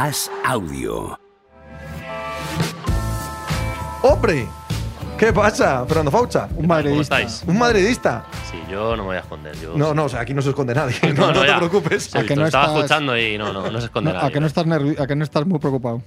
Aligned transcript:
As 0.00 0.30
Audio. 0.46 1.18
¡Hombre! 4.02 4.46
¿Qué 5.18 5.30
pasa, 5.30 5.84
Fernando 5.86 6.10
Faucha? 6.10 6.48
Un 6.56 6.66
madridista. 6.66 7.20
estáis? 7.20 7.44
¿Un 7.46 7.58
madridista? 7.58 8.24
Sí, 8.50 8.56
yo 8.70 8.96
no 8.96 9.02
me 9.02 9.08
voy 9.08 9.16
a 9.16 9.20
esconder. 9.20 9.54
Yo, 9.60 9.76
No, 9.76 9.92
no, 9.92 10.04
o 10.04 10.08
sea, 10.08 10.20
aquí 10.20 10.32
no 10.32 10.40
se 10.40 10.48
esconde 10.50 10.74
nadie. 10.74 10.94
No, 11.14 11.32
no, 11.32 11.42
te 11.42 11.46
ya. 11.48 11.58
preocupes. 11.58 12.04
Sí, 12.04 12.16
¿A 12.16 12.24
que 12.24 12.34
no 12.34 12.46
estaba 12.46 12.64
estás- 12.64 12.76
escuchando 12.78 13.18
y 13.18 13.36
no, 13.36 13.52
no, 13.52 13.70
no 13.70 13.78
se 13.78 13.86
esconde 13.86 14.10
No, 14.10 14.16
nadie. 14.16 14.28
¿a, 14.28 14.32
que 14.32 14.40
no 14.40 14.46
estás 14.46 14.66
nervi- 14.66 14.98
¿A 14.98 15.06
que 15.06 15.16
no 15.16 15.24
estás 15.24 15.44
muy 15.46 15.58
preocupado? 15.58 16.02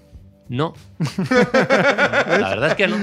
No. 0.50 0.74
La 1.30 2.50
verdad 2.50 2.70
es 2.70 2.76
que 2.76 2.88
no. 2.88 2.98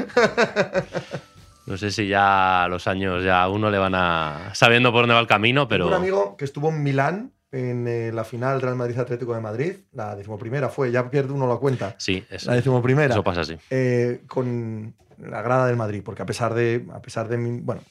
No 1.67 1.77
sé 1.77 1.93
si 1.93 2.09
ya 2.09 2.67
los 2.69 2.89
años 2.89 3.23
ya 3.23 3.43
a 3.45 3.49
uno 3.49 3.71
le 3.71 3.79
van 3.79 3.95
a. 3.95 4.51
sabiendo 4.55 4.91
por 4.91 5.03
dónde 5.03 5.15
va 5.15 5.21
el 5.21 5.29
camino, 5.29 5.69
pero. 5.69 5.85
Tengo 5.85 5.97
un 5.97 6.03
amigo 6.03 6.37
que 6.37 6.45
estuvo 6.45 6.69
en 6.71 6.83
Milán 6.83 7.33
en 7.53 7.87
eh, 7.89 8.13
la 8.13 8.25
final 8.25 8.61
Real 8.61 8.77
Madrid 8.77 8.99
Atlético 8.99 9.35
de 9.35 9.41
Madrid, 9.41 9.75
la 9.93 10.15
decimoprimera 10.15 10.69
fue, 10.69 10.91
ya 10.93 11.11
pierde 11.11 11.33
uno 11.33 11.47
la 11.49 11.57
cuenta. 11.57 11.95
Sí, 11.99 12.25
eso, 12.31 12.51
La 12.51 12.57
decimoprimera. 12.57 13.15
eso 13.15 13.25
pasa 13.25 13.41
así. 13.41 13.57
eh, 13.71 14.23
con 14.29 14.95
la 15.19 15.43
grada 15.43 15.67
del 15.67 15.77
Madrid, 15.77 16.03
porque 16.05 16.23
a 16.23 16.27
pesar 16.27 16.55
de, 16.55 16.87
a 16.93 17.03
pesar 17.03 17.29
de 17.29 17.37
mi, 17.37 17.61
bueno, 17.61 17.83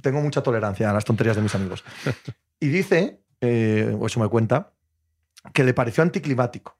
tengo 0.00 0.20
mucha 0.20 0.42
tolerancia 0.42 0.90
a 0.90 0.92
las 0.92 1.04
tonterías 1.04 1.36
de 1.36 1.42
mis 1.42 1.54
amigos. 1.54 1.84
Y 2.60 2.68
dice, 2.68 3.20
eh, 3.42 3.94
o 3.98 4.06
eso 4.06 4.20
me 4.20 4.28
cuenta, 4.28 4.72
que 5.52 5.64
le 5.64 5.74
pareció 5.74 6.02
anticlimático, 6.02 6.78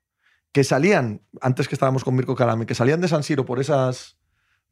que 0.51 0.65
salían, 0.65 1.21
antes 1.43 1.69
que 1.69 1.75
estábamos 1.75 2.05
con 2.05 2.15
Mirko 2.15 2.35
Calame, 2.35 2.65
que 2.65 2.75
salían 2.75 3.03
de 3.03 3.09
San 3.09 3.23
Siro 3.23 3.45
por 3.45 3.61
esas 3.61 4.17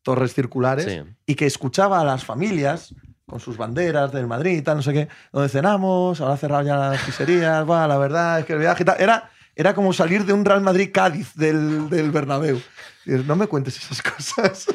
torres 0.03 0.33
circulares 0.33 0.87
Sí. 0.87 1.03
y 1.27 1.34
que 1.34 1.45
escuchaba 1.45 2.01
a 2.01 2.05
las 2.05 2.25
familias 2.25 2.95
con 3.27 3.41
sus 3.41 3.57
banderas 3.57 4.12
del 4.12 4.27
Madrid 4.27 4.59
y 4.59 4.62
tal, 4.62 4.77
no 4.77 4.83
sé 4.83 4.93
qué, 4.93 5.09
donde 5.33 5.49
cenamos, 5.49 6.21
ahora 6.21 6.37
cerrado 6.37 6.65
ya 6.65 6.77
las 6.77 7.03
pizzerías, 7.03 7.69
va, 7.69 7.87
la 7.87 7.98
verdad 7.98 8.41
es 8.41 8.47
que 8.47 8.53
el 8.55 8.59
viaje 8.59 8.83
y 8.83 8.87
tal. 8.87 9.01
Era, 9.01 9.31
era 9.55 9.75
como 9.75 9.93
salir 9.93 10.25
de 10.25 10.33
un 10.33 10.45
Real 10.45 10.61
Madrid-Cádiz 10.61 11.34
del, 11.34 11.89
del 11.89 12.11
Bernabéu. 12.11 12.61
Y 13.06 13.11
no 13.11 13.37
me 13.37 13.47
cuentes 13.47 13.77
esas 13.77 14.03
cosas. 14.03 14.67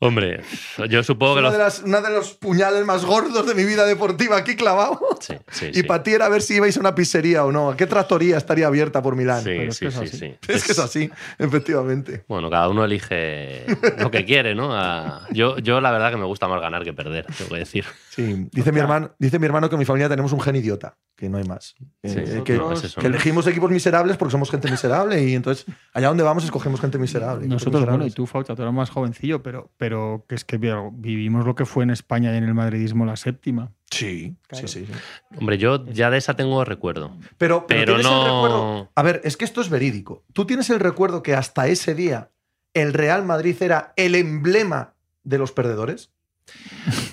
Hombre, 0.00 0.42
yo 0.90 1.02
supongo 1.02 1.34
que 1.34 1.40
una, 1.40 1.48
los. 1.48 1.52
de 1.52 1.58
las, 1.58 1.78
una 1.80 2.00
de 2.02 2.10
los 2.10 2.34
puñales 2.34 2.84
más 2.84 3.06
gordos 3.06 3.46
de 3.46 3.54
mi 3.54 3.64
vida 3.64 3.86
deportiva 3.86 4.36
aquí 4.36 4.54
clavado. 4.54 5.00
Sí, 5.26 5.34
sí, 5.50 5.66
y 5.70 5.74
sí. 5.74 5.82
para 5.84 6.02
ti 6.02 6.10
era 6.12 6.28
ver 6.28 6.42
si 6.42 6.54
ibais 6.56 6.76
a 6.76 6.80
una 6.80 6.94
pizzería 6.94 7.44
o 7.44 7.52
no. 7.52 7.70
¿A 7.70 7.76
qué 7.76 7.86
trattoría 7.86 8.36
estaría 8.36 8.66
abierta 8.66 9.02
por 9.02 9.16
Milán? 9.16 9.38
Sí, 9.42 9.50
Pero 9.56 9.70
es 9.70 9.76
sí, 9.76 9.84
que 9.84 9.88
es 9.88 9.94
sí, 9.94 10.04
así. 10.04 10.16
sí. 10.18 10.34
Es 10.48 10.64
que 10.64 10.72
es 10.72 10.78
así, 10.78 11.10
efectivamente. 11.38 12.24
Bueno, 12.28 12.50
cada 12.50 12.68
uno 12.68 12.84
elige 12.84 13.64
lo 13.98 14.10
que 14.10 14.24
quiere, 14.24 14.54
¿no? 14.54 14.70
A- 14.74 15.26
Yo, 15.32 15.58
yo 15.58 15.80
la 15.80 15.90
verdad 15.92 16.10
que 16.10 16.16
me 16.16 16.24
gusta 16.24 16.48
más 16.48 16.60
ganar 16.60 16.84
que 16.84 16.92
perder, 16.92 17.26
tengo 17.36 17.50
que 17.50 17.58
decir. 17.58 17.84
Sí, 18.10 18.48
dice 18.52 18.70
mi, 18.72 18.78
hermano, 18.80 19.12
dice 19.18 19.38
mi 19.38 19.46
hermano 19.46 19.68
que 19.68 19.74
en 19.74 19.78
mi 19.80 19.84
familia 19.84 20.08
tenemos 20.08 20.32
un 20.32 20.40
gen 20.40 20.56
idiota, 20.56 20.96
que 21.16 21.28
no 21.28 21.38
hay 21.38 21.44
más. 21.44 21.74
Eh, 22.02 22.08
Sí, 22.08 22.18
eh, 22.18 22.34
no, 22.38 22.44
que, 22.44 22.74
es 22.74 22.84
eso, 22.84 23.00
que 23.00 23.06
elegimos 23.08 23.46
equipos 23.46 23.70
miserables 23.70 24.16
porque 24.16 24.32
somos 24.32 24.50
gente 24.50 24.70
miserable 24.70 25.22
y 25.24 25.34
entonces 25.34 25.66
allá 25.92 26.08
donde 26.08 26.22
vamos 26.22 26.44
escogemos 26.44 26.80
gente 26.80 26.98
miserable. 26.98 27.46
Nosotros, 27.48 27.84
bueno, 27.86 28.06
y 28.06 28.10
tú, 28.10 28.26
Faucha, 28.26 28.54
tú 28.54 28.62
eras 28.62 28.74
más 28.74 28.90
jovencillo, 28.90 29.42
pero, 29.42 29.70
pero 29.76 30.24
que 30.28 30.34
es 30.36 30.44
que 30.44 30.58
vi- 30.58 30.70
vivimos 30.92 31.44
lo 31.44 31.54
que 31.54 31.64
fue 31.64 31.82
en 31.84 31.90
España 31.90 32.32
y 32.32 32.36
en 32.38 32.44
el 32.44 32.54
madridismo 32.54 33.04
la 33.04 33.16
séptima. 33.16 33.72
Sí, 33.94 34.34
Claro. 34.48 34.66
sí, 34.68 34.80
sí, 34.80 34.86
sí. 34.86 34.92
Hombre, 35.38 35.58
yo 35.58 35.84
ya 35.86 36.10
de 36.10 36.18
esa 36.18 36.34
tengo 36.34 36.64
recuerdo. 36.64 37.16
Pero, 37.38 37.66
pero, 37.66 37.80
Pero 37.80 37.84
tienes 37.96 38.06
el 38.06 38.12
no- 38.12 38.24
recuerdo. 38.24 38.90
A 38.94 39.02
ver, 39.02 39.20
es 39.24 39.36
que 39.36 39.44
esto 39.44 39.60
es 39.60 39.68
verídico. 39.70 40.24
Tú 40.32 40.46
tienes 40.46 40.68
el 40.70 40.80
recuerdo 40.80 41.22
que 41.22 41.34
hasta 41.34 41.66
ese 41.68 41.94
día 41.94 42.30
el 42.74 42.92
Real 42.92 43.24
Madrid 43.24 43.56
era 43.60 43.92
el 43.96 44.14
emblema 44.14 44.94
de 45.22 45.38
los 45.38 45.52
perdedores. 45.52 46.10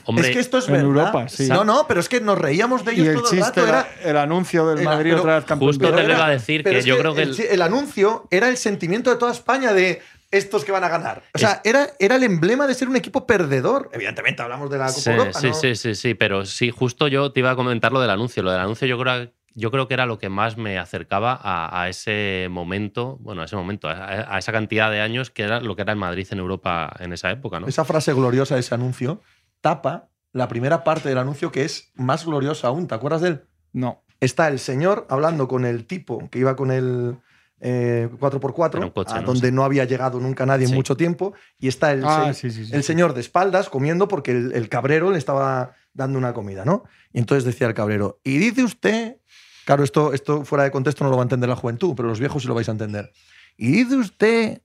Hombre, 0.06 0.28
es 0.28 0.34
que 0.34 0.40
esto 0.42 0.58
es 0.58 0.68
en 0.68 0.74
verdad. 0.74 0.88
Europa, 0.88 1.30
sí. 1.30 1.48
No, 1.48 1.64
no, 1.64 1.86
pero 1.88 2.00
es 2.02 2.09
que 2.09 2.20
nos 2.20 2.38
reíamos 2.38 2.84
de 2.84 2.92
ellos 2.94 3.06
Y 3.06 3.09
el 3.09 3.16
todo 3.16 3.24
el 3.32 3.38
chiste 3.40 3.62
rato. 3.62 3.68
era 3.68 3.88
Era, 4.02 4.09
el 4.09 4.18
anuncio 4.18 4.68
del 4.68 4.80
era- 4.80 4.90
Madrid 4.92 5.12
pero 5.12 5.22
otra 5.22 5.36
vez 5.36 5.46
campeón. 5.46 5.70
justo 5.70 5.90
te 5.96 6.04
lo 6.04 6.14
iba 6.14 6.26
a 6.26 6.30
decir, 6.30 6.64
que 6.64 6.82
yo 6.82 6.98
creo 6.98 7.14
que 7.14 7.22
el, 7.22 7.30
el- 7.40 7.46
el 7.48 7.62
anuncio 7.62 8.28
era 8.30 8.50
el 8.50 8.58
sentimiento 8.58 9.09
de 9.09 9.16
toda 9.16 9.32
España 9.32 9.72
de 9.74 10.02
estos 10.32 10.64
que 10.66 10.72
van 10.72 10.84
a 10.84 10.90
ganar. 10.90 11.24
O 11.34 11.38
sea, 11.38 11.62
era, 11.64 11.90
era 12.00 12.16
el 12.16 12.24
emblema 12.24 12.66
de 12.68 12.74
ser 12.74 12.88
un 12.90 12.96
equipo 12.96 13.28
perdedor. 13.28 13.90
Evidentemente 13.94 14.42
hablamos 14.42 14.69
de 14.69 14.78
la 14.78 14.88
Copa 14.88 15.00
Sí, 15.00 15.09
Europa, 15.12 15.40
sí, 15.40 15.47
¿no? 15.47 15.53
sí, 15.53 15.75
sí, 15.75 15.96
sí, 15.96 16.14
pero 16.14 16.46
sí, 16.46 16.72
justo 16.72 17.08
yo 17.08 17.31
te 17.31 17.42
iba 17.42 17.52
a 17.52 17.56
comentar 17.56 17.92
lo 17.92 18.00
del 18.02 18.09
anuncio. 18.09 18.41
Lo 18.44 18.52
del 18.52 18.62
anuncio 18.62 18.88
yo 18.88 18.97
creo, 18.97 19.31
yo 19.53 19.72
creo 19.72 19.88
que 19.88 19.94
era 19.94 20.06
lo 20.06 20.18
que 20.20 20.30
más 20.30 20.58
me 20.58 20.80
acercaba 20.80 21.38
a, 21.41 21.81
a 21.84 21.90
ese 21.90 22.47
momento, 22.50 23.18
bueno, 23.22 23.41
a 23.41 23.46
ese 23.46 23.56
momento, 23.58 23.90
a, 23.90 24.34
a 24.36 24.38
esa 24.40 24.52
cantidad 24.52 24.90
de 24.90 25.02
años 25.02 25.30
que 25.31 25.44
era 25.44 25.59
lo 25.59 25.75
que 25.75 25.81
era 25.81 25.91
el 25.91 26.00
Madrid 26.00 26.28
en 26.31 26.40
Europa 26.40 26.96
en 27.00 27.12
esa 27.14 27.30
época, 27.31 27.59
¿no? 27.59 27.68
Esa 27.68 27.84
frase 27.86 28.14
gloriosa 28.14 28.56
de 28.56 28.62
ese 28.62 28.74
anuncio 28.74 29.22
tapa 29.59 30.08
la 30.31 30.47
primera 30.47 30.84
parte 30.86 31.09
del 31.09 31.18
anuncio 31.18 31.52
que 31.52 31.66
es 31.66 31.91
más 31.96 32.25
gloriosa 32.25 32.68
aún. 32.70 32.88
¿Te 32.88 32.96
acuerdas 32.96 33.22
de 33.22 33.28
él? 33.28 33.44
No. 33.74 34.03
está 34.22 34.47
el 34.47 34.59
señor 34.59 35.06
hablando 35.09 35.47
con 35.47 35.66
el 35.66 35.86
tipo 35.86 36.30
que 36.30 36.40
iba 36.40 36.56
con 36.56 36.72
el 36.72 37.18
eh, 37.63 38.09
4x4, 38.19 38.77
Era 38.77 38.85
un 38.88 38.91
coche, 38.91 39.13
a 39.16 39.22
¿no? 39.22 39.27
donde 39.27 39.49
Sí. 39.49 39.53
no 39.53 39.63
había 39.63 39.85
llegado 39.85 40.19
nunca 40.19 40.45
nadie 40.45 40.66
en 40.67 40.73
mucho 40.73 40.97
tiempo, 40.97 41.33
y 41.59 41.67
está 41.67 41.91
el, 41.91 42.03
Ah, 42.03 42.33
se- 42.33 42.49
sí, 42.49 42.51
sí, 42.57 42.66
sí. 42.66 42.75
el 42.75 42.83
señor 42.83 43.13
de 43.13 43.22
espaldas 43.22 43.69
comiendo 43.69 44.07
porque 44.07 44.31
el, 44.31 44.51
el 44.53 44.67
cabrero 44.67 45.11
le 45.11 45.17
estaba 45.19 45.73
dando 45.94 46.17
una 46.17 46.33
comida, 46.33 46.66
¿no? 46.66 46.83
Y 47.13 47.19
entonces 47.19 47.44
decía 47.44 47.67
el 47.67 47.73
cabrero, 47.73 48.19
y 48.23 48.38
dice 48.39 48.63
usted, 48.63 49.17
claro, 49.66 49.83
esto, 49.83 50.11
esto 50.13 50.44
fuera 50.44 50.63
de 50.63 50.72
contexto 50.72 51.03
no 51.03 51.09
lo 51.11 51.17
va 51.17 51.22
a 51.22 51.25
entender 51.25 51.49
la 51.49 51.55
juventud, 51.55 51.94
pero 51.95 52.07
los 52.07 52.19
viejos 52.19 52.41
sí 52.41 52.47
lo 52.47 52.55
vais 52.55 52.67
a 52.67 52.72
entender, 52.72 53.11
y 53.57 53.72
dice 53.72 53.95
usted 53.95 54.61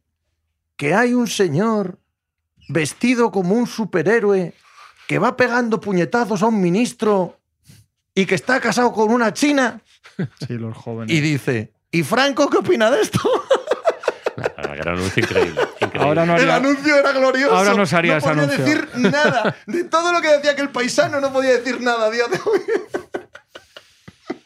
que 0.76 0.94
hay 0.94 1.12
un 1.14 1.26
señor 1.26 1.98
vestido 2.68 3.30
como 3.30 3.54
un 3.54 3.66
superhéroe 3.66 4.54
que 5.06 5.18
va 5.18 5.36
pegando 5.36 5.80
puñetazos 5.80 6.42
a 6.42 6.46
un 6.46 6.60
ministro 6.60 7.38
y 8.14 8.26
que 8.26 8.34
está 8.34 8.58
casado 8.60 8.92
con 8.92 9.10
una 9.12 9.32
china. 9.32 9.82
Sí, 10.46 10.54
los 10.54 10.74
jóvenes. 10.76 11.14
Y 11.14 11.20
dice, 11.20 11.72
¿y 11.98 12.02
Franco 12.02 12.48
qué 12.48 12.58
opina 12.58 12.90
de 12.90 13.00
esto? 13.02 13.20
Era 14.36 14.92
un 14.92 14.98
anuncio 14.98 15.22
increíble. 15.22 15.60
increíble. 15.80 16.06
Ahora 16.06 16.26
no 16.26 16.34
El 16.36 16.42
haría- 16.42 16.56
anuncio 16.56 16.94
era 16.98 17.12
glorioso. 17.12 17.54
Ahora 17.56 17.72
no 17.74 17.86
se 17.86 17.96
haría 17.96 18.18
ese 18.18 18.28
podía 18.28 18.42
anuncio. 18.42 18.64
decir 18.64 18.88
nada. 18.96 19.56
De 19.66 19.84
todo 19.84 20.12
lo 20.12 20.20
que 20.20 20.28
decía 20.28 20.54
que 20.54 20.60
el 20.62 20.68
paisano 20.68 21.20
no 21.20 21.32
podía 21.32 21.52
decir 21.52 21.80
nada 21.80 22.06
a 22.06 22.10
día 22.10 22.24
de 22.28 22.38
hoy. 22.44 22.60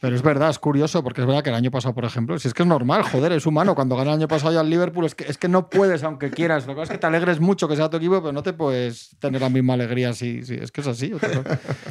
Pero 0.01 0.17
es 0.17 0.23
verdad, 0.23 0.49
es 0.49 0.59
curioso, 0.59 1.03
porque 1.05 1.21
es 1.21 1.27
verdad 1.27 1.43
que 1.45 1.51
el 1.51 1.57
año 1.57 1.71
pasado, 1.71 1.95
por 1.95 2.07
ejemplo, 2.07 2.39
si 2.39 2.49
es 2.49 2.55
que 2.55 2.63
es 2.63 2.67
normal, 2.67 3.03
joder, 3.03 3.33
es 3.33 3.45
humano. 3.45 3.75
Cuando 3.75 3.97
gana 3.97 4.13
el 4.13 4.17
año 4.21 4.29
pasado 4.29 4.51
ya 4.55 4.63
el 4.63 4.71
Liverpool, 4.71 5.05
es 5.05 5.15
que, 5.15 5.25
es 5.25 5.37
que 5.37 5.47
no 5.47 5.69
puedes, 5.69 6.03
aunque 6.05 6.31
quieras. 6.31 6.67
Lo 6.67 6.73
que 6.75 6.81
pasa 6.81 6.93
es 6.95 6.97
que 6.99 7.01
te 7.03 7.07
alegres 7.07 7.39
mucho 7.39 7.69
que 7.69 7.77
sea 7.77 7.91
tu 7.91 7.99
equipo, 7.99 8.21
pero 8.23 8.33
no 8.33 8.43
te 8.43 8.55
puedes 8.55 9.15
tener 9.19 9.43
la 9.43 9.51
misma 9.51 9.75
alegría 9.75 10.15
si, 10.15 10.43
si- 10.43 10.55
es 10.55 10.73
que 10.73 10.81
es 10.81 10.87
así. 10.87 11.13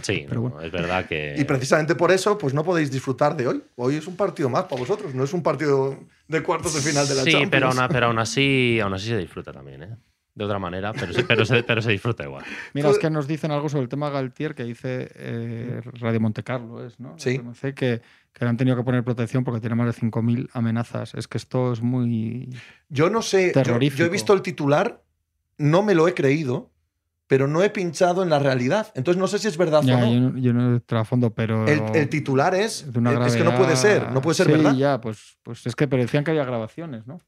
Sí, 0.02 0.26
Pero 0.28 0.42
no, 0.42 0.50
bueno. 0.50 0.62
es 0.62 0.72
verdad 0.72 1.06
que. 1.06 1.36
Y 1.38 1.44
precisamente 1.44 1.94
por 1.94 2.12
eso, 2.12 2.36
pues 2.38 2.54
no 2.56 2.64
podéis 2.64 2.90
disfrutar 2.92 3.38
de 3.38 3.48
hoy. 3.48 3.64
Hoy 3.76 3.96
es 3.98 4.08
un 4.08 4.16
partido 4.16 4.50
más 4.50 4.64
para 4.64 4.80
vosotros, 4.80 5.14
no 5.14 5.24
es 5.24 5.34
un 5.34 5.44
partido 5.44 5.96
de 6.28 6.42
cuartos 6.42 6.74
de 6.74 6.82
final 6.82 7.08
de 7.08 7.14
la 7.16 7.22
sí, 7.24 7.32
Champions. 7.34 7.52
pero, 7.52 7.68
aún, 7.68 7.78
pero 7.92 8.06
aún 8.08 8.18
así, 8.20 8.80
aún 8.82 8.94
así 8.96 9.06
se 9.08 9.18
disfruta 9.18 9.52
también, 9.54 9.84
¿eh? 9.84 9.96
De 10.40 10.46
otra 10.46 10.58
manera, 10.58 10.94
pero, 10.94 11.12
sí- 11.12 11.24
pero, 11.28 11.44
se, 11.44 11.64
pero 11.64 11.82
se 11.82 11.92
disfruta 11.92 12.24
igual. 12.24 12.46
Mira, 12.74 12.90
es 12.92 12.98
que 12.98 13.10
nos 13.10 13.28
dicen 13.28 13.52
algo 13.52 13.68
sobre 13.68 13.84
el 13.84 13.90
tema 13.90 14.10
Galtier 14.10 14.56
que 14.56 14.64
dice 14.64 15.12
eh, 15.16 15.82
Radio 16.00 16.22
Monte 16.22 16.44
Carlo, 16.44 16.86
¿es? 16.86 16.98
¿no? 16.98 17.16
Sí. 17.18 17.42
Que, 17.62 17.74
que 17.74 18.02
le 18.40 18.48
han 18.48 18.56
tenido 18.56 18.78
que 18.78 18.84
poner 18.84 19.04
protección 19.04 19.44
porque 19.44 19.60
tiene 19.60 19.76
más 19.76 19.88
de 19.94 20.02
5.000 20.02 20.50
amenazas. 20.54 21.14
Es 21.14 21.28
que 21.28 21.38
esto 21.38 21.74
es 21.74 21.82
muy. 21.82 22.50
Yo 22.88 23.10
no 23.10 23.22
sé, 23.22 23.52
yo- 23.54 23.80
yo, 23.80 24.06
he 24.06 24.10
visto 24.10 24.34
el 24.34 24.42
titular, 24.42 25.04
no 25.58 25.84
me 25.84 25.94
lo 25.94 26.08
he 26.08 26.14
creído, 26.14 26.72
pero 27.28 27.48
no 27.50 27.62
he 27.62 27.70
pinchado 27.70 28.24
en 28.24 28.30
la 28.30 28.40
realidad. 28.40 28.94
Entonces 28.96 29.20
no 29.20 29.28
sé 29.28 29.40
si 29.40 29.50
es 29.50 29.58
verdad 29.58 29.82
Ya, 29.84 29.98
o 29.98 30.00
no. 30.00 30.14
yo, 30.14 30.20
no- 30.22 30.38
yo 30.38 30.54
no 31.18 31.32
pero. 31.36 31.68
El, 31.68 31.82
el 31.96 32.08
titular 32.08 32.56
es, 32.56 32.94
de 32.94 32.98
una 32.98 33.28
es 33.28 33.36
que 33.36 33.44
no 33.44 33.56
puede 33.58 33.76
ser, 33.76 34.10
no 34.14 34.22
puede 34.22 34.36
ser 34.36 34.46
Sí, 34.46 34.54
verdad. 34.54 34.74
ya, 34.76 35.02
pues, 35.02 35.38
pues 35.44 35.68
es 35.68 35.76
que 35.76 35.86
pero 35.90 36.02
decían 36.02 36.24
que 36.24 36.32
había 36.32 36.46
grabaciones, 36.46 37.06
¿no? 37.08 37.20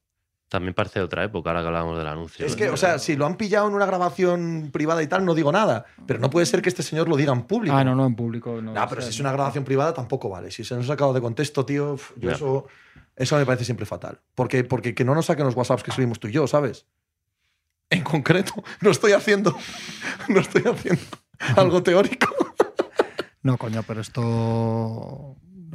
También 0.52 0.74
parece 0.74 1.00
de 1.00 1.06
otra 1.06 1.24
época, 1.24 1.50
ahora 1.50 1.62
que 1.62 1.68
hablábamos 1.68 1.98
del 1.98 2.08
anuncio. 2.08 2.46
Es 2.46 2.58
que, 2.58 2.70
o 2.70 2.76
sea, 2.76 3.00
si 3.00 3.16
lo 3.16 3.26
han 3.26 3.38
pillado 3.38 3.70
en 3.70 3.74
una 3.74 3.86
grabación 3.86 4.70
privada 4.74 5.02
y 5.02 5.08
tal, 5.08 5.24
no 5.24 5.34
digo 5.34 5.50
nada. 5.50 5.86
Pero 6.06 6.20
no 6.20 6.30
puede 6.30 6.46
ser 6.46 6.62
que 6.62 6.68
este 6.68 6.84
señor 6.84 7.08
lo 7.08 7.16
diga 7.16 7.32
en 7.32 7.44
público. 7.44 7.74
Ah, 7.74 7.86
no, 7.86 7.96
no, 7.96 8.06
en 8.06 8.16
público. 8.16 8.62
No, 8.62 8.74
No, 8.74 8.88
pero 8.90 9.02
si 9.02 9.12
es 9.12 9.20
una 9.22 9.32
grabación 9.32 9.64
privada 9.64 9.94
tampoco 9.94 10.28
vale. 10.28 10.52
Si 10.52 10.66
se 10.66 10.76
nos 10.76 10.84
ha 10.84 10.88
sacado 10.90 11.14
de 11.14 11.22
contexto, 11.22 11.64
tío, 11.66 11.96
yo 12.18 12.30
Ya. 12.30 12.36
eso, 12.36 12.68
eso 13.16 13.38
me 13.38 13.46
parece 13.46 13.64
siempre 13.64 13.86
fatal. 13.86 14.20
Porque, 14.36 14.66
porque 14.66 14.94
que 14.94 15.06
no 15.06 15.16
nos 15.16 15.28
saquen 15.28 15.46
los 15.46 15.56
WhatsApps 15.56 15.84
que 15.84 15.92
escribimos 15.92 16.20
tú 16.20 16.28
y 16.28 16.34
yo, 16.34 16.46
¿sabes? 16.48 16.86
En 17.90 18.04
concreto, 18.04 18.52
no 18.82 18.92
estoy 18.92 19.14
haciendo, 19.14 19.56
no 20.28 20.42
estoy 20.42 20.64
haciendo 20.70 21.02
algo 21.56 21.82
teórico. 21.82 22.28
No, 23.42 23.58
coño, 23.58 23.84
pero 23.88 24.02
esto. 24.02 25.21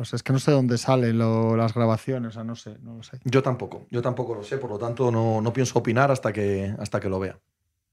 Sé, 0.07 0.17
es 0.17 0.23
que 0.23 0.33
no 0.33 0.39
sé 0.39 0.51
dónde 0.53 0.79
salen 0.79 1.19
lo- 1.19 1.57
las 1.57 1.75
grabaciones, 1.75 2.31
o 2.31 2.33
sea, 2.33 2.45
no 2.45 2.57
sé, 2.57 2.79
no 2.81 2.95
lo 2.97 3.03
sé. 3.03 3.19
Yo 3.25 3.43
tampoco, 3.43 3.87
yo 3.91 4.01
tampoco 4.01 4.35
lo 4.35 4.43
sé, 4.43 4.57
por 4.59 4.71
lo 4.71 4.79
tanto 4.79 5.11
no, 5.11 5.41
no 5.43 5.53
pienso 5.53 5.79
opinar 5.79 6.11
hasta 6.11 6.33
que, 6.33 6.75
hasta 6.79 6.99
que 7.01 7.09
lo 7.09 7.19
vea. 7.19 7.39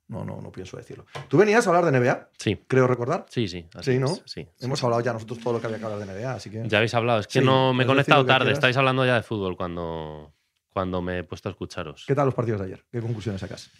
No, 0.07 0.23
no, 0.25 0.41
no 0.41 0.51
pienso 0.51 0.77
decirlo. 0.77 1.05
Tú 1.29 1.37
venías 1.37 1.65
a 1.65 1.69
hablar 1.69 1.85
de 1.91 1.97
NBA, 1.97 2.29
Sí, 2.37 2.57
creo 2.67 2.87
recordar. 2.87 3.25
sí, 3.29 3.47
sí. 3.47 3.65
así 3.73 3.93
Sí, 3.93 3.99
¿no? 3.99 4.07
es, 4.07 4.21
sí, 4.25 4.45
sí. 4.57 4.65
Hemos 4.65 4.83
hablado 4.83 5.01
ya 5.01 5.13
nosotros 5.13 5.39
todo 5.39 5.53
lo 5.53 5.59
que 5.61 5.67
había 5.67 5.79
que 5.79 5.85
hablar 5.85 5.99
de 5.99 6.05
NBA, 6.13 6.33
así 6.33 6.49
que. 6.49 6.67
Ya 6.67 6.77
habéis 6.77 6.93
hablado. 6.93 7.19
Es 7.21 7.27
que 7.27 7.39
Sí, 7.39 7.45
no 7.45 7.73
me 7.73 7.83
he 7.83 7.87
conectado 7.87 8.25
tarde. 8.25 8.45
quieras. 8.45 8.57
Estáis 8.57 8.77
hablando 8.77 9.05
ya 9.05 9.15
de 9.15 9.23
fútbol 9.23 9.55
cuando, 9.57 10.33
cuando 10.69 11.01
me 11.01 11.19
he 11.19 11.23
puesto 11.23 11.47
a 11.49 11.51
escucharos. 11.51 12.03
¿Qué 12.05 12.13
tal 12.15 12.25
los 12.25 12.35
partidos 12.35 12.59
de 12.59 12.67
ayer? 12.67 12.85
¿Qué 12.91 13.01
conclusiones 13.01 13.39
sacas? 13.41 13.71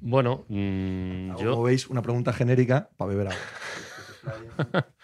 Bueno, 0.00 0.44
mm, 0.48 1.32
Como 1.34 1.38
yo. 1.56 1.62
veis, 1.62 1.88
una 1.88 2.02
pregunta 2.02 2.32
genérica 2.32 2.88
para 2.96 3.10
beber 3.10 3.28
agua. 3.28 4.84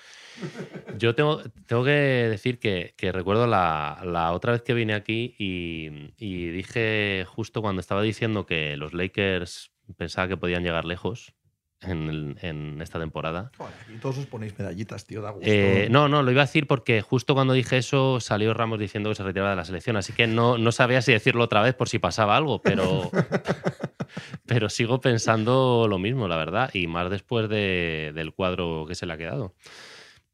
Yo 0.98 1.14
tengo, 1.14 1.42
tengo 1.66 1.84
que 1.84 1.90
decir 1.90 2.58
que, 2.58 2.94
que 2.96 3.10
recuerdo 3.12 3.46
la, 3.46 4.00
la 4.04 4.32
otra 4.32 4.52
vez 4.52 4.62
que 4.62 4.74
vine 4.74 4.94
aquí 4.94 5.34
y, 5.38 6.12
y 6.18 6.46
dije 6.50 7.24
justo 7.28 7.62
cuando 7.62 7.80
estaba 7.80 8.02
diciendo 8.02 8.46
que 8.46 8.76
los 8.76 8.92
Lakers 8.94 9.72
pensaba 9.96 10.28
que 10.28 10.36
podían 10.36 10.62
llegar 10.62 10.84
lejos 10.84 11.34
en, 11.80 12.36
en 12.42 12.80
esta 12.80 12.98
temporada. 12.98 13.50
Joder, 13.58 13.74
y 13.88 13.98
todos 13.98 14.18
os 14.18 14.26
ponéis 14.26 14.56
medallitas, 14.58 15.04
tío, 15.06 15.20
da 15.20 15.30
gusto. 15.30 15.44
Eh, 15.50 15.88
no, 15.90 16.08
no, 16.08 16.22
lo 16.22 16.30
iba 16.30 16.42
a 16.42 16.46
decir 16.46 16.66
porque 16.66 17.02
justo 17.02 17.34
cuando 17.34 17.52
dije 17.52 17.76
eso 17.76 18.20
salió 18.20 18.54
Ramos 18.54 18.78
diciendo 18.78 19.10
que 19.10 19.16
se 19.16 19.22
retiraba 19.24 19.50
de 19.50 19.56
la 19.56 19.64
selección, 19.64 19.96
así 19.96 20.12
que 20.14 20.26
no, 20.26 20.56
no 20.58 20.72
sabía 20.72 21.02
si 21.02 21.12
decirlo 21.12 21.44
otra 21.44 21.60
vez 21.60 21.74
por 21.74 21.88
si 21.88 21.98
pasaba 21.98 22.36
algo, 22.36 22.62
pero, 22.62 23.10
pero 24.46 24.68
sigo 24.68 25.00
pensando 25.00 25.86
lo 25.88 25.98
mismo, 25.98 26.28
la 26.28 26.36
verdad, 26.36 26.70
y 26.72 26.86
más 26.86 27.10
después 27.10 27.48
de- 27.48 28.12
del 28.14 28.32
cuadro 28.32 28.84
que 28.86 28.94
se 28.94 29.06
le 29.06 29.12
ha 29.12 29.18
quedado. 29.18 29.54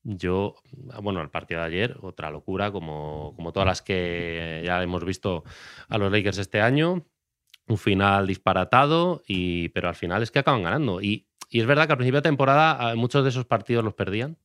Yo, 0.03 0.57
bueno, 1.03 1.21
el 1.21 1.31
partido 1.31 1.61
de 1.61 1.67
ayer, 1.67 1.99
otra 2.01 2.31
locura, 2.31 2.73
como, 2.73 3.35
como 3.37 3.53
todas 3.53 3.67
las 3.67 3.83
que 3.83 4.63
ya 4.65 4.83
hemos 4.83 5.05
visto 5.05 5.45
a 5.89 5.99
los 5.99 6.11
Lakers 6.11 6.39
este 6.39 6.61
año. 6.61 7.07
Un 7.67 7.79
final 7.79 8.27
disparatado, 8.27 9.23
y, 9.29 9.69
pero 9.69 9.89
al 9.89 9.95
final 9.95 10.23
es 10.23 10.31
que 10.31 10.41
acaban 10.41 10.63
ganando. 10.63 11.01
Y, 11.01 11.29
y 11.49 11.61
es 11.61 11.67
verdad 11.67 11.87
que 11.87 11.93
al 11.93 11.99
principio 11.99 12.19
de 12.19 12.29
temporada 12.29 12.93
eh, 12.93 12.97
muchos 12.97 13.23
de 13.23 13.31
esos 13.31 13.45
partidos 13.45 13.85
los 13.85 13.95
perdían 13.95 14.39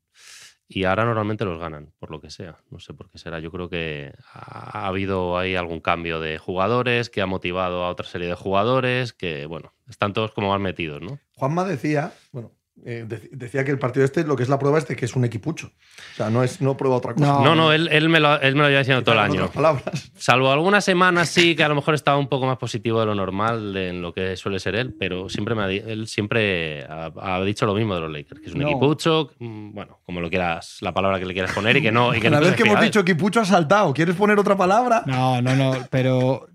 y 0.68 0.84
ahora 0.86 1.06
normalmente 1.06 1.46
los 1.46 1.60
ganan, 1.60 1.94
por 2.00 2.12
lo 2.12 2.20
que 2.20 2.30
sea. 2.30 2.58
No 2.70 2.80
sé 2.80 2.94
por 2.94 3.10
qué 3.10 3.18
será. 3.18 3.40
Yo 3.40 3.52
creo 3.52 3.70
que 3.70 4.14
ha 4.34 4.80
ha 4.80 4.88
habido 4.88 5.38
ahí 5.38 5.56
algún 5.56 5.80
cambio 5.80 6.20
de 6.20 6.38
jugadores 6.38 7.10
que 7.10 7.22
ha 7.22 7.26
motivado 7.26 7.84
a 7.84 7.90
otra 7.90 8.08
serie 8.08 8.28
de 8.28 8.36
jugadores 8.36 9.14
que, 9.14 9.46
bueno, 9.46 9.74
están 9.88 10.14
todos 10.14 10.32
como 10.32 10.50
más 10.50 10.60
metidos, 10.60 11.02
¿no? 11.02 11.20
Juanma 11.34 11.64
decía, 11.66 12.14
bueno, 12.32 12.52
eh, 12.84 13.06
dec- 13.08 13.30
decía 13.32 13.64
que 13.64 13.72
el 13.72 13.80
partido 13.80 14.04
este, 14.06 14.24
lo 14.26 14.36
que 14.36 14.44
es 14.44 14.50
la 14.50 14.60
prueba 14.60 14.78
es 14.78 14.88
de 14.88 14.96
que 14.96 15.06
es 15.06 15.16
un 15.16 15.24
equipucho. 15.26 15.68
O 15.68 16.16
sea, 16.16 16.30
no, 16.30 16.44
es, 16.44 16.60
no 16.62 16.76
prueba 16.76 16.98
otra 16.98 17.14
cosa. 17.14 17.26
No, 17.26 17.44
No, 17.44 17.56
no, 17.56 17.72
él, 17.72 17.88
él 17.92 18.10
me 18.10 18.20
lo, 18.20 18.40
él 18.42 18.56
me 18.56 18.62
lo 18.64 18.68
lleva 18.68 18.80
diciendo 18.80 19.04
todo 19.04 19.14
el 19.16 19.20
año. 19.22 19.50
palabras. 19.50 20.12
Salvo 20.18 20.52
algunas 20.52 20.84
semanas 20.84 21.30
sí 21.30 21.56
que 21.56 21.64
a 21.64 21.70
lo 21.70 21.76
mejor 21.76 21.94
estaba 21.96 22.18
un 22.18 22.28
poco 22.28 22.46
más 22.46 22.58
positivo 22.58 23.00
de 23.00 23.06
lo 23.06 23.16
normal 23.16 23.74
de- 23.74 23.90
en 23.90 24.02
lo 24.02 24.14
que 24.14 24.36
suele 24.36 24.60
ser 24.60 24.76
él, 24.76 24.96
pero 25.00 25.30
siempre 25.30 25.56
me 25.56 25.64
ha, 25.64 25.68
él 25.70 26.08
siempre 26.08 26.84
ha, 26.84 27.12
ha 27.16 27.42
dicho 27.44 27.66
lo 27.66 27.74
mismo 27.76 27.96
de 27.96 28.02
los 28.02 28.12
Lakers, 28.12 28.42
que 28.42 28.48
es 28.48 28.54
un 28.54 28.62
No. 28.62 28.70
equipucho, 28.70 29.32
mm, 29.40 29.72
bueno, 29.74 30.00
como 30.06 30.20
lo 30.22 30.30
quieras, 30.30 30.78
la 30.82 30.94
palabra 30.94 31.20
que 31.20 31.26
le 31.26 31.34
quieras 31.34 31.54
poner 31.54 31.78
y 31.78 31.82
que 31.82 31.92
no. 31.92 32.14
Y 32.14 32.20
que 32.20 32.28
Una 32.28 32.40
no 32.40 32.46
vez 32.46 32.56
que 32.56 32.64
hemos 32.64 32.82
dicho 32.82 33.00
equipucho 33.00 33.40
ha 33.40 33.46
saltado. 33.46 33.94
¿Quieres 33.94 34.16
poner 34.16 34.38
otra 34.40 34.56
palabra? 34.58 35.04
No, 35.06 35.42
no, 35.42 35.56
no, 35.56 35.74
pero 35.90 36.48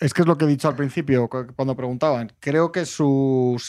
es 0.00 0.14
que 0.14 0.22
es 0.22 0.28
lo 0.28 0.36
que 0.38 0.44
he 0.44 0.48
dicho 0.48 0.68
al 0.68 0.76
principio 0.76 1.28
cu- 1.28 1.46
cuando 1.56 1.74
preguntaban. 1.76 2.32
Creo 2.40 2.70
que 2.72 2.84
su, 2.86 3.60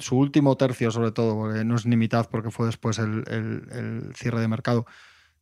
su 0.00 0.16
último 0.16 0.56
tercio, 0.56 0.90
sobre 0.90 1.12
todo, 1.12 1.52
no 1.64 1.76
es 1.76 1.86
ni 1.86 1.96
mitad 1.96 2.28
porque 2.30 2.50
fue 2.50 2.66
después 2.66 2.98
el, 2.98 4.10
cierre 4.14 4.40
de 4.40 4.48
mercado, 4.48 4.86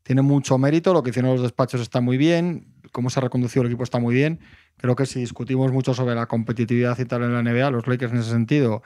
tiene 0.02 0.22
mucho 0.22 0.56
mérito. 0.58 0.92
Lo 0.92 1.02
que 1.02 1.10
hicieron 1.10 1.32
los 1.32 1.42
despachos 1.42 1.80
está 1.80 2.00
muy 2.00 2.16
bien. 2.16 2.68
Cómo 2.92 3.10
se 3.10 3.18
ha 3.18 3.22
reconducido 3.22 3.62
el 3.62 3.68
equipo 3.68 3.82
está 3.82 3.98
muy 3.98 4.14
bien. 4.14 4.38
Creo 4.76 4.94
que 4.94 5.06
si 5.06 5.20
discutimos 5.20 5.72
mucho 5.72 5.94
sobre 5.94 6.14
la 6.14 6.26
competitividad 6.26 6.98
y 6.98 7.04
tal 7.06 7.22
en 7.24 7.32
la 7.32 7.40
NBA, 7.40 7.70
los 7.70 7.86
Lakers 7.86 8.12
en 8.12 8.18
ese 8.18 8.30
sentido, 8.30 8.82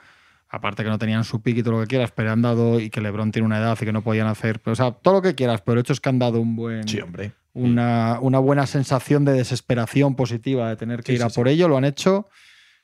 aparte 0.49 0.83
que 0.83 0.89
no 0.89 0.97
tenían 0.97 1.23
su 1.23 1.41
pick 1.41 1.57
y 1.57 1.63
todo 1.63 1.73
lo 1.75 1.81
que 1.81 1.87
quieras, 1.87 2.11
pero 2.15 2.31
han 2.31 2.41
dado, 2.41 2.79
y 2.79 2.89
que 2.89 3.01
LeBron 3.01 3.31
tiene 3.31 3.45
una 3.45 3.59
edad 3.59 3.77
y 3.79 3.85
que 3.85 3.91
no 3.93 4.01
podían 4.01 4.27
hacer, 4.27 4.59
o 4.65 4.75
sea, 4.75 4.91
todo 4.93 5.15
lo 5.15 5.21
que 5.21 5.35
quieras, 5.35 5.61
pero 5.61 5.73
el 5.75 5.81
hecho 5.81 5.93
es 5.93 5.99
que 5.99 6.09
han 6.09 6.17
dado 6.19 6.39
un 6.41 6.55
buen 6.55 6.87
Sí, 6.87 6.99
hombre. 7.01 7.33
Una, 7.53 8.19
una 8.21 8.39
buena 8.39 8.65
sensación 8.67 9.25
de 9.25 9.33
desesperación 9.33 10.15
positiva 10.15 10.69
de 10.69 10.75
tener 10.75 11.03
que 11.03 11.11
Sí, 11.11 11.15
ir 11.17 11.23
a 11.23 11.29
sí, 11.29 11.35
por 11.35 11.47
ello, 11.47 11.67
lo 11.67 11.77
han 11.77 11.85
hecho, 11.85 12.29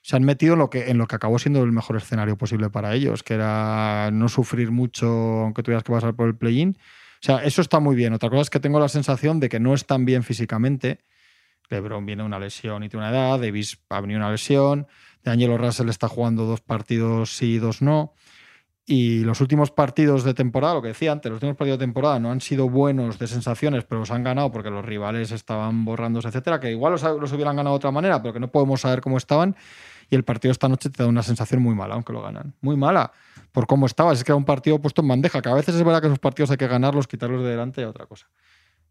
se 0.01 0.15
han 0.15 0.23
metido 0.23 0.53
en 0.53 0.59
lo, 0.59 0.69
que, 0.69 0.89
en 0.89 0.97
lo 0.97 1.07
que 1.07 1.15
acabó 1.15 1.39
siendo 1.39 1.63
el 1.63 1.71
mejor 1.71 1.97
escenario 1.97 2.37
posible 2.37 2.69
para 2.69 2.93
ellos, 2.93 3.23
que 3.23 3.33
era 3.33 4.09
no 4.11 4.29
sufrir 4.29 4.71
mucho 4.71 5.07
aunque 5.07 5.63
tuvieras 5.63 5.83
que 5.83 5.91
pasar 5.91 6.13
por 6.15 6.27
el 6.27 6.35
play-in. 6.35 6.77
O 6.79 7.25
sea, 7.25 7.43
eso 7.43 7.61
está 7.61 7.79
muy 7.79 7.95
bien. 7.95 8.13
Otra 8.13 8.29
cosa 8.29 8.43
es 8.43 8.49
que 8.49 8.59
tengo 8.59 8.79
la 8.79 8.89
sensación 8.89 9.39
de 9.39 9.49
que 9.49 9.59
no 9.59 9.73
están 9.73 10.05
bien 10.05 10.23
físicamente. 10.23 10.99
LeBron 11.69 12.05
viene 12.05 12.23
de 12.23 12.27
una 12.27 12.39
lesión 12.39 12.83
y 12.83 12.89
tiene 12.89 13.05
una 13.05 13.11
edad, 13.15 13.39
Davis 13.39 13.79
ha 13.89 13.99
venido 13.99 14.19
una 14.19 14.31
lesión, 14.31 14.87
de 15.23 15.31
Angelo 15.31 15.57
Russell 15.57 15.89
está 15.89 16.07
jugando 16.07 16.45
dos 16.45 16.61
partidos 16.61 17.35
sí 17.35 17.55
y 17.55 17.57
dos 17.57 17.81
no. 17.81 18.13
Y 18.89 19.25
los 19.25 19.41
últimos 19.41 19.69
partidos 19.69 20.23
de 20.23 20.33
temporada, 20.33 20.75
lo 20.75 20.81
que 20.81 20.87
decía 20.87 21.11
antes, 21.11 21.29
los 21.29 21.39
últimos 21.39 21.57
partidos 21.57 21.77
de 21.77 21.83
temporada 21.83 22.21
no 22.21 22.31
han 22.31 22.39
sido 22.39 22.69
buenos 22.69 23.19
de 23.19 23.27
sensaciones, 23.27 23.83
pero 23.83 23.99
los 23.99 24.11
han 24.11 24.23
ganado 24.23 24.49
porque 24.49 24.69
los 24.69 24.85
rivales 24.85 25.33
estaban 25.33 25.83
borrándose, 25.83 26.29
etcétera, 26.29 26.61
que 26.61 26.71
igual 26.71 26.93
los, 26.93 27.33
hubieran 27.33 27.57
ganado 27.57 27.75
de 27.75 27.77
otra 27.79 27.91
manera, 27.91 28.21
pero 28.21 28.33
que 28.33 28.39
no 28.39 28.49
podemos 28.49 28.79
saber 28.79 29.01
cómo 29.01 29.17
estaban. 29.17 29.57
Y 30.09 30.15
el 30.15 30.23
partido 30.23 30.53
esta 30.53 30.69
noche 30.69 30.89
te 30.89 31.03
da 31.03 31.09
una 31.09 31.21
sensación 31.21 31.61
muy 31.61 31.75
mala, 31.75 31.95
aunque 31.95 32.13
lo 32.13 32.21
ganan. 32.21 32.55
Muy 32.61 32.77
mala 32.77 33.11
por 33.51 33.67
cómo 33.67 33.87
estabas. 33.87 34.19
Es 34.19 34.23
que 34.23 34.31
era 34.31 34.37
un 34.37 34.45
partido 34.45 34.79
puesto 34.79 35.01
en 35.01 35.09
bandeja, 35.09 35.41
que 35.41 35.49
a 35.49 35.53
veces 35.53 35.75
es 35.75 35.83
verdad 35.83 35.99
que 35.99 36.07
esos 36.07 36.19
partidos 36.19 36.51
hay 36.51 36.57
que 36.57 36.67
ganarlos, 36.67 37.09
quitarlos 37.09 37.43
de 37.43 37.49
delante 37.49 37.81
y 37.81 37.83
otra 37.83 38.05
cosa. 38.05 38.29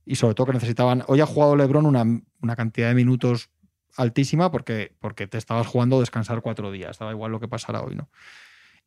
Y 0.05 0.17
sobre 0.17 0.35
todo 0.35 0.49
que 0.49 0.53
necesitaban. 0.53 1.05
Hoy 1.07 1.23
ha 1.23 1.27
jugado 1.27 1.57
Lebron 1.57 1.87
una, 1.87 2.05
una 2.43 2.55
cantidad 2.55 2.89
de 2.89 2.95
minutos 2.95 3.49
altísima 3.97 4.51
porque, 4.51 4.95
porque 5.01 5.27
te 5.27 5.39
estabas 5.39 5.67
jugando 5.67 6.01
descansar 6.01 6.43
cuatro 6.43 6.71
días. 6.71 6.99
Daba 6.99 7.13
igual 7.13 7.33
lo 7.33 7.41
que 7.41 7.49
pasara 7.49 7.81
hoy, 7.81 7.95
¿no? 7.95 8.11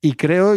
Y 0.01 0.13
creo, 0.13 0.55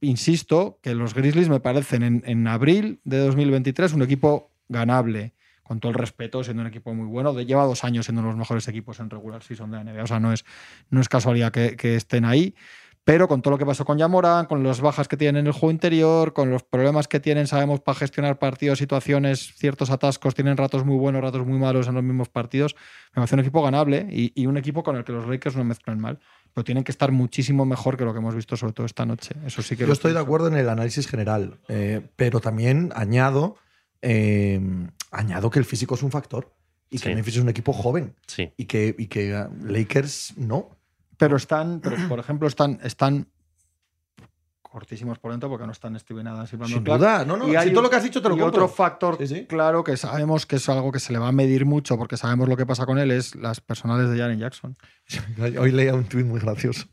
insisto, 0.00 0.78
que 0.82 0.94
los 0.94 1.14
Grizzlies 1.14 1.48
me 1.48 1.60
parecen 1.60 2.02
en, 2.02 2.22
en 2.26 2.46
abril 2.46 3.00
de 3.04 3.18
2023 3.18 3.92
un 3.94 4.02
equipo 4.02 4.50
ganable, 4.68 5.34
con 5.62 5.80
todo 5.80 5.90
el 5.90 5.98
respeto, 5.98 6.44
siendo 6.44 6.62
un 6.62 6.68
equipo 6.68 6.94
muy 6.94 7.06
bueno. 7.06 7.32
De, 7.32 7.44
lleva 7.46 7.64
dos 7.64 7.84
años 7.84 8.06
siendo 8.06 8.20
uno 8.20 8.28
de 8.28 8.32
los 8.32 8.38
mejores 8.38 8.68
equipos 8.68 9.00
en 9.00 9.10
regular 9.10 9.42
season 9.42 9.70
de 9.70 9.78
la 9.78 9.84
NBA. 9.84 10.02
O 10.02 10.06
sea, 10.06 10.20
no 10.20 10.32
es, 10.32 10.44
no 10.90 11.00
es 11.00 11.08
casualidad 11.08 11.50
que 11.50 11.96
estén 11.96 12.24
ahí. 12.24 12.54
Pero 13.06 13.28
con 13.28 13.40
todo 13.40 13.52
lo 13.52 13.58
que 13.58 13.64
pasó 13.64 13.84
con 13.84 13.98
Yamoran, 13.98 14.46
con 14.46 14.64
las 14.64 14.80
bajas 14.80 15.06
que 15.06 15.16
tienen 15.16 15.42
en 15.42 15.46
el 15.46 15.52
juego 15.52 15.70
interior, 15.70 16.32
con 16.32 16.50
los 16.50 16.64
problemas 16.64 17.06
que 17.06 17.20
tienen, 17.20 17.46
sabemos, 17.46 17.78
para 17.78 17.96
gestionar 17.96 18.40
partidos, 18.40 18.80
situaciones, 18.80 19.54
ciertos 19.54 19.90
atascos, 19.90 20.34
tienen 20.34 20.56
ratos 20.56 20.84
muy 20.84 20.96
buenos, 20.96 21.22
ratos 21.22 21.46
muy 21.46 21.56
malos 21.56 21.86
en 21.86 21.94
los 21.94 22.02
mismos 22.02 22.28
partidos. 22.28 22.74
Me 23.14 23.20
parece 23.20 23.36
un 23.36 23.40
equipo 23.42 23.62
ganable 23.62 24.08
y, 24.10 24.32
y 24.34 24.46
un 24.46 24.56
equipo 24.56 24.82
con 24.82 24.96
el 24.96 25.04
que 25.04 25.12
los 25.12 25.24
Lakers 25.28 25.54
no 25.54 25.62
mezclan 25.62 26.00
mal. 26.00 26.18
Pero 26.52 26.64
tienen 26.64 26.82
que 26.82 26.90
estar 26.90 27.12
muchísimo 27.12 27.64
mejor 27.64 27.96
que 27.96 28.04
lo 28.04 28.12
que 28.12 28.18
hemos 28.18 28.34
visto, 28.34 28.56
sobre 28.56 28.72
todo 28.72 28.86
esta 28.86 29.06
noche. 29.06 29.36
Eso 29.46 29.62
sí 29.62 29.76
que 29.76 29.82
Yo 29.82 29.86
lo 29.86 29.92
estoy 29.92 30.12
de 30.12 30.18
acuerdo 30.18 30.48
en 30.48 30.56
el 30.56 30.68
análisis 30.68 31.06
general, 31.06 31.58
eh, 31.68 32.00
pero 32.16 32.40
también 32.40 32.90
añado, 32.96 33.54
eh, 34.02 34.60
añado 35.12 35.50
que 35.50 35.60
el 35.60 35.64
físico 35.64 35.94
es 35.94 36.02
un 36.02 36.10
factor 36.10 36.52
y 36.90 36.98
que. 36.98 37.14
Memphis 37.14 37.36
es 37.36 37.42
un 37.42 37.48
equipo 37.50 37.72
joven 37.72 38.14
Sí. 38.26 38.50
y 38.56 38.64
que, 38.64 38.96
y 38.98 39.06
que 39.06 39.32
uh, 39.32 39.48
Lakers 39.64 40.34
no. 40.36 40.70
Pero 41.16 41.36
están, 41.36 41.80
pero 41.80 41.96
por 42.08 42.18
ejemplo, 42.18 42.46
están, 42.46 42.78
están 42.82 43.28
cortísimos 44.76 45.18
por 45.18 45.30
dentro 45.30 45.48
porque 45.48 45.64
no 45.64 45.72
están 45.72 45.96
Brandon 46.06 46.46
Sin 46.46 46.84
duda, 46.84 47.24
no, 47.24 47.38
no. 47.38 47.48
Y 47.48 47.52
si 47.52 47.56
hay 47.56 47.70
todo 47.70 47.80
lo 47.80 47.88
que 47.88 47.96
has 47.96 48.04
dicho 48.04 48.20
te 48.20 48.28
lo 48.28 48.36
y 48.36 48.40
compro. 48.40 48.64
otro 48.64 48.74
factor 48.74 49.16
Sí, 49.16 49.26
sí. 49.26 49.46
claro 49.46 49.82
que 49.82 49.96
sabemos 49.96 50.44
que 50.44 50.56
es 50.56 50.68
algo 50.68 50.92
que 50.92 51.00
se 51.00 51.14
le 51.14 51.18
va 51.18 51.28
a 51.28 51.32
medir 51.32 51.64
mucho 51.64 51.96
porque 51.96 52.18
sabemos 52.18 52.46
lo 52.46 52.58
que 52.58 52.66
pasa 52.66 52.84
con 52.84 52.98
él 52.98 53.10
es 53.10 53.34
las 53.36 53.62
personales 53.62 54.10
de 54.10 54.18
Jaren 54.18 54.38
Jackson. 54.38 54.76
Hoy 55.58 55.72
leía 55.72 55.94
un 55.94 56.04
tuit 56.04 56.26
muy 56.26 56.40
gracioso. 56.40 56.88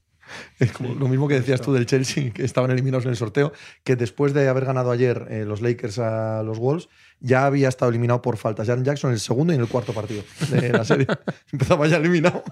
Es 0.60 0.72
como 0.72 0.94
lo 0.94 1.10
mismo 1.10 1.28
que 1.28 1.34
decías 1.34 1.60
tú 1.60 1.74
del 1.74 1.86
Chelsea, 1.86 2.32
que 2.32 2.46
estaban 2.46 2.72
eliminados 2.72 3.04
en 3.04 3.12
el 3.12 3.18
sorteo, 3.18 3.52
que 3.84 3.98
después 3.98 4.34
de 4.34 4.48
haber 4.48 4.64
ganado 4.64 4.90
ayer 4.92 5.28
eh, 5.30 5.44
los 5.46 5.62
Lakers 5.62 6.00
a 6.00 6.42
los 6.44 6.60
Wolves, 6.60 6.88
ya 7.20 7.46
había 7.46 7.68
estado 7.68 7.90
eliminado 7.90 8.22
por 8.22 8.38
faltas. 8.38 8.68
Jaren 8.68 8.86
Jackson 8.86 9.10
en 9.10 9.16
el 9.16 9.20
segundo 9.20 9.52
y 9.52 9.58
en 9.58 9.62
el 9.62 9.68
cuarto 9.68 9.92
partido 9.92 10.24
de 10.50 10.70
la 10.70 10.86
serie. 10.86 11.08
Empezaba 11.52 11.86
ya 11.88 11.98
eliminado. 11.98 12.44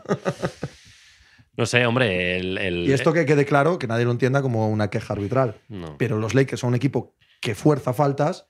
No 1.62 1.68
sé, 1.68 1.86
hombre, 1.86 2.38
el. 2.40 2.58
el- 2.58 2.88
Y 2.88 2.92
esto 2.92 3.14
que 3.14 3.24
quede 3.24 3.46
claro, 3.46 3.78
que 3.78 3.86
nadie 3.86 4.04
lo 4.04 4.10
entienda 4.12 4.42
como 4.42 4.68
una 4.70 4.90
queja 4.90 5.14
arbitral. 5.14 5.56
no. 5.70 5.96
Pero 6.00 6.18
los 6.18 6.34
Lakers 6.34 6.60
son 6.60 6.70
un 6.70 6.76
equipo 6.76 7.14
que 7.40 7.54
fuerza 7.54 7.94
faltas 7.94 8.48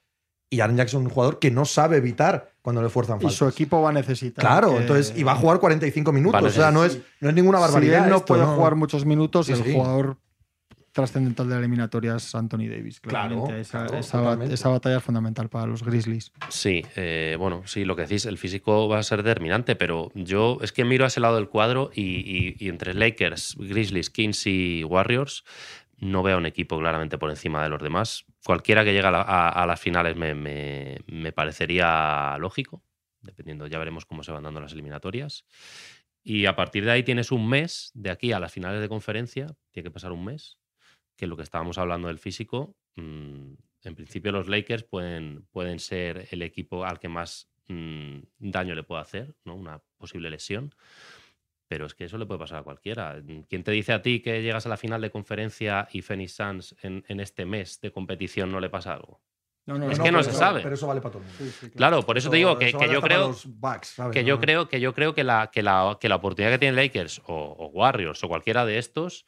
y 0.50 0.60
Jaren 0.60 0.78
Jackson 0.78 1.02
es 1.02 1.08
un 1.08 1.14
jugador 1.14 1.40
que 1.40 1.52
no 1.52 1.66
sabe 1.66 1.98
evitar 1.98 2.54
cuando 2.62 2.82
le 2.82 2.88
fuerzan 2.88 3.18
Y 3.18 3.24
faltas. 3.24 3.38
su 3.38 3.48
equipo 3.50 3.82
va 3.82 3.90
a 3.90 3.94
necesitar. 3.94 4.42
Claro, 4.46 4.72
que- 4.72 4.78
entonces, 4.78 5.14
y 5.18 5.24
va 5.24 5.34
a 5.34 5.36
jugar 5.36 5.60
45 5.60 6.14
minutos. 6.14 6.40
Vale, 6.42 6.48
o 6.48 6.52
sea, 6.52 6.72
no 6.72 6.86
es, 6.86 7.00
no 7.20 7.28
es 7.28 7.36
ninguna 7.36 7.60
barbaridad. 7.60 7.98
Si 8.00 8.04
él 8.06 8.10
no 8.10 8.16
esto, 8.18 8.28
puede 8.34 8.46
jugar 8.46 8.76
muchos 8.76 9.06
minutos, 9.06 9.48
Sí, 9.48 9.52
el 9.52 9.64
sí. 9.64 9.74
jugador 9.74 10.18
trascendental 10.92 11.48
de 11.48 11.54
la 11.56 11.60
eliminatoria 11.60 12.16
es 12.16 12.34
Anthony 12.36 12.68
Davis. 12.70 13.00
Claro, 13.00 13.30
claramente. 13.30 13.62
esa, 13.62 13.80
claro, 13.86 13.98
esa 13.98 14.18
bat- 14.18 14.24
totalmente. 14.26 14.54
esa 14.56 14.70
batalla 14.70 14.98
es 14.98 15.04
fundamental 15.04 15.50
para 15.50 15.66
los 15.68 15.84
Grizzlies. 15.84 16.32
Sí, 16.50 16.84
eh, 16.96 17.36
bueno, 17.40 17.64
sí, 17.66 17.86
lo 17.86 17.96
que 17.96 18.04
decís, 18.04 18.26
el 18.26 18.38
físico 18.38 18.88
va 18.90 19.00
a 19.00 19.04
ser 19.04 19.24
determinante, 19.24 19.76
pero 19.76 20.12
yo 20.16 20.58
es 20.62 20.72
que 20.72 20.84
miro 20.86 21.06
a 21.06 21.08
ese 21.08 21.20
lado 21.20 21.36
del 21.36 21.48
cuadro 21.50 21.92
y, 21.94 22.02
y- 22.02 22.56
y 22.60 22.70
entre 22.70 22.94
Lakers, 22.94 23.56
Grizzlies, 23.58 24.10
Kings 24.10 24.46
y 24.48 24.84
Warriors 24.84 25.44
no 25.98 26.24
veo 26.24 26.38
un 26.40 26.46
equipo 26.48 26.80
claramente 26.80 27.18
por 27.20 27.30
encima 27.30 27.62
de 27.64 27.70
los 27.70 27.82
demás. 27.82 28.26
Cualquiera 28.44 28.84
que 28.84 28.92
llegue 28.92 29.06
a, 29.08 29.12
la- 29.12 29.22
a- 29.22 29.50
a 29.50 29.66
las 29.68 29.80
finales 29.80 30.16
me, 30.16 30.34
me- 30.34 30.98
me 31.08 31.32
parecería 31.32 32.36
lógico, 32.40 32.84
dependiendo, 33.22 33.68
ya 33.68 33.78
veremos 33.78 34.06
cómo 34.06 34.24
se 34.24 34.32
van 34.32 34.44
dando 34.44 34.60
las 34.60 34.74
eliminatorias. 34.74 35.46
Y 36.24 36.46
a 36.48 36.56
partir 36.56 36.86
de 36.86 36.92
ahí 36.92 37.04
tienes 37.04 37.32
un 37.32 37.48
mes, 37.48 37.92
de 37.94 38.10
aquí 38.12 38.32
a 38.32 38.40
las 38.40 38.52
finales 38.52 38.82
de 38.82 38.90
conferencia, 38.90 39.48
tiene 39.72 39.86
que 39.90 39.92
pasar 39.92 40.12
un 40.12 40.26
mes, 40.26 40.58
que 41.22 41.28
lo 41.28 41.38
que 41.38 41.44
estábamos 41.44 41.78
hablando 41.78 42.08
del 42.08 42.18
físico, 42.18 42.76
mm, 42.96 43.54
en 43.84 43.96
principio 43.96 44.32
los 44.32 44.48
Lakers 44.48 44.84
pueden, 44.84 45.46
pueden 45.52 45.78
ser 45.78 46.28
el 46.32 46.42
equipo 46.42 46.84
al 46.84 46.98
que 46.98 47.10
más 47.10 47.48
mm, 47.68 48.22
daño 48.40 48.74
le 48.74 48.82
puede 48.82 49.04
hacer, 49.04 49.36
¿no? 49.46 49.54
una 49.54 49.84
posible 49.98 50.32
lesión. 50.32 50.74
Pero 51.68 51.86
es 51.86 51.94
que 51.94 52.06
eso 52.06 52.18
le 52.18 52.26
puede 52.26 52.40
pasar 52.40 52.58
a 52.58 52.64
cualquiera. 52.64 53.22
¿Quién 53.48 53.64
te 53.64 53.70
dice 53.72 53.94
a 53.94 54.02
ti 54.02 54.20
que 54.22 54.42
llegas 54.42 54.66
a 54.66 54.70
la 54.70 54.78
final 54.78 55.00
de 55.00 55.12
conferencia 55.12 55.88
y 55.92 56.02
Phoenix 56.02 56.32
Suns 56.34 56.76
en, 56.82 57.06
en 57.08 57.20
este 57.20 57.46
mes 57.46 57.80
de 57.82 57.92
competición 57.92 58.52
no 58.52 58.60
le 58.60 58.72
pasa 58.72 58.94
algo? 58.96 59.22
No, 59.68 59.78
no, 59.78 59.92
Es 59.92 60.00
no, 60.00 60.04
que 60.04 60.12
no 60.12 60.24
se 60.24 60.30
pero- 60.32 60.40
sabe. 60.40 60.62
Pero 60.64 60.74
eso 60.74 60.88
vale 60.88 61.02
para 61.02 61.12
todo 61.14 61.22
el 61.22 61.28
mundo. 61.30 61.44
Sí, 61.44 61.50
sí, 61.52 61.60
claro. 61.70 61.76
Claro, 61.78 62.02
por 62.08 62.18
eso 62.18 62.32
te 62.32 62.38
digo 62.38 62.58
que, 62.58 62.70
Eso 62.70 62.80
que 62.80 62.88
vale 62.88 62.94
yo 62.96 63.02
creo 63.02 63.34
¿sabes? 63.84 64.12
que 64.12 64.24
yo 64.26 64.40
creo 64.40 64.68
que 64.68 64.80
yo 64.82 64.94
creo 64.96 65.14
que 65.14 65.24
la, 65.24 65.52
que 65.54 65.62
la, 65.62 65.98
que 66.02 66.10
la 66.10 66.16
oportunidad 66.16 66.52
que 66.52 66.58
tienen 66.58 66.76
Lakers 66.76 67.22
o, 67.28 67.36
o 67.36 67.68
Warriors 67.68 68.24
o 68.24 68.28
cualquiera 68.28 68.66
de 68.66 68.80
estos 68.80 69.28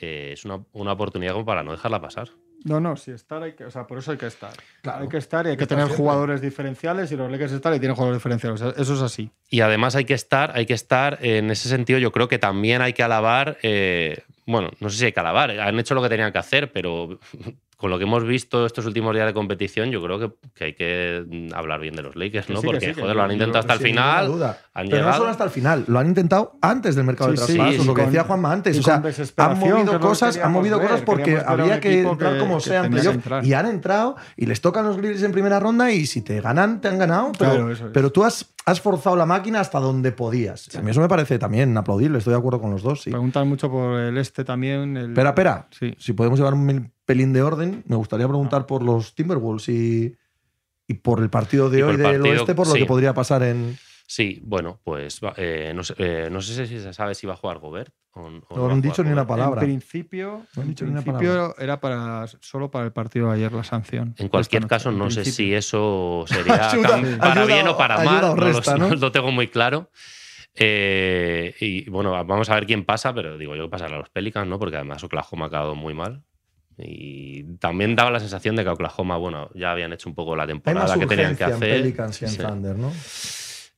eh, 0.00 0.30
es 0.32 0.44
una, 0.44 0.64
una 0.72 0.92
oportunidad 0.92 1.32
como 1.32 1.44
para 1.44 1.62
no 1.62 1.72
dejarla 1.72 2.00
pasar. 2.00 2.30
No, 2.64 2.80
no, 2.80 2.96
si 2.96 3.10
estar 3.10 3.42
hay 3.42 3.52
que, 3.52 3.66
o 3.66 3.70
sea, 3.70 3.86
por 3.86 3.98
eso 3.98 4.10
hay 4.12 4.16
que 4.16 4.26
estar. 4.26 4.52
Claro. 4.80 5.02
Hay 5.02 5.08
que 5.08 5.18
estar 5.18 5.44
y 5.46 5.50
hay 5.50 5.56
que 5.56 5.66
tener 5.66 5.84
siempre. 5.84 5.98
jugadores 5.98 6.40
diferenciales 6.40 7.12
y 7.12 7.16
los 7.16 7.30
Lakers 7.30 7.52
están 7.52 7.74
y 7.74 7.78
tienen 7.78 7.94
jugadores 7.94 8.18
diferenciales. 8.22 8.62
Eso 8.78 8.94
es 8.94 9.02
así. 9.02 9.30
Y 9.50 9.60
además 9.60 9.96
hay 9.96 10.06
que 10.06 10.14
estar, 10.14 10.56
hay 10.56 10.64
que 10.64 10.72
estar 10.72 11.18
en 11.20 11.50
ese 11.50 11.68
sentido. 11.68 11.98
Yo 11.98 12.10
creo 12.10 12.26
que 12.26 12.38
también 12.38 12.80
hay 12.80 12.94
que 12.94 13.02
alabar. 13.02 13.58
eh, 13.62 14.22
bueno, 14.46 14.70
no 14.80 14.90
sé 14.90 14.98
si 14.98 15.04
hay 15.06 15.12
que 15.12 15.20
alabar, 15.20 15.50
han 15.50 15.78
hecho 15.78 15.94
lo 15.94 16.02
que 16.02 16.08
tenían 16.08 16.32
que 16.32 16.38
hacer, 16.38 16.72
pero 16.72 17.18
con 17.84 17.90
lo 17.90 17.98
que 17.98 18.04
hemos 18.04 18.24
visto 18.26 18.64
estos 18.64 18.86
últimos 18.86 19.14
días 19.14 19.26
de 19.26 19.34
competición, 19.34 19.90
yo 19.90 20.02
creo 20.02 20.18
que, 20.18 20.32
que 20.54 20.64
hay 20.64 20.72
que 20.72 21.22
mm, 21.28 21.54
hablar 21.54 21.80
bien 21.80 21.94
de 21.94 22.00
los 22.00 22.16
Lakers, 22.16 22.48
¿no? 22.48 22.62
sí, 22.62 22.66
Porque, 22.66 22.80
sí, 22.80 22.94
que 22.94 23.02
joder, 23.02 23.14
lo 23.14 23.22
han 23.24 23.32
intentado 23.32 23.58
hasta 23.60 23.74
el 23.74 23.78
final. 23.80 24.26
duda. 24.26 24.58
han 24.72 24.86
Pero 24.86 24.96
no 24.96 25.02
llegado. 25.02 25.18
solo 25.18 25.30
hasta 25.30 25.44
el 25.44 25.50
final, 25.50 25.84
lo 25.86 25.98
han 25.98 26.06
intentado 26.06 26.56
antes 26.62 26.94
del 26.96 27.04
mercado 27.04 27.30
de 27.32 27.36
Sí, 27.36 27.44
sí, 27.46 27.52
traspasos, 27.56 27.84
lo 27.86 27.92
que 27.92 28.00
con- 28.00 28.10
decía 28.10 28.24
Juanma 28.24 28.52
antes. 28.52 28.78
O 28.78 28.82
sea, 28.82 29.02
han 29.36 29.58
movido 29.58 30.00
cosas, 30.00 30.38
han 30.38 30.50
movido 30.52 30.78
ver. 30.78 30.86
cosas 30.88 31.02
porque 31.02 31.36
había 31.46 31.78
que 31.78 32.00
entrar 32.00 32.32
que- 32.32 32.38
como 32.38 32.56
que 32.56 32.62
sea. 32.62 32.88
Y 33.42 33.52
han 33.52 33.66
entrado 33.66 34.16
y 34.38 34.46
les 34.46 34.62
tocan 34.62 34.86
los 34.86 34.96
Grizzlies 34.96 35.22
en 35.22 35.32
primera 35.32 35.60
ronda 35.60 35.90
y 35.90 36.06
si 36.06 36.22
te 36.22 36.40
ganan, 36.40 36.80
te 36.80 36.88
han 36.88 36.98
ganado. 36.98 37.32
Pero, 37.38 37.50
Claro, 37.50 37.70
eso 37.70 37.84
es. 37.88 37.90
pero 37.92 38.10
tú 38.10 38.24
has, 38.24 38.54
has 38.64 38.80
forzado 38.80 39.14
la 39.14 39.26
máquina 39.26 39.60
hasta 39.60 39.78
donde 39.78 40.10
podías. 40.10 40.74
A 40.74 40.80
mí 40.80 40.90
eso 40.90 41.02
me 41.02 41.08
parece 41.08 41.38
también 41.38 41.76
aplaudible, 41.76 42.16
estoy 42.16 42.32
de 42.32 42.38
acuerdo 42.38 42.62
con 42.62 42.70
los 42.70 42.82
dos. 42.82 43.02
Sí. 43.02 43.10
Preguntan 43.10 43.46
mucho 43.46 43.70
por 43.70 43.98
el 44.00 44.16
este 44.16 44.42
también. 44.42 44.96
El... 44.96 45.08
Espera, 45.10 45.28
espera. 45.28 45.66
Sí. 45.70 45.94
Si 45.98 46.14
podemos 46.14 46.38
llevar 46.38 46.54
un 46.54 46.64
pelín 47.04 47.32
de 47.32 47.42
orden, 47.42 47.82
me 47.86 47.96
gustaría 47.96 48.26
preguntar 48.28 48.66
por 48.66 48.82
los 48.82 49.14
Timberwolves 49.14 49.68
y, 49.68 50.16
y 50.88 50.94
por 50.94 51.20
el 51.20 51.30
partido 51.30 51.70
de 51.70 51.82
hoy 51.84 51.92
el 51.92 51.96
del 51.98 52.04
partido, 52.06 52.28
oeste, 52.30 52.54
por 52.54 52.66
lo 52.66 52.72
sí. 52.74 52.78
que 52.80 52.86
podría 52.86 53.14
pasar 53.14 53.42
en. 53.42 53.76
Sí, 54.06 54.38
bueno, 54.44 54.80
pues 54.84 55.20
eh, 55.38 55.72
no, 55.74 55.82
sé, 55.82 55.94
eh, 55.96 56.28
no 56.30 56.42
sé 56.42 56.66
si 56.66 56.78
se 56.78 56.92
sabe 56.92 57.14
si 57.14 57.26
va 57.26 57.32
a 57.32 57.36
jugar 57.36 57.58
Gobert. 57.58 57.92
O, 58.16 58.20
o 58.48 58.56
No 58.56 58.70
han 58.70 58.80
dicho 58.82 59.02
ni 59.02 59.10
una 59.10 59.26
palabra. 59.26 59.62
En 59.62 59.66
principio, 59.66 60.42
No 60.54 60.62
han 60.62 60.62
en 60.62 60.68
dicho 60.68 60.84
ni 60.84 60.90
una 60.92 61.02
principio 61.02 61.56
era 61.58 61.80
para, 61.80 62.26
solo 62.40 62.70
para 62.70 62.84
el 62.84 62.92
partido 62.92 63.28
de 63.28 63.34
ayer 63.36 63.52
la 63.52 63.64
sanción. 63.64 64.14
En 64.18 64.28
cualquier 64.28 64.66
caso, 64.66 64.92
no 64.92 65.10
sé 65.10 65.22
principio. 65.22 65.46
si 65.48 65.54
eso 65.54 66.24
sería 66.28 66.70
Ayuda- 66.70 67.18
para 67.18 67.40
ayuda 67.42 67.46
bien 67.46 67.68
o- 67.68 67.76
para 67.78 67.98
mal. 68.04 68.24
o 68.24 68.28
no 68.28 68.34
lo 68.36 68.52
resta, 68.52 68.72
sé, 68.74 68.78
¿no? 68.78 68.88
no 68.90 68.94
lo 68.96 69.10
tengo 69.10 69.32
muy 69.32 69.48
claro. 69.48 69.90
Eh, 70.56 71.54
y 71.60 71.88
bueno, 71.90 72.12
vamos 72.24 72.48
a 72.50 72.54
ver 72.54 72.66
quién 72.66 72.84
pasa, 72.84 73.12
pero 73.14 73.36
digo 73.38 73.56
yo 73.56 73.64
que 73.64 73.70
pasará 73.70 73.96
a 73.96 73.98
los 73.98 74.10
Pelicans, 74.10 74.48
¿no? 74.48 74.58
Porque 74.58 74.76
además 74.76 75.02
Oklahoma 75.02 75.46
ha 75.46 75.50
quedado 75.50 75.74
muy 75.74 75.94
mal. 75.94 76.22
Y 76.76 77.56
también 77.58 77.94
daba 77.94 78.10
la 78.10 78.20
sensación 78.20 78.56
de 78.56 78.64
que 78.64 78.70
Oklahoma, 78.70 79.16
bueno, 79.16 79.48
ya 79.54 79.70
habían 79.72 79.92
hecho 79.92 80.08
un 80.08 80.14
poco 80.14 80.34
la 80.34 80.46
temporada 80.46 80.98
que 80.98 81.06
tenían 81.06 81.36
que 81.36 81.44
en 81.44 81.52
hacer. 81.52 81.82
Pelicans 81.82 82.22
y 82.22 82.24
en 82.24 82.30
Sí. 82.32 82.38
Thunder, 82.38 82.76
¿no? 82.76 82.92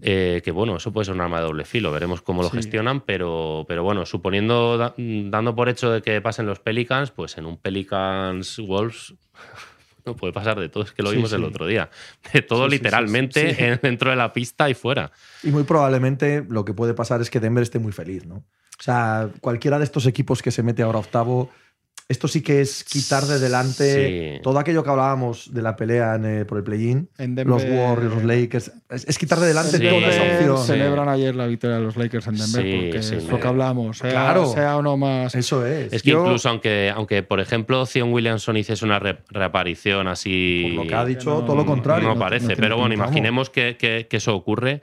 Eh, 0.01 0.43
que 0.45 0.51
bueno, 0.51 0.77
eso 0.77 0.93
puede 0.93 1.07
ser 1.07 1.15
un 1.15 1.23
arma 1.23 1.39
de 1.39 1.45
doble 1.47 1.65
filo, 1.65 1.91
veremos 1.91 2.21
cómo 2.21 2.43
lo 2.43 2.51
Sí. 2.51 2.57
gestionan, 2.57 3.01
pero, 3.01 3.65
pero 3.67 3.83
bueno, 3.83 4.05
suponiendo, 4.05 4.77
da- 4.77 4.95
dando 4.97 5.55
por 5.55 5.69
hecho 5.71 5.91
de 5.91 6.03
que 6.03 6.21
pasen 6.21 6.45
los 6.47 6.59
Pelicans, 6.61 7.11
pues 7.11 7.39
en 7.39 7.47
un 7.47 7.57
Pelicans 7.57 8.59
Wolves 8.59 9.15
no 10.05 10.15
puede 10.15 10.33
pasar 10.35 10.61
de 10.61 10.69
todo, 10.69 10.85
es 10.85 10.93
que 10.93 11.03
lo 11.03 11.11
Sí, 11.11 11.17
vimos 11.17 11.33
el 11.33 11.41
sí. 11.41 11.47
otro 11.47 11.67
día, 11.67 11.89
de 12.33 12.43
todo 12.43 12.69
literalmente 12.69 13.79
dentro 13.83 14.11
de 14.11 14.17
la 14.17 14.33
pista 14.35 14.69
y 14.69 14.75
fuera. 14.75 15.11
Y 15.43 15.51
muy 15.51 15.65
probablemente 15.65 16.45
lo 16.49 16.65
que 16.67 16.75
puede 16.75 16.93
pasar 16.93 17.21
es 17.23 17.31
que 17.31 17.41
Denver 17.41 17.63
esté 17.63 17.79
muy 17.79 17.93
feliz, 17.93 18.27
¿no? 18.27 18.37
O 18.79 18.83
sea, 18.83 19.31
cualquiera 19.41 19.79
de 19.79 19.85
estos 19.85 20.05
equipos 20.05 20.43
que 20.43 20.51
se 20.51 20.63
mete 20.63 20.83
ahora 20.83 20.99
octavo, 20.99 21.51
esto 22.09 22.29
sí 22.29 22.41
que 22.41 22.61
es 22.61 22.85
quitar 22.85 23.25
de 23.25 23.41
delante 23.41 24.37
Sí. 24.37 24.41
todo 24.43 24.59
aquello 24.61 24.85
que 24.85 24.91
hablábamos 24.91 25.53
de 25.53 25.61
la 25.61 25.75
pelea 25.75 26.15
en, 26.15 26.25
eh, 26.25 26.45
por 26.45 26.59
el 26.59 26.63
play-in. 26.65 27.09
Los 27.45 27.65
Warriors, 27.65 28.15
los 28.15 28.25
Lakers. 28.25 28.71
Es, 28.91 29.07
es 29.09 29.19
quitar 29.19 29.41
de 29.41 29.49
delante 29.49 29.79
Sí. 29.79 29.83
toda 29.89 30.09
esa 30.09 30.23
opción. 30.23 30.59
celebran 30.67 31.09
ayer 31.09 31.35
la 31.35 31.47
victoria 31.47 31.77
de 31.79 31.83
los 31.83 31.97
Lakers 31.97 32.29
en 32.29 32.37
Denver 32.37 32.63
Sí, 32.63 32.81
porque 32.85 33.03
sí, 33.03 33.15
es 33.17 33.25
lo 33.29 33.41
que 33.41 33.49
hablamos. 33.49 33.99
Sea, 33.99 34.11
Claro. 34.11 34.47
sea 34.47 34.77
uno 34.77 34.97
más. 34.97 35.35
Eso 35.35 35.67
es. 35.67 35.93
Es 35.93 36.03
que 36.05 36.11
Yo- 36.13 36.23
incluso 36.25 36.49
aunque, 36.49 36.93
aunque, 36.95 37.23
por 37.25 37.41
ejemplo, 37.41 37.85
Zion 37.87 38.13
Williamson 38.13 38.57
hiciese 38.57 38.85
una 38.85 38.99
re- 39.01 39.19
reaparición 39.31 40.07
así... 40.07 40.75
Por 40.77 40.85
lo 40.85 40.89
que 40.89 40.95
ha 40.95 41.05
dicho, 41.05 41.31
no- 41.41 41.45
todo 41.45 41.57
lo 41.57 41.67
contrario. 41.67 42.09
No, 42.09 42.15
no- 42.15 42.21
parece, 42.21 42.49
no 42.49 42.55
pero 42.57 42.77
bueno, 42.77 42.95
imaginemos 42.95 43.51
que, 43.51 43.77
que- 43.77 44.07
que 44.09 44.17
eso 44.19 44.35
ocurre. 44.35 44.81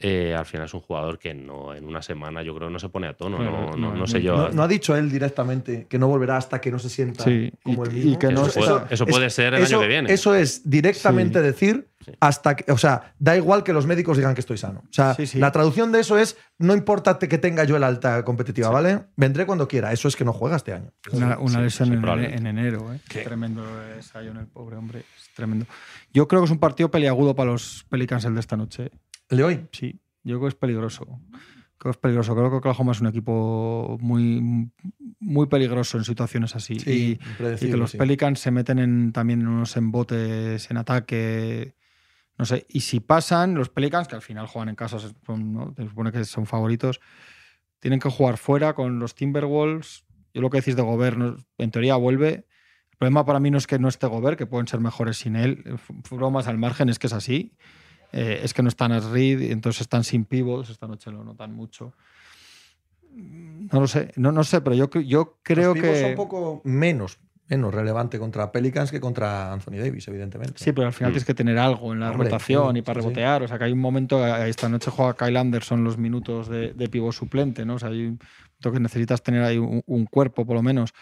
Eh, 0.00 0.34
al 0.36 0.44
final 0.44 0.66
es 0.66 0.74
un 0.74 0.80
jugador 0.80 1.18
que 1.18 1.32
no 1.34 1.72
en 1.74 1.84
una 1.86 2.02
semana 2.02 2.42
yo 2.42 2.54
creo 2.54 2.68
no 2.68 2.78
se 2.78 2.88
pone 2.88 3.06
a 3.06 3.14
tono. 3.16 3.36
Claro, 3.38 3.52
no, 3.52 3.70
no- 3.70 3.76
no, 3.76 3.94
no 3.94 4.06
sé 4.06 4.20
yo. 4.20 4.36
No, 4.36 4.48
no 4.50 4.62
ha 4.62 4.68
dicho 4.68 4.94
él 4.96 5.10
directamente 5.10 5.86
que 5.88 5.98
no 5.98 6.08
volverá 6.08 6.36
hasta 6.36 6.60
que 6.60 6.70
no 6.70 6.78
se 6.78 6.88
sienta 6.90 7.24
Sí, 7.24 7.50
como 7.62 7.84
y- 7.84 7.88
el 7.88 7.92
y 7.96 8.04
mismo. 8.04 8.18
que 8.18 8.26
no- 8.32 8.46
eso, 8.46 8.60
puede, 8.60 8.94
eso 8.94 9.06
puede 9.06 9.30
ser 9.30 9.54
el 9.54 9.62
eso- 9.62 9.76
año 9.76 9.82
que 9.82 9.88
viene. 9.88 10.12
Eso 10.12 10.34
es 10.34 10.68
directamente 10.68 11.38
Sí. 11.38 11.44
decir 11.44 11.88
hasta 12.20 12.54
que, 12.54 12.70
o 12.70 12.76
sea, 12.76 13.14
da 13.18 13.34
igual 13.34 13.62
que 13.62 13.72
los 13.72 13.86
médicos 13.86 14.18
digan 14.18 14.34
que 14.34 14.40
estoy 14.40 14.58
sano. 14.58 14.80
O 14.84 14.92
sea, 14.92 15.14
Sí, 15.14 15.26
sí. 15.26 15.38
la 15.38 15.50
traducción 15.52 15.90
de 15.90 16.00
eso 16.00 16.18
es 16.18 16.36
no 16.58 16.74
importa 16.74 17.18
que 17.18 17.38
tenga 17.38 17.64
yo 17.64 17.76
el 17.76 17.82
alta 17.84 18.22
competitiva, 18.24 18.68
¿vale? 18.68 19.06
Vendré 19.16 19.46
cuando 19.46 19.66
quiera. 19.68 19.90
Eso 19.92 20.08
es 20.08 20.16
que 20.16 20.24
no 20.24 20.32
juega 20.34 20.56
este 20.56 20.72
año. 20.74 20.90
Una, 21.12 21.38
una 21.38 21.48
Sí, 21.54 21.60
lesión 21.62 21.88
sí, 21.88 21.94
en, 21.94 22.24
en 22.24 22.46
enero. 22.46 22.92
¿eh? 22.92 23.00
Tremendo 23.24 23.64
es 23.98 24.12
Zion, 24.12 24.36
el 24.36 24.46
pobre 24.48 24.76
hombre. 24.76 24.98
Es 25.00 25.30
tremendo. 25.34 25.64
Yo 26.12 26.28
creo 26.28 26.42
que 26.42 26.46
es 26.46 26.50
un 26.50 26.58
partido 26.58 26.90
peliagudo 26.90 27.34
para 27.34 27.52
los 27.52 27.86
Pelicans 27.88 28.24
el 28.26 28.34
de 28.34 28.40
esta 28.40 28.56
noche. 28.56 28.90
El 29.28 29.38
de 29.38 29.44
hoy. 29.44 29.66
Sí, 29.72 30.00
yo 30.22 30.36
creo 30.36 30.40
que 30.42 30.48
es 30.48 30.54
peligroso. 30.54 31.04
Creo 31.78 31.90
que 31.92 31.96
es 31.96 31.96
peligroso. 31.98 32.34
Creo 32.34 32.50
que 32.50 32.56
Oklahoma 32.56 32.92
es 32.92 33.00
un 33.00 33.08
equipo 33.08 33.98
muy, 34.00 34.70
muy 35.20 35.46
peligroso 35.46 35.98
en 35.98 36.04
situaciones 36.04 36.54
así. 36.54 36.74
y, 36.74 37.16
que 37.68 37.76
los 37.76 37.90
sí. 37.92 37.98
Pelicans 37.98 38.40
se 38.40 38.50
meten 38.50 38.78
en, 38.78 39.12
también 39.12 39.40
en 39.40 39.48
unos 39.48 39.76
embotes 39.76 40.70
en 40.70 40.76
ataque. 40.76 41.74
No 42.38 42.44
sé. 42.46 42.66
Y 42.68 42.80
si 42.80 43.00
pasan, 43.00 43.54
los 43.54 43.68
Pelicans, 43.68 44.08
que 44.08 44.14
al 44.16 44.22
final 44.22 44.46
juegan 44.46 44.68
en 44.70 44.74
casa, 44.76 44.98
son, 44.98 45.52
¿no? 45.52 45.74
se 45.76 45.88
supone 45.88 46.10
que 46.12 46.24
son 46.24 46.46
favoritos, 46.46 47.00
tienen 47.80 48.00
que 48.00 48.08
jugar 48.10 48.38
fuera 48.38 48.74
con 48.74 48.98
los 48.98 49.14
Timberwolves. 49.14 50.04
Yo 50.32 50.40
lo 50.40 50.50
que 50.50 50.58
decís 50.58 50.74
de 50.76 50.82
Gobert, 50.82 51.16
no- 51.16 51.36
en 51.58 51.70
teoría 51.70 51.96
vuelve. 51.96 52.46
El 52.90 52.98
problema 52.98 53.24
para 53.24 53.40
mí 53.40 53.50
no 53.50 53.58
es 53.58 53.66
que 53.66 53.78
no 53.78 53.88
esté 53.88 54.06
Gobert, 54.06 54.38
que 54.38 54.46
pueden 54.46 54.66
ser 54.66 54.80
mejores 54.80 55.18
sin 55.18 55.36
él. 55.36 55.64
Bromas 56.10 56.46
al 56.48 56.58
margen, 56.58 56.88
es 56.88 56.98
que 56.98 57.06
es 57.08 57.12
así. 57.12 57.56
Eh, 58.16 58.40
es 58.44 58.54
que 58.54 58.62
no 58.62 58.68
están 58.68 58.92
as 58.92 59.06
Reed, 59.06 59.40
y 59.40 59.50
entonces 59.50 59.80
están 59.80 60.04
sin 60.04 60.24
pivots. 60.24 60.70
Esta 60.70 60.86
noche 60.86 61.10
lo 61.10 61.24
notan 61.24 61.52
mucho. 61.52 61.92
No 63.16 63.80
lo 63.80 63.86
sé, 63.86 64.12
no, 64.16 64.32
no 64.32 64.42
sé, 64.44 64.60
pero 64.60 64.74
yo, 64.76 64.88
yo 65.00 65.38
creo 65.42 65.74
los 65.74 65.82
que. 65.82 66.00
son 66.00 66.10
un 66.10 66.16
poco 66.16 66.60
menos, 66.64 67.18
menos 67.48 67.72
relevante 67.72 68.18
contra 68.18 68.50
Pelicans 68.50 68.90
que 68.90 69.00
contra 69.00 69.52
Anthony 69.52 69.78
Davis, 69.78 70.08
evidentemente. 70.08 70.54
Sí, 70.56 70.72
pero 70.72 70.88
al 70.88 70.92
final 70.92 71.10
Mm. 71.10 71.14
tienes 71.14 71.24
que 71.26 71.34
tener 71.34 71.58
algo 71.58 71.92
en 71.92 72.00
la 72.00 72.10
Hombre, 72.10 72.28
rotación 72.28 72.72
sí, 72.74 72.78
y 72.78 72.82
para 72.82 73.00
sí, 73.00 73.02
sí. 73.02 73.08
rebotear. 73.14 73.42
O 73.44 73.48
sea, 73.48 73.58
que 73.58 73.64
hay 73.64 73.72
un 73.72 73.80
momento, 73.80 74.26
eh, 74.26 74.48
esta 74.48 74.68
noche 74.68 74.90
juega 74.90 75.14
Kyle 75.16 75.36
Anderson 75.36 75.84
los 75.84 75.96
minutos 75.96 76.48
de, 76.48 76.72
de 76.72 76.88
pivot 76.88 77.12
suplente, 77.12 77.64
¿no? 77.64 77.74
O 77.74 77.78
sea, 77.78 77.90
hay 77.90 78.00
un 78.06 78.18
momento 78.18 78.72
que 78.72 78.80
necesitas 78.80 79.22
tener 79.22 79.42
ahí 79.42 79.58
un, 79.58 79.82
un 79.86 80.06
cuerpo, 80.06 80.44
por 80.44 80.56
lo 80.56 80.62
menos. 80.62 80.92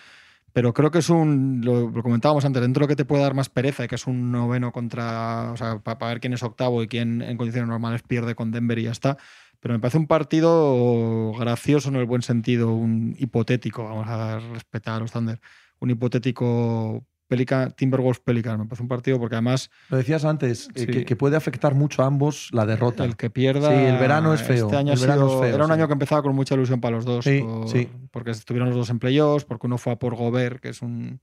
Pero 0.53 0.75
creo 0.75 0.91
que 0.91 0.99
es 0.99 1.09
un, 1.09 1.63
lo, 1.65 1.93
comentábamos 2.03 2.45
antes, 2.45 2.61
dentro 2.61 2.81
de 2.81 2.85
lo 2.85 2.89
que 2.89 2.97
te 2.97 3.05
puede 3.07 3.23
dar 3.23 3.35
más 3.35 3.49
pereza, 3.49 3.89
que 3.89 3.95
es 3.95 4.07
un 4.07 4.31
noveno 4.31 4.71
contra, 4.71 5.51
o 5.53 5.57
sea, 5.57 5.79
para, 5.79 6.07
ver 6.09 6.21
quién 6.21 6.35
es 6.35 6.43
octavo 6.43 6.83
y 6.83 6.89
quién 6.89 7.23
en 7.23 7.37
condiciones 7.39 7.69
normales 7.69 8.03
pierde 8.03 8.35
con 8.35 8.51
Denver 8.51 8.79
y 8.79 8.85
ya 8.85 8.91
está. 8.91 9.17
Pero 9.61 9.75
me 9.75 9.81
parece 9.81 9.99
un 9.99 10.07
partido 10.07 11.33
gracioso 11.39 11.89
en 11.89 11.97
el 11.97 12.05
buen 12.05 12.23
sentido, 12.23 12.73
un 12.73 13.15
hipotético, 13.19 13.85
vamos 13.85 14.09
a 14.09 14.41
respetar 14.41 14.97
a 14.97 14.99
los 15.01 15.13
Thunder, 15.13 15.41
un 15.79 15.91
hipotético 15.91 17.07
Pelican, 17.33 17.73
Timberwolves 17.73 18.21
Pelican. 18.21 18.59
Me 18.61 18.67
parece 18.67 18.83
un 18.83 18.89
partido 18.89 19.19
porque 19.19 19.37
además 19.37 19.71
Lo 19.89 19.97
decías 19.97 20.25
antes, 20.27 20.69
eh, 20.75 20.81
Sí. 20.81 20.87
que, 20.87 21.05
que 21.07 21.17
puede 21.17 21.35
afectar 21.37 21.75
mucho 21.75 22.03
a 22.03 22.07
ambos 22.07 22.51
la 22.53 22.67
derrota. 22.67 23.05
el 23.07 23.17
que 23.17 23.31
pierda. 23.31 23.71
Sí, 23.71 23.75
el 23.75 23.97
verano 23.97 24.35
es 24.35 24.43
feo, 24.43 24.67
Este 24.67 24.77
año 24.77 24.93
el 24.93 24.99
verano 25.01 25.29
sido- 25.29 25.35
es 25.45 25.47
feo, 25.49 25.55
era 25.55 25.65
un 25.65 25.71
sí. 25.71 25.75
año 25.75 25.87
que 25.87 25.93
empezaba 25.95 26.23
con 26.23 26.35
mucha 26.35 26.55
ilusión 26.55 26.81
para 26.83 26.97
los 26.97 27.07
dos. 27.07 27.25
Sí, 27.25 27.41
por- 27.41 27.69
sí. 27.69 27.89
Porque 28.11 28.33
estuvieron 28.33 28.69
los 28.69 28.77
dos 28.77 28.91
en 28.91 28.99
playoffs, 28.99 29.47
porque 29.47 29.67
uno 29.67 29.79
fue 29.79 29.95
a 29.95 29.97
por 29.97 30.15
Gobert, 30.15 30.61
que 30.61 30.69
es 30.69 30.83
un, 30.83 31.21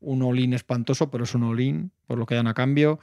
un 0.00 0.22
all-in 0.22 0.54
espantoso, 0.54 1.10
pero 1.10 1.24
es 1.24 1.34
un 1.34 1.42
all-in, 1.42 1.92
por 2.06 2.18
lo 2.18 2.24
que 2.24 2.34
dan 2.34 2.46
a 2.46 2.54
cambio. 2.54 3.00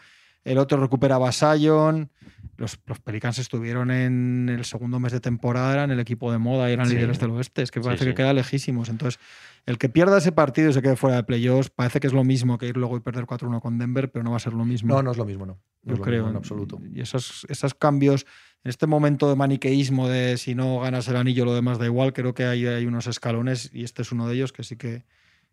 El 0.48 0.58
otro 0.60 0.80
recuperaba 0.80 1.30
a 1.30 1.32
Sion. 1.32 2.10
Los, 2.58 2.80
los 2.88 3.00
Pelicans 3.00 3.38
estuvieron 3.38 3.92
en 3.92 4.50
el 4.50 4.66
segundo 4.66 5.00
mes 5.00 5.12
de 5.12 5.20
temporada, 5.20 5.74
eran 5.74 5.92
el 5.92 6.00
equipo 6.00 6.32
de 6.32 6.40
moda 6.40 6.70
y 6.70 6.74
eran 6.74 6.88
Sí. 6.88 6.96
líderes 6.96 7.20
del 7.20 7.30
oeste. 7.32 7.62
Es 7.62 7.70
que 7.70 7.80
parece 7.82 8.04
sí. 8.06 8.10
que 8.10 8.16
queda 8.16 8.34
lejísimos. 8.34 8.90
Entonces, 8.90 9.20
el 9.68 9.78
que 9.78 9.90
pierda 9.90 10.18
ese 10.18 10.32
partido 10.32 10.70
y 10.70 10.74
se 10.74 10.82
quede 10.82 10.96
fuera 10.96 11.18
de 11.18 11.24
playoffs, 11.24 11.70
parece 11.70 12.00
que 12.00 12.08
es 12.08 12.14
lo 12.14 12.24
mismo 12.24 12.58
que 12.58 12.68
ir 12.68 12.78
luego 12.78 12.98
y 12.98 13.00
perder 13.02 13.26
4-1 13.26 13.60
con 13.62 13.78
Denver, 13.78 14.10
pero 14.12 14.24
no 14.24 14.32
va 14.32 14.38
a 14.38 14.40
ser 14.40 14.54
lo 14.54 14.66
mismo. 14.66 14.96
No, 14.96 15.04
no 15.04 15.12
es 15.12 15.18
lo 15.18 15.26
mismo, 15.26 15.46
no. 15.46 15.60
No 15.84 15.96
Yo 15.98 16.02
creo. 16.02 16.16
mismo 16.24 16.30
en 16.32 16.36
absoluto. 16.38 16.82
Y 16.92 17.02
esos, 17.02 17.46
esos 17.50 17.74
cambios, 17.76 18.26
en 18.64 18.70
este 18.70 18.88
momento 18.88 19.30
de 19.30 19.36
maniqueísmo 19.36 20.08
de 20.10 20.38
si 20.38 20.56
no 20.56 20.80
ganas 20.80 21.08
el 21.10 21.18
anillo, 21.18 21.46
lo 21.46 21.54
demás 21.54 21.78
da 21.78 21.86
igual, 21.86 22.12
creo 22.14 22.34
que 22.34 22.46
hay, 22.46 22.66
hay 22.66 22.86
unos 22.88 23.06
escalones 23.08 23.70
y 23.74 23.84
este 23.84 24.02
es 24.02 24.12
uno 24.12 24.28
de 24.28 24.34
ellos 24.36 24.52
que 24.52 24.64
sí 24.64 24.78
que, 24.78 25.04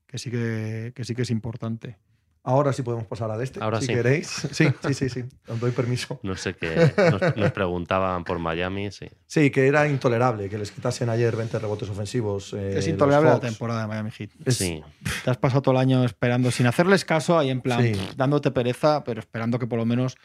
que 0.07 0.17
sí 0.19 0.31
que, 0.31 0.93
que 0.95 1.05
sí 1.05 1.15
que 1.15 1.23
es 1.23 1.31
importante. 1.31 1.99
Ahora 2.47 2.75
sí 2.75 2.83
podemos 2.83 3.07
pasar 3.07 3.31
al 3.31 3.41
este, 3.41 3.59
Ahora 3.63 3.81
si 3.81 3.87
sí. 3.87 3.95
queréis. 3.95 4.29
Sí, 4.53 4.67
sí, 4.87 4.93
sí, 4.95 5.09
sí. 5.09 5.25
Os 5.49 5.59
doy 5.59 5.71
permiso. 5.71 6.21
No 6.23 6.37
sé 6.37 6.55
qué. 6.55 6.93
Nos, 7.11 7.37
nos 7.37 7.53
preguntaban 7.53 8.23
por 8.23 8.39
Miami, 8.39 8.91
sí. 8.91 9.07
Sí, 9.27 9.51
que 9.51 9.67
era 9.67 9.89
intolerable 9.89 10.51
que 10.51 10.59
les 10.59 10.71
quitasen 10.71 11.09
ayer 11.09 11.35
20 11.35 11.59
rebotes 11.59 11.89
ofensivos. 11.89 12.53
eh, 12.53 12.79
Es 12.79 12.87
intolerable 12.87 13.31
la 13.31 13.41
temporada 13.41 13.81
de 13.81 13.87
Miami 13.89 14.11
Heat. 14.11 14.31
Es- 14.45 14.59
Sí. 14.59 14.83
Te 15.25 15.31
has 15.31 15.39
pasado 15.39 15.63
todo 15.63 15.73
el 15.75 15.81
año 15.81 16.05
esperando, 16.05 16.51
sin 16.51 16.67
hacerles 16.67 17.07
caso, 17.07 17.39
ahí 17.39 17.49
en 17.49 17.63
plan, 17.63 17.83
Sí. 17.83 17.93
pff, 17.93 18.15
dándote 18.17 18.51
pereza, 18.51 19.05
pero 19.05 19.21
esperando 19.21 19.59
que 19.59 19.67
por 19.67 19.79
lo 19.79 19.87
menos, 19.87 20.17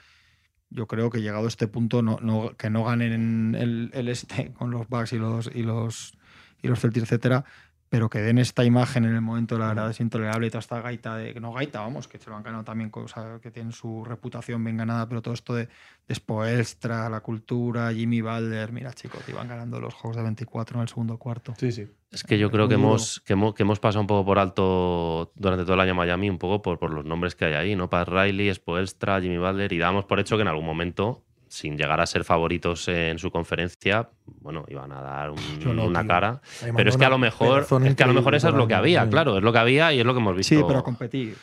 yo 0.69 0.87
creo 0.87 1.09
que 1.09 1.21
llegado 1.21 1.45
a 1.45 1.47
este 1.47 1.67
punto, 1.67 2.01
no, 2.01 2.17
no- 2.21 2.51
que 2.57 2.69
no 2.69 2.83
ganen 2.83 3.55
el, 3.55 3.91
el 3.93 4.09
este 4.09 4.51
con 4.53 4.71
los 4.71 4.89
Bucks 4.89 5.13
y 5.13 5.17
los, 5.17 5.49
y 5.55 5.63
los, 5.63 6.13
y 6.61 6.67
los 6.67 6.81
Celtics, 6.81 7.03
etcétera, 7.03 7.45
pero 7.89 8.09
que 8.09 8.19
den 8.19 8.37
esta 8.37 8.63
imagen 8.63 9.05
en 9.05 9.15
el 9.15 9.21
momento 9.21 9.55
de 9.55 9.61
la 9.61 9.67
verdad 9.69 9.89
es 9.89 9.99
intolerable 9.99 10.47
y 10.47 10.49
toda 10.49 10.59
esta 10.59 10.81
gaita 10.81 11.15
de, 11.17 11.33
no 11.39 11.51
gaita, 11.51 11.81
vamos, 11.81 12.07
que 12.07 12.19
se 12.19 12.29
lo 12.29 12.35
han 12.35 12.43
ganado 12.43 12.63
también, 12.63 12.89
cosa 12.89 13.39
que 13.41 13.51
tienen 13.51 13.71
su 13.71 14.05
reputación 14.05 14.63
bien 14.63 14.77
ganada, 14.77 15.09
pero 15.09 15.21
todo 15.21 15.33
esto 15.33 15.55
de, 15.55 15.67
de 16.07 16.15
Spoelstra, 16.15 17.09
la 17.09 17.21
cultura, 17.21 17.91
Jimmy 17.91 18.21
Balder, 18.21 18.71
mira 18.71 18.93
chicos, 18.93 19.21
iban 19.27 19.47
ganando 19.47 19.79
los 19.79 19.93
juegos 19.93 20.17
de 20.17 20.23
24 20.23 20.77
en 20.77 20.81
el 20.83 20.87
segundo 20.87 21.17
cuarto. 21.17 21.53
Sí, 21.57 21.71
sí. 21.71 21.87
Es 22.11 22.23
que 22.23 22.39
yo 22.39 22.49
creo 22.49 22.67
que 22.67 22.73
hemos, 22.73 23.19
que, 23.21 23.33
hemos, 23.33 23.53
que 23.53 23.61
hemos 23.61 23.79
pasado 23.79 24.01
un 24.01 24.07
poco 24.07 24.25
por 24.25 24.39
alto 24.39 25.31
durante 25.35 25.63
todo 25.63 25.75
el 25.75 25.79
año 25.81 25.93
Miami, 25.93 26.29
un 26.29 26.39
poco 26.39 26.61
por, 26.61 26.79
por 26.79 26.91
los 26.91 27.05
nombres 27.05 27.35
que 27.35 27.45
hay 27.45 27.53
ahí, 27.53 27.75
¿no? 27.75 27.89
Pat 27.89 28.07
Riley, 28.07 28.53
Spoelstra, 28.53 29.21
Jimmy 29.21 29.37
Butler, 29.37 29.71
y 29.73 29.77
damos 29.77 30.05
por 30.05 30.19
hecho 30.19 30.35
que 30.35 30.41
en 30.41 30.47
algún 30.47 30.65
momento, 30.65 31.23
sin 31.49 31.77
llegar 31.77 31.99
a 31.99 32.05
ser 32.05 32.23
favoritos 32.23 32.87
en 32.87 33.19
su 33.19 33.31
conferencia, 33.31 34.09
bueno, 34.41 34.63
iban 34.69 34.91
a 34.91 35.01
dar 35.01 35.31
un- 35.31 35.37
no, 35.75 35.85
una 35.85 35.99
tío. 36.01 36.07
cara. 36.07 36.41
Ahí 36.63 36.71
Pero 36.75 36.89
es 36.89 36.95
que 36.97 37.05
a 37.05 37.09
lo 37.09 37.17
mejor, 37.17 37.65
es 37.85 37.95
que 37.95 38.03
a 38.03 38.07
lo 38.07 38.13
mejor 38.13 38.35
eso 38.35 38.49
es 38.49 38.55
lo 38.55 38.67
que 38.67 38.75
había, 38.75 39.01
año. 39.01 39.11
claro, 39.11 39.37
es 39.37 39.43
lo 39.43 39.51
que 39.51 39.59
había 39.59 39.91
y 39.93 39.99
es 39.99 40.05
lo 40.05 40.13
que 40.13 40.19
hemos 40.19 40.35
visto. 40.37 40.55
Sí, 40.55 40.61
pero 40.67 40.83
competir. 40.83 41.35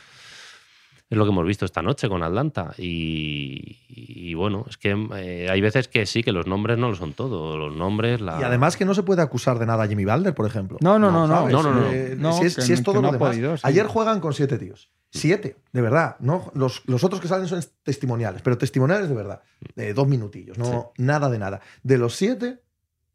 Es 1.09 1.17
lo 1.17 1.23
que 1.23 1.31
hemos 1.31 1.45
visto 1.45 1.63
esta 1.63 1.81
noche 1.81 2.09
con 2.09 2.21
Atlanta. 2.21 2.73
Y, 2.77 3.77
y 3.87 4.33
bueno, 4.33 4.65
es 4.69 4.75
que 4.77 4.89
eh, 5.15 5.47
hay 5.49 5.61
veces 5.61 5.87
que 5.87 6.05
sí, 6.05 6.21
que 6.21 6.33
los 6.33 6.47
nombres 6.47 6.77
no 6.77 6.89
lo 6.89 6.95
son 6.95 7.13
todo. 7.13 7.57
Los 7.57 7.73
nombres, 7.73 8.19
la. 8.19 8.41
Y 8.41 8.43
además 8.43 8.75
que 8.75 8.83
no 8.83 8.93
se 8.93 9.03
puede 9.03 9.21
acusar 9.21 9.57
de 9.57 9.65
nada 9.65 9.83
a 9.83 9.87
Jimmy 9.87 10.03
Balder, 10.03 10.33
por 10.33 10.45
ejemplo. 10.45 10.77
No, 10.81 10.99
no, 10.99 11.09
no, 11.09 11.25
no. 11.25 11.33
¿sabes? 11.33 11.53
No, 11.53 11.63
no, 11.63 11.73
no. 11.73 11.87
Eh, 11.93 12.15
No, 12.17 12.33
si 12.33 12.45
es, 12.47 12.55
que- 12.57 12.61
si 12.61 12.73
es 12.73 12.79
que 12.79 12.83
todo 12.83 12.95
no 12.95 13.03
lo 13.03 13.13
demás. 13.13 13.29
podido, 13.29 13.55
sí. 13.55 13.63
Ayer 13.65 13.85
juegan 13.87 14.19
con 14.19 14.33
siete 14.33 14.57
tíos. 14.57 14.89
Siete, 15.11 15.57
de 15.71 15.81
verdad. 15.81 16.17
No, 16.19 16.51
los, 16.53 16.83
los 16.85 17.03
otros 17.03 17.21
que 17.21 17.27
salen 17.27 17.47
son 17.47 17.63
testimoniales, 17.83 18.41
pero 18.41 18.57
testimoniales 18.57 19.09
de 19.09 19.15
verdad. 19.15 19.41
De 19.75 19.93
dos 19.93 20.07
minutillos, 20.07 20.57
no 20.57 20.91
nada 20.97 21.29
de 21.29 21.39
nada. 21.39 21.61
De 21.83 21.97
los 21.97 22.15
siete, 22.15 22.61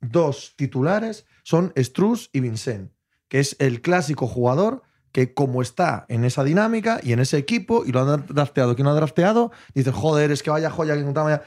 dos 0.00 0.54
titulares 0.56 1.26
son 1.42 1.72
Struz 1.76 2.30
y 2.32 2.40
Vincent, 2.40 2.92
que 3.28 3.40
es 3.40 3.56
el 3.58 3.82
clásico 3.82 4.26
jugador 4.26 4.82
que 5.12 5.34
como 5.34 5.60
está 5.60 6.06
en 6.08 6.24
esa 6.24 6.42
dinámica 6.42 6.98
y 7.02 7.12
en 7.12 7.20
ese 7.20 7.36
equipo 7.36 7.84
y 7.84 7.92
lo 7.92 8.00
han 8.00 8.26
drafteado, 8.26 8.74
que 8.74 8.82
no 8.82 8.90
ha 8.90 8.94
drafteado, 8.94 9.52
dices, 9.74 9.94
joder, 9.94 10.30
es 10.32 10.42
que 10.42 10.50
vaya 10.50 10.70
joya 10.70 10.94
que 10.94 11.00
encontramos 11.00 11.32
ya. 11.32 11.42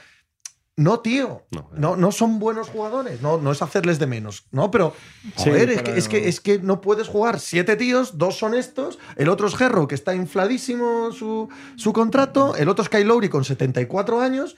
No, 0.77 0.99
tío. 0.99 1.43
No, 1.51 1.69
No, 1.77 1.95
no 1.95 2.11
son 2.11 2.37
buenos 2.37 2.67
jugadores. 2.69 3.21
No, 3.21 3.37
no 3.37 3.51
es 3.53 3.61
hacerles 3.61 3.97
de 3.97 4.07
menos. 4.07 4.45
No, 4.51 4.71
pero. 4.71 4.93
Sí, 5.37 5.49
Joder, 5.49 5.69
es, 5.69 5.81
pero- 5.81 5.93
que, 5.93 5.99
es, 5.99 6.07
que, 6.09 6.27
es 6.27 6.41
que 6.41 6.59
no 6.59 6.81
puedes 6.81 7.07
jugar 7.07 7.39
siete 7.39 7.75
tíos, 7.77 8.17
dos 8.17 8.37
son 8.37 8.53
estos, 8.53 8.99
el 9.15 9.29
otro 9.29 9.47
es 9.47 9.55
Gerro, 9.55 9.87
que 9.87 9.95
está 9.95 10.13
infladísimo 10.15 11.11
su, 11.13 11.47
su 11.77 11.93
contrato, 11.93 12.55
el 12.57 12.67
otro 12.67 12.83
es 12.83 12.89
Kyle 12.89 13.07
Lowry 13.07 13.29
con 13.29 13.45
74 13.45 14.19
años. 14.19 14.57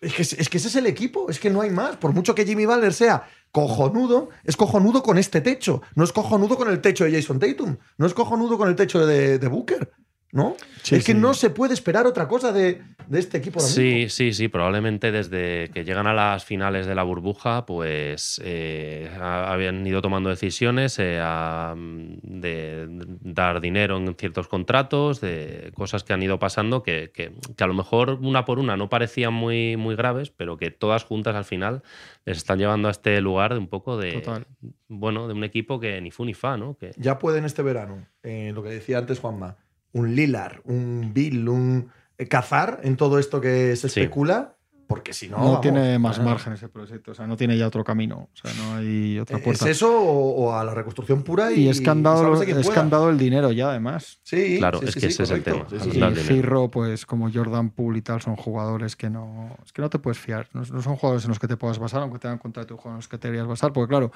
Es 0.00 0.12
que, 0.14 0.22
es 0.22 0.48
que 0.50 0.58
ese 0.58 0.68
es 0.68 0.76
el 0.76 0.86
equipo, 0.86 1.30
es 1.30 1.38
que 1.40 1.48
no 1.50 1.62
hay 1.62 1.70
más. 1.70 1.96
Por 1.96 2.12
mucho 2.12 2.34
que 2.34 2.44
Jimmy 2.44 2.66
Butler 2.66 2.92
sea 2.92 3.28
cojonudo, 3.50 4.28
es 4.44 4.56
cojonudo 4.56 5.02
con 5.02 5.16
este 5.18 5.40
techo. 5.40 5.80
No 5.94 6.04
es 6.04 6.12
cojonudo 6.12 6.56
con 6.56 6.68
el 6.68 6.80
techo 6.82 7.04
de 7.04 7.12
Jason 7.12 7.38
Tatum. 7.38 7.76
No 7.96 8.06
es 8.06 8.12
cojonudo 8.14 8.58
con 8.58 8.68
el 8.68 8.76
techo 8.76 9.06
de, 9.06 9.38
de 9.38 9.48
Booker. 9.48 9.90
¿No? 10.32 10.56
Sí, 10.82 10.96
es 10.96 11.04
que 11.04 11.12
sí. 11.12 11.18
no 11.18 11.32
se 11.34 11.50
puede 11.50 11.72
esperar 11.72 12.04
otra 12.06 12.26
cosa 12.28 12.52
de, 12.52 12.82
de 13.06 13.18
este 13.18 13.38
equipo. 13.38 13.60
ahora 13.60 13.68
mismo. 13.68 13.82
Sí, 13.82 14.08
sí, 14.10 14.32
sí. 14.32 14.48
Probablemente 14.48 15.10
desde 15.12 15.70
que 15.72 15.84
llegan 15.84 16.06
a 16.06 16.12
las 16.12 16.44
finales 16.44 16.84
de 16.86 16.94
la 16.94 17.04
burbuja, 17.04 17.64
pues 17.64 18.40
eh, 18.44 19.08
ha- 19.18 19.50
habían 19.52 19.86
ido 19.86 20.02
tomando 20.02 20.28
decisiones 20.28 20.98
eh, 20.98 21.20
a, 21.22 21.74
mm, 21.76 22.18
de 22.22 22.86
dar 23.22 23.60
dinero 23.60 23.96
en 23.96 24.14
ciertos 24.16 24.48
contratos, 24.48 25.20
de 25.20 25.70
cosas 25.74 26.02
que 26.04 26.12
han 26.12 26.22
ido 26.22 26.38
pasando 26.38 26.82
que, 26.82 27.12
que- 27.14 27.32
que 27.56 27.64
a 27.64 27.66
lo 27.68 27.74
mejor 27.74 28.18
una 28.20 28.44
por 28.44 28.58
una 28.58 28.76
no 28.76 28.88
parecían 28.88 29.32
muy, 29.32 29.76
muy 29.76 29.94
graves, 29.96 30.30
pero 30.30 30.56
que 30.58 30.70
todas 30.70 31.04
juntas 31.04 31.34
al 31.36 31.44
final 31.44 31.82
les 32.26 32.36
están 32.36 32.58
llevando 32.58 32.88
a 32.88 32.90
este 32.90 33.20
lugar 33.20 33.52
de 33.54 33.60
un 33.60 33.68
poco 33.68 33.96
de, 33.96 34.12
Total. 34.20 34.46
bueno, 34.88 35.28
de 35.28 35.34
un 35.34 35.44
equipo 35.44 35.78
que 35.80 36.00
ni 36.00 36.10
fu 36.10 36.24
ni 36.24 36.34
fa, 36.34 36.56
¿no? 36.56 36.76
Que, 36.76 36.90
ya 36.96 37.18
pueden 37.18 37.44
este 37.44 37.62
verano, 37.62 38.06
eh, 38.24 38.50
lo 38.54 38.62
que 38.62 38.70
decía 38.70 38.98
antes 38.98 39.20
Juanma, 39.20 39.56
un 39.92 40.14
Lilar, 40.14 40.60
un 40.64 41.12
Bill, 41.14 41.48
un 41.48 41.88
eh, 42.18 42.26
cazar 42.28 42.80
en 42.82 42.96
todo 42.96 43.18
esto 43.18 43.40
que 43.40 43.76
se 43.76 43.88
Sí. 43.88 44.00
especula, 44.00 44.52
porque 44.86 45.12
si 45.12 45.28
no. 45.28 45.38
No, 45.38 45.44
vamos, 45.44 45.60
tiene 45.62 45.98
más 45.98 46.22
margen 46.22 46.52
ese 46.52 46.68
proyecto, 46.68 47.10
o 47.10 47.14
sea, 47.14 47.26
no 47.26 47.36
tiene 47.36 47.58
ya 47.58 47.66
otro 47.66 47.82
camino, 47.82 48.28
o 48.32 48.36
sea, 48.36 48.52
no 48.54 48.76
hay 48.76 49.18
otra 49.18 49.38
¿Es 49.38 49.42
puerta. 49.42 49.68
eso 49.68 49.92
o, 50.00 50.44
o 50.46 50.52
a 50.54 50.62
la 50.62 50.74
reconstrucción 50.74 51.24
pura? 51.24 51.50
Y, 51.50 51.62
y 51.64 51.68
es 51.68 51.80
que 51.80 51.90
han 51.90 52.04
dado, 52.04 52.40
es 52.40 52.68
que 52.70 52.78
han 52.78 52.88
dado 52.90 53.10
el 53.10 53.18
dinero 53.18 53.50
ya, 53.50 53.70
además. 53.70 54.20
Sí, 54.22 54.58
Claro, 54.58 54.78
sí, 54.78 54.84
es 54.84 54.94
sí, 54.94 55.00
que 55.00 55.06
sí, 55.06 55.12
ese 55.14 55.22
es 55.24 55.30
el 55.32 55.42
tema. 55.42 55.66
Sí, 55.68 55.90
sí, 55.90 55.98
Y. 55.98 56.22
Girro, 56.22 56.70
pues 56.70 57.04
como 57.04 57.28
Jordan 57.32 57.70
Poole 57.70 57.98
y 57.98 58.02
tal, 58.02 58.22
son 58.22 58.36
jugadores 58.36 58.94
que 58.94 59.10
no. 59.10 59.56
Es 59.64 59.72
que 59.72 59.82
no 59.82 59.90
te 59.90 59.98
puedes 59.98 60.18
fiar. 60.20 60.48
No, 60.52 60.60
no 60.60 60.80
son 60.82 60.94
jugadores 60.96 61.24
en 61.24 61.30
los 61.30 61.40
que 61.40 61.48
te 61.48 61.56
puedas 61.56 61.80
basar, 61.80 62.02
aunque 62.02 62.20
tengan 62.20 62.38
contrato 62.38 62.74
y 62.74 62.76
juegos 62.76 62.90
en 62.92 62.96
los 62.98 63.08
que 63.08 63.18
te 63.18 63.26
deberías 63.26 63.48
basar. 63.48 63.72
Porque, 63.72 63.88
claro, 63.88 64.12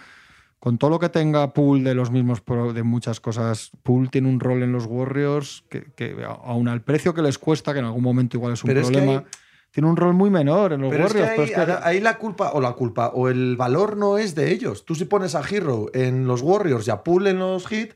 con 0.60 0.76
todo 0.78 0.90
lo 0.90 0.98
que 0.98 1.08
tenga 1.08 1.52
Poole 1.54 1.82
de 1.88 1.94
los 1.94 2.10
mismos 2.10 2.40
pro- 2.42 2.72
de 2.72 2.82
muchas 2.82 3.18
cosas, 3.18 3.70
Poole 3.82 4.08
tiene 4.08 4.28
un 4.28 4.38
rol 4.40 4.62
en 4.62 4.72
los 4.72 4.84
Warriors 4.86 5.64
que, 5.70 5.90
que 5.96 6.16
aun 6.44 6.68
al 6.68 6.82
precio 6.82 7.14
que 7.14 7.22
les 7.22 7.38
cuesta, 7.38 7.72
que 7.72 7.78
en 7.80 7.86
algún 7.86 8.02
momento 8.04 8.36
igual 8.36 8.52
es 8.52 8.62
un 8.62 8.68
Pero 8.68 8.80
es 8.80 8.86
que 8.88 8.92
problema, 8.92 9.18
hay- 9.20 9.24
tiene 9.72 9.88
un 9.88 9.96
rol 9.96 10.12
muy 10.14 10.30
menor 10.30 10.72
en 10.74 10.82
los 10.82 10.90
Pero 10.90 11.06
es 11.06 11.12
que 11.14 11.20
Warriors. 11.20 11.40
ahí, 11.48 11.52
pero 11.56 11.72
es 11.72 11.78
que- 11.78 11.84
ahí- 11.88 12.00
la 12.00 12.18
culpa, 12.18 12.50
o 12.52 12.60
la 12.60 12.72
culpa, 12.72 13.08
o 13.14 13.28
el 13.28 13.56
valor 13.56 13.96
no 13.96 14.18
es 14.18 14.34
de 14.34 14.50
ellos. 14.52 14.84
Tú 14.84 14.94
si 14.94 15.04
pones 15.06 15.34
a 15.34 15.42
Hero 15.48 15.86
en 15.94 16.26
los 16.26 16.42
Warriors 16.42 16.86
y 16.86 16.90
a 16.90 17.02
Poole 17.04 17.30
en 17.30 17.38
los 17.38 17.66
Heat, 17.66 17.90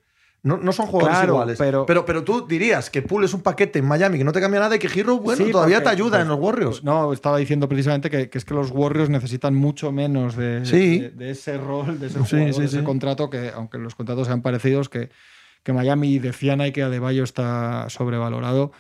no, 0.45 0.57
no 0.59 0.73
son 0.73 0.87
jugadores 0.87 1.17
Claro, 1.19 1.33
iguales. 1.33 1.59
pero- 1.59 1.85
pero, 1.87 2.05
pero 2.05 2.23
tú 2.23 2.47
dirías 2.47 2.89
que 2.91 3.03
Poole 3.03 3.27
es 3.27 3.35
un 3.35 3.41
paquete 3.43 3.81
en 3.81 3.87
Miami 3.87 4.19
que 4.19 4.25
no 4.25 4.31
te 4.31 4.41
cambia 4.41 4.61
nada 4.61 4.77
y 4.77 4.79
que 4.79 4.87
Hero, 4.87 5.19
bueno, 5.19 5.45
Sí, 5.45 5.51
todavía 5.51 5.79
porque- 5.79 5.85
te 5.89 5.91
ayuda 5.97 6.11
pues, 6.11 6.23
en 6.23 6.29
los 6.29 6.39
Warriors. 6.39 6.85
No, 6.85 7.13
estaba 7.13 7.39
diciendo 7.39 7.69
precisamente 7.69 8.09
que, 8.11 8.29
que 8.31 8.39
es 8.39 8.45
que 8.45 8.55
los 8.55 8.71
Warriors 8.71 9.11
necesitan 9.11 9.55
mucho 9.57 9.91
menos 9.91 10.37
de, 10.37 10.65
Sí. 10.65 11.01
de, 11.01 11.11
de 11.11 11.31
ese 11.31 11.59
rol, 11.59 11.99
de 11.99 12.07
ese 12.07 12.19
jugador, 12.21 12.55
sí, 12.55 12.61
de 12.61 12.67
ese 12.67 12.85
contrato, 12.85 13.29
que 13.29 13.51
aunque 13.55 13.79
los 13.79 13.95
contratos 13.97 14.27
sean 14.29 14.41
parecidos, 14.43 14.89
que, 14.89 15.11
que 15.65 15.73
Miami 15.73 16.19
decían 16.21 16.61
ahí 16.61 16.71
que 16.73 16.83
Adebayo 16.85 17.25
está 17.25 17.87
sobrevalorado. 17.89 18.71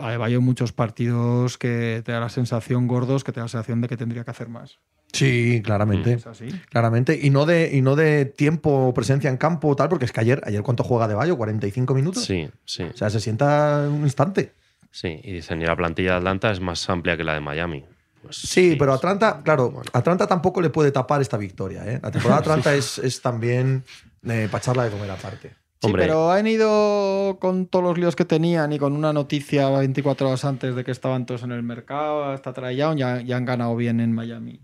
Adebayo 0.00 0.40
muchos 0.40 0.72
partidos 0.72 1.58
que 1.58 2.02
te 2.04 2.12
da 2.12 2.20
la 2.20 2.28
sensación 2.28 2.86
gordos, 2.86 3.24
que 3.24 3.32
te 3.32 3.40
da 3.40 3.44
la 3.46 3.48
sensación 3.48 3.80
de 3.80 3.88
que 3.88 3.96
tendría 3.96 4.22
que 4.22 4.30
hacer 4.30 4.48
más. 4.48 4.78
Sí, 5.16 5.62
claramente. 5.62 6.14
Es 6.14 6.26
así. 6.26 6.48
Claramente. 6.70 7.18
Y 7.20 7.30
no 7.30 7.46
de, 7.46 7.70
y 7.72 7.82
no 7.82 7.96
de 7.96 8.24
tiempo, 8.24 8.92
presencia 8.94 9.30
en 9.30 9.36
campo 9.36 9.68
o 9.68 9.76
tal, 9.76 9.88
porque 9.88 10.04
es 10.04 10.12
que 10.12 10.20
ayer, 10.20 10.42
ayer 10.44 10.62
¿cuánto 10.62 10.84
juega 10.84 11.08
de 11.08 11.14
Bayo? 11.14 11.36
¿45 11.36 11.94
minutos? 11.94 12.24
Sí, 12.24 12.48
sí. 12.64 12.84
O 12.84 12.96
sea, 12.96 13.10
se 13.10 13.20
sienta 13.20 13.88
un 13.88 14.02
instante. 14.02 14.52
Sí, 14.90 15.20
y 15.22 15.32
dicen, 15.32 15.60
y 15.60 15.66
la 15.66 15.76
plantilla 15.76 16.12
de 16.12 16.16
Atlanta 16.16 16.50
es 16.50 16.60
más 16.60 16.88
amplia 16.88 17.16
que 17.16 17.24
la 17.24 17.34
de 17.34 17.40
Miami. 17.40 17.84
Pues 18.22 18.36
Sí, 18.36 18.76
pero 18.78 18.92
Atlanta, 18.94 19.42
claro, 19.44 19.82
Atlanta 19.92 20.26
tampoco 20.26 20.60
le 20.60 20.70
puede 20.70 20.90
tapar 20.90 21.20
esta 21.20 21.36
victoria. 21.36 21.84
¿eh? 21.86 22.00
La 22.02 22.10
temporada 22.10 22.40
de 22.40 22.50
Atlanta 22.50 22.74
es, 22.76 22.98
es 22.98 23.20
también 23.20 23.84
eh, 24.24 24.48
para 24.50 24.62
echarla 24.62 24.84
de 24.84 24.90
comer 24.90 25.10
aparte. 25.10 25.50
Sí, 25.80 25.88
Hombre. 25.88 26.04
pero 26.04 26.30
han 26.30 26.46
ido 26.46 27.36
con 27.38 27.66
todos 27.66 27.84
los 27.84 27.98
líos 27.98 28.16
que 28.16 28.24
tenían 28.24 28.72
y 28.72 28.78
con 28.78 28.94
una 28.94 29.12
noticia 29.12 29.68
24 29.68 30.28
horas 30.28 30.44
antes 30.46 30.74
de 30.74 30.82
que 30.82 30.90
estaban 30.90 31.26
todos 31.26 31.42
en 31.42 31.52
el 31.52 31.62
mercado, 31.62 32.24
hasta 32.24 32.54
Trae 32.54 32.74
ya, 32.74 32.94
ya 32.94 33.36
han 33.36 33.44
ganado 33.44 33.76
bien 33.76 34.00
en 34.00 34.14
Miami. 34.14 34.62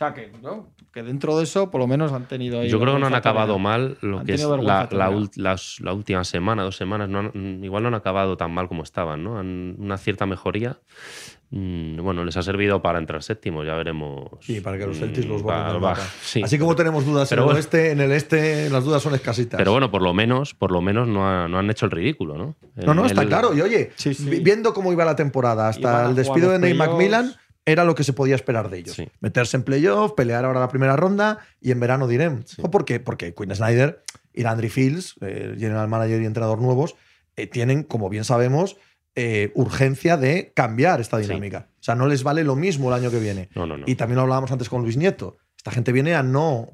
Sea 0.00 0.14
que, 0.14 0.32
¿no? 0.42 0.70
que 0.94 1.02
dentro 1.02 1.36
de 1.36 1.44
eso, 1.44 1.70
por 1.70 1.78
lo 1.78 1.86
menos 1.86 2.10
han 2.12 2.24
tenido 2.26 2.60
ahí. 2.60 2.70
Yo 2.70 2.80
creo 2.80 2.94
que 2.94 3.00
no 3.00 3.06
han 3.08 3.14
acabado 3.14 3.58
mal 3.58 3.98
lo 4.00 4.20
Han 4.20 4.24
que 4.26 4.32
es 4.32 4.42
la, 4.42 4.88
la 4.90 5.10
las- 5.36 5.78
la 5.80 5.92
última 5.92 6.24
semana, 6.24 6.62
dos 6.62 6.74
semanas. 6.76 7.10
No 7.10 7.18
han- 7.18 7.60
igual 7.62 7.82
no 7.82 7.88
han 7.88 7.94
acabado 7.94 8.38
tan 8.38 8.50
mal 8.50 8.66
como 8.66 8.82
estaban, 8.82 9.22
¿no? 9.22 9.38
Han, 9.38 9.76
una 9.78 9.98
cierta 9.98 10.24
mejoría. 10.24 10.78
Mm, 11.50 12.00
bueno, 12.02 12.24
les 12.24 12.34
ha 12.38 12.42
servido 12.42 12.80
para 12.80 12.98
entrar 12.98 13.22
séptimo, 13.22 13.62
ya 13.62 13.74
veremos. 13.74 14.30
Sí, 14.40 14.62
para 14.62 14.78
que 14.78 14.86
los 14.86 14.98
Celtics 14.98 15.26
los 15.26 15.42
Mm, 15.42 15.46
del 15.46 15.54
va- 15.54 15.78
mapa. 15.80 16.00
sí. 16.22 16.42
Así 16.42 16.58
como 16.58 16.74
tenemos 16.74 17.04
dudas 17.04 17.28
Pero 17.28 17.42
en 17.42 17.42
el 17.42 17.46
bueno. 17.48 17.56
oeste, 17.58 17.90
en 17.90 18.00
el 18.00 18.12
este 18.12 18.70
las 18.70 18.84
dudas 18.84 19.02
son 19.02 19.14
escasitas. 19.14 19.58
Pero 19.58 19.72
bueno, 19.72 19.90
por 19.90 20.00
lo 20.00 20.14
menos, 20.14 20.54
por 20.54 20.72
lo 20.72 20.80
menos 20.80 21.08
no, 21.08 21.28
ha- 21.28 21.46
no 21.46 21.58
han 21.58 21.68
hecho 21.68 21.84
el 21.84 21.90
ridículo, 21.92 22.38
¿no? 22.38 22.56
no, 22.86 22.94
no, 22.94 23.02
El- 23.02 23.10
está 23.10 23.20
el- 23.20 23.28
claro. 23.28 23.54
Y 23.54 23.60
oye, 23.60 23.90
Sí, 23.96 24.14
sí. 24.14 24.30
vi- 24.30 24.40
viendo 24.40 24.72
cómo 24.72 24.92
iba 24.94 25.04
la 25.04 25.14
temporada 25.14 25.68
hasta 25.68 26.08
el 26.08 26.14
despido 26.14 26.50
de 26.52 26.58
los 26.58 26.68
playoffs. 26.70 26.88
McMillan, 26.88 27.34
era 27.64 27.84
lo 27.84 27.94
que 27.94 28.04
se 28.04 28.12
podía 28.12 28.34
esperar 28.34 28.70
de 28.70 28.78
ellos. 28.78 28.96
Sí. 28.96 29.08
Meterse 29.20 29.56
en 29.56 29.62
playoff, 29.62 30.12
pelear 30.12 30.44
ahora 30.44 30.60
la 30.60 30.68
primera 30.68 30.96
ronda 30.96 31.38
y 31.60 31.70
en 31.70 31.80
verano 31.80 32.06
direm. 32.08 32.42
¿O 32.62 32.70
¿Por 32.70 32.84
qué? 32.84 33.00
Porque 33.00 33.34
Quinn 33.34 33.54
Snyder 33.54 34.02
y 34.32 34.42
Landry 34.42 34.68
Fields, 34.68 35.14
eh, 35.20 35.54
general 35.58 35.88
manager 35.88 36.22
y 36.22 36.26
entrenador 36.26 36.60
nuevos, 36.60 36.96
eh, 37.36 37.46
tienen, 37.46 37.82
como 37.82 38.08
bien 38.08 38.24
sabemos, 38.24 38.76
eh, 39.14 39.50
urgencia 39.54 40.16
de 40.16 40.52
cambiar 40.54 41.00
esta 41.00 41.18
Sí. 41.18 41.24
dinámica. 41.26 41.68
O 41.80 41.82
sea, 41.82 41.94
no 41.94 42.06
les 42.06 42.22
vale 42.22 42.44
lo 42.44 42.56
mismo 42.56 42.88
el 42.88 42.94
año 42.94 43.10
que 43.10 43.18
viene. 43.18 43.48
No, 43.54 43.66
no, 43.66 43.76
no. 43.76 43.84
Y 43.86 43.94
también 43.96 44.16
lo 44.16 44.22
hablábamos 44.22 44.50
antes 44.52 44.68
con 44.68 44.82
Luis 44.82 44.96
Nieto. 44.96 45.36
Esta 45.56 45.70
gente 45.70 45.92
viene 45.92 46.14
a 46.14 46.22
no 46.22 46.70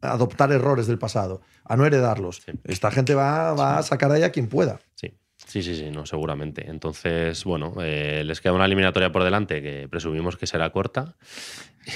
adoptar 0.00 0.52
errores 0.52 0.86
del 0.86 0.98
pasado, 0.98 1.40
a 1.64 1.76
no 1.76 1.86
heredarlos. 1.86 2.42
Esta 2.64 2.90
gente 2.90 3.14
va, 3.14 3.54
va 3.54 3.78
a 3.78 3.82
sacar 3.82 4.10
de 4.10 4.16
ahí 4.18 4.22
a 4.22 4.30
quien 4.32 4.48
pueda. 4.48 4.80
Sí. 4.94 5.16
Sí, 5.46 5.62
sí, 5.62 5.76
sí, 5.76 5.90
no, 5.90 6.04
seguramente. 6.06 6.68
Entonces, 6.68 7.44
bueno, 7.44 7.74
eh, 7.80 8.24
les 8.24 8.40
queda 8.40 8.52
una 8.52 8.64
eliminatoria 8.64 9.12
por 9.12 9.22
delante 9.22 9.62
que 9.62 9.88
presumimos 9.88 10.36
que 10.36 10.46
será 10.46 10.70
corta. 10.70 11.16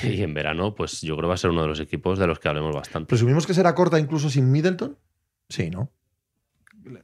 Y 0.04 0.22
en 0.22 0.32
verano, 0.34 0.74
pues 0.76 1.00
yo 1.00 1.16
creo 1.16 1.26
que 1.26 1.30
va 1.30 1.34
a 1.34 1.38
ser 1.38 1.50
uno 1.50 1.62
de 1.62 1.68
los 1.68 1.80
equipos 1.80 2.18
de 2.18 2.28
los 2.28 2.38
que 2.38 2.48
hablemos 2.48 2.72
bastante. 2.72 3.08
¿Presumimos 3.08 3.46
que 3.46 3.54
será 3.54 3.74
corta 3.74 3.98
incluso 3.98 4.30
sin 4.30 4.50
Middleton? 4.52 4.96
Sí, 5.48 5.68
¿no? 5.68 5.90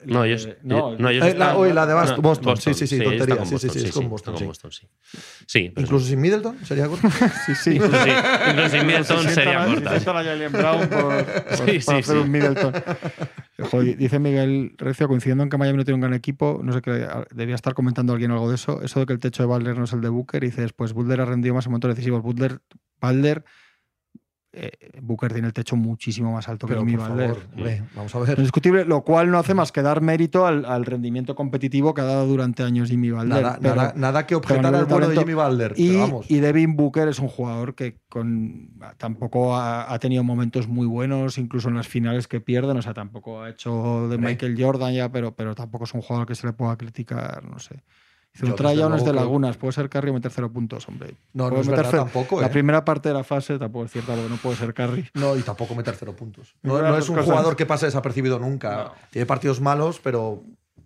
No, 0.04 0.24
ellos. 0.24 0.48
No, 0.62 0.96
no, 0.96 1.10
ellos 1.10 1.24
Eh, 1.24 1.34
la, 1.36 1.46
están- 1.46 1.56
oye, 1.56 1.74
la 1.74 1.86
de 1.86 1.94
Bast- 1.94 2.16
no, 2.16 2.22
Boston. 2.22 2.56
Sí, 2.56 2.74
sí, 2.74 2.86
sí, 2.86 2.98
tontería. 3.02 3.36
con 3.36 3.46
Sí, 3.46 3.58
sí, 3.58 3.66
Boston, 3.66 3.70
sí, 3.82 3.86
es 3.88 3.92
con 3.94 4.08
Boston, 4.08 4.34
sí. 4.34 4.38
con 4.38 4.46
Boston, 4.48 4.72
sí. 4.72 4.86
Sí, 5.46 5.72
¿Incluso 5.76 6.06
sin 6.06 6.20
Middleton 6.20 6.64
sería 6.64 6.86
corta? 6.88 7.10
sí, 7.10 7.54
sí. 7.54 7.70
incluso 7.74 7.96
sí, 8.04 8.10
incluso 8.50 8.68
sin 8.70 8.86
Middleton 8.86 9.18
Si 9.22 9.28
sería 9.34 9.34
sientan 9.34 9.56
a- 9.60 9.66
corta. 9.74 9.90
si 9.90 10.00
sientan 10.04 10.16
a 10.16 10.24
Jalen 10.24 10.52
Brown 10.52 10.88
por, 10.88 11.24
por- 11.24 11.56
Sí, 11.68 11.80
sí, 11.80 11.86
para 11.86 11.98
hacer 11.98 12.16
sí. 12.16 12.22
un 12.22 12.30
Middleton. 12.30 12.72
Joder, 13.70 13.96
dice 13.96 14.18
Miguel 14.18 14.74
Recio, 14.76 15.08
coincidiendo 15.08 15.44
en 15.44 15.50
que 15.50 15.56
Miami 15.58 15.78
no 15.78 15.84
tiene 15.84 15.94
un 15.96 16.00
gran 16.02 16.14
equipo, 16.14 16.60
no 16.62 16.72
sé 16.72 16.82
qué, 16.82 17.06
debía 17.34 17.54
estar 17.54 17.74
comentando 17.74 18.12
alguien 18.12 18.30
algo 18.30 18.48
de 18.48 18.56
eso, 18.56 18.82
eso 18.82 19.00
de 19.00 19.06
que 19.06 19.12
el 19.12 19.18
techo 19.18 19.42
de 19.42 19.46
Butler 19.46 19.76
no 19.78 19.84
es 19.84 19.92
el 19.92 20.00
de 20.00 20.08
Booker, 20.08 20.42
y 20.44 20.48
dice 20.48 20.60
después, 20.62 20.92
Butler 20.92 21.20
ha 21.22 21.24
rendido 21.24 21.54
más 21.54 21.64
en 21.66 21.72
momentos 21.72 21.90
decisivos. 21.90 22.22
Butler, 22.22 22.60
Butler, 23.00 23.44
eh, 24.58 25.00
Booker 25.02 25.32
tiene 25.32 25.48
el 25.48 25.52
techo 25.52 25.76
muchísimo 25.76 26.32
más 26.32 26.48
alto 26.48 26.66
Pero, 26.66 26.80
que 26.82 26.90
Jimmy 26.90 27.02
hombre, 27.02 27.82
vamos 27.94 28.14
a 28.14 28.20
Es 28.20 28.26
ver. 28.28 28.40
discutible, 28.40 28.84
lo 28.86 29.02
cual 29.02 29.30
no 29.30 29.38
hace 29.38 29.52
más 29.54 29.70
que 29.70 29.82
dar 29.82 30.00
mérito 30.00 30.46
al, 30.46 30.64
al 30.64 30.84
rendimiento 30.86 31.34
competitivo 31.34 31.92
que 31.94 32.00
ha 32.00 32.04
dado 32.04 32.26
durante 32.26 32.62
años 32.62 32.88
Jimmy 32.88 33.10
Butler. 33.10 33.28
Nada, 33.42 33.58
pero- 33.60 33.74
nada, 33.74 33.92
nada 33.96 34.26
que 34.26 34.34
objetar 34.34 34.74
al 34.74 34.86
vuelo 34.86 35.08
de 35.08 35.16
Jimmy 35.18 35.34
Butler. 35.34 35.74
y, 35.76 36.38
Devin 36.40 36.74
Booker 36.76 37.08
es 37.08 37.18
un 37.18 37.28
jugador 37.28 37.74
que 37.74 38.00
con, 38.08 38.70
tampoco 38.96 39.56
ha, 39.56 39.92
ha 39.92 39.98
tenido 39.98 40.24
momentos 40.24 40.68
muy 40.68 40.86
buenos, 40.86 41.38
incluso 41.38 41.68
en 41.68 41.74
las 41.76 41.86
finales 41.88 42.26
que 42.26 42.40
pierden. 42.40 42.76
O 42.78 42.82
sea, 42.82 42.94
tampoco 42.94 43.42
ha 43.42 43.50
hecho 43.50 44.08
de. 44.08 44.16
Michael 44.18 44.56
Jordan 44.58 44.94
ya, 44.94 45.10
pero, 45.12 45.34
pero 45.36 45.54
tampoco 45.54 45.84
es 45.84 45.92
un 45.94 46.00
jugador 46.02 46.26
que 46.26 46.34
se 46.34 46.46
le 46.46 46.52
pueda 46.54 46.76
criticar, 46.76 47.44
no 47.44 47.58
sé. 47.58 47.82
Yo, 48.37 48.49
no 48.49 48.55
trae 48.55 48.77
ya 48.77 48.87
unos 48.87 49.05
de 49.05 49.12
lagunas, 49.12 49.57
puede 49.57 49.72
ser 49.72 49.88
Curry 49.88 50.11
o 50.11 50.14
meter 50.14 50.31
cero 50.31 50.51
puntos, 50.51 50.87
hombre. 50.88 51.14
no, 51.33 51.51
no 51.51 51.61
es 51.61 51.68
verdad 51.68 51.90
tampoco. 51.90 52.40
La 52.40 52.49
¿eh? 52.49 52.51
primera 52.51 52.85
parte 52.85 53.09
de 53.09 53.14
la 53.14 53.25
fase 53.25 53.59
tampoco 53.59 53.87
es 53.87 53.92
cierta, 53.92 54.14
porque 54.14 54.29
no 54.29 54.37
puede 54.37 54.57
ser 54.57 54.75
Curry. 54.75 55.09
No, 55.14 55.37
y 55.37 55.42
tampoco 55.42 55.75
meter 55.75 55.94
cero 55.96 56.14
puntos. 56.14 56.55
No, 56.62 56.79
es 56.96 57.09
un 57.09 57.16
cosas. 57.16 57.31
jugador 57.31 57.57
que 57.57 57.66
pase 57.66 57.87
desapercibido 57.87 58.38
nunca. 58.38 58.77
No. 58.77 58.92
Tiene 59.11 59.27
partidos 59.27 59.61
malos, 59.61 60.01
pero 60.03 60.42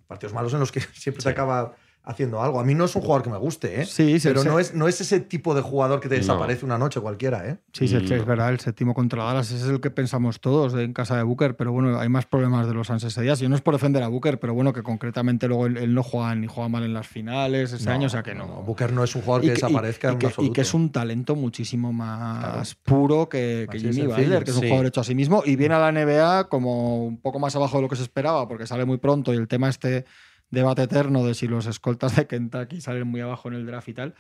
partidos 0.07 0.33
malos 0.33 0.53
en 0.55 0.61
los 0.61 0.71
que 0.71 0.81
siempre 0.93 1.23
se 1.23 1.29
acaba 1.29 1.75
haciendo 2.03 2.43
algo. 2.43 2.59
A 2.61 2.65
mí 2.65 2.75
no 2.75 2.87
es 2.87 2.97
un 2.97 3.03
jugador 3.03 3.23
que 3.23 3.31
me 3.31 3.37
guste, 3.39 3.83
¿eh? 3.83 3.87
Sí, 3.87 4.19
sí, 4.19 4.29
pero 4.29 4.43
sí. 4.43 4.49
no 4.49 4.59
es, 4.59 4.75
no 4.75 4.89
es 4.89 5.01
ese 5.01 5.21
tipo 5.21 5.55
de 5.55 5.61
jugador 5.63 6.01
que 6.01 6.09
te 6.09 6.17
No. 6.17 6.21
desaparece 6.21 6.65
una 6.65 6.79
noche 6.79 6.99
cualquiera, 7.01 7.47
¿eh? 7.47 7.59
Sí, 7.73 7.87
sí, 7.89 7.97
sí, 8.07 8.15
es 8.15 8.25
verdad, 8.25 8.51
el 8.51 8.59
séptimo 8.59 8.95
contra 8.95 9.23
Dallas 9.25 9.51
ese 9.53 9.65
es 9.65 9.71
el 9.71 9.81
que 9.81 9.91
pensamos 9.91 10.41
todos 10.41 10.75
en 10.75 10.93
casa 10.93 11.17
de 11.17 11.23
Booker, 11.23 11.57
pero 11.57 11.73
bueno, 11.73 11.99
hay 12.01 12.09
más 12.09 12.27
problemas 12.27 12.67
de 12.67 12.75
los 12.75 12.87
Suns 12.87 13.05
ese 13.05 13.21
día. 13.23 13.35
Yo 13.35 13.49
no 13.49 13.55
es 13.55 13.61
por 13.61 13.75
defender 13.75 14.03
a 14.03 14.09
Booker, 14.09 14.41
pero 14.41 14.55
bueno, 14.55 14.73
que 14.73 14.83
concretamente 14.83 15.47
luego 15.47 15.67
él, 15.67 15.77
él 15.77 15.95
no 15.95 16.03
juega 16.03 16.35
ni 16.35 16.47
juega 16.47 16.69
mal 16.69 16.83
en 16.85 16.95
las 16.95 17.07
finales 17.07 17.73
ese 17.73 17.85
No, 17.85 17.93
año, 17.93 18.07
o 18.07 18.11
sea 18.11 18.23
que 18.23 18.35
no. 18.35 18.47
Booker 18.63 18.93
no 18.93 19.05
es 19.05 19.15
un 19.15 19.23
jugador 19.23 19.43
que, 19.43 19.51
desaparezca 19.51 20.09
y 20.09 20.13
en 20.13 20.19
que, 20.19 20.27
absoluto. 20.27 20.51
y 20.51 20.55
que 20.55 20.61
es 20.63 20.75
un 20.75 20.91
talento 20.91 21.37
muchísimo 21.37 21.93
más 21.93 22.75
Claro. 22.75 22.81
puro 22.85 23.29
que, 23.29 23.69
que 23.71 23.79
Jimmy. 23.79 24.07
Butler, 24.07 24.43
que 24.45 24.51
es 24.51 24.57
un 24.57 24.63
Sí. 24.63 24.69
jugador 24.69 24.87
hecho 24.87 25.01
a 25.01 25.05
sí 25.05 25.15
mismo, 25.15 25.43
y 25.45 25.57
viene 25.57 25.75
a 25.75 25.79
la 25.79 25.93
NBA 25.93 26.49
como 26.49 27.05
un 27.05 27.21
poco 27.21 27.39
más 27.39 27.55
abajo 27.57 27.77
de 27.77 27.83
lo 27.83 27.89
que 27.89 27.97
se 27.97 28.03
esperaba, 28.03 28.49
porque 28.49 28.67
sale 28.67 28.85
muy 28.85 28.99
pronto 28.99 29.33
y 29.33 29.37
el 29.37 29.47
tema 29.49 29.69
este 29.69 30.05
debate 30.51 30.83
eterno 30.83 31.25
de 31.25 31.35
si 31.35 31.47
los 31.49 31.67
escoltas 31.67 32.17
de 32.17 32.27
Kentucky 32.27 32.81
salen 32.81 33.07
muy 33.07 33.21
abajo 33.21 33.49
en 33.49 33.55
el 33.55 33.67
draft 33.67 33.89
y 33.89 33.95
tal, 33.95 34.15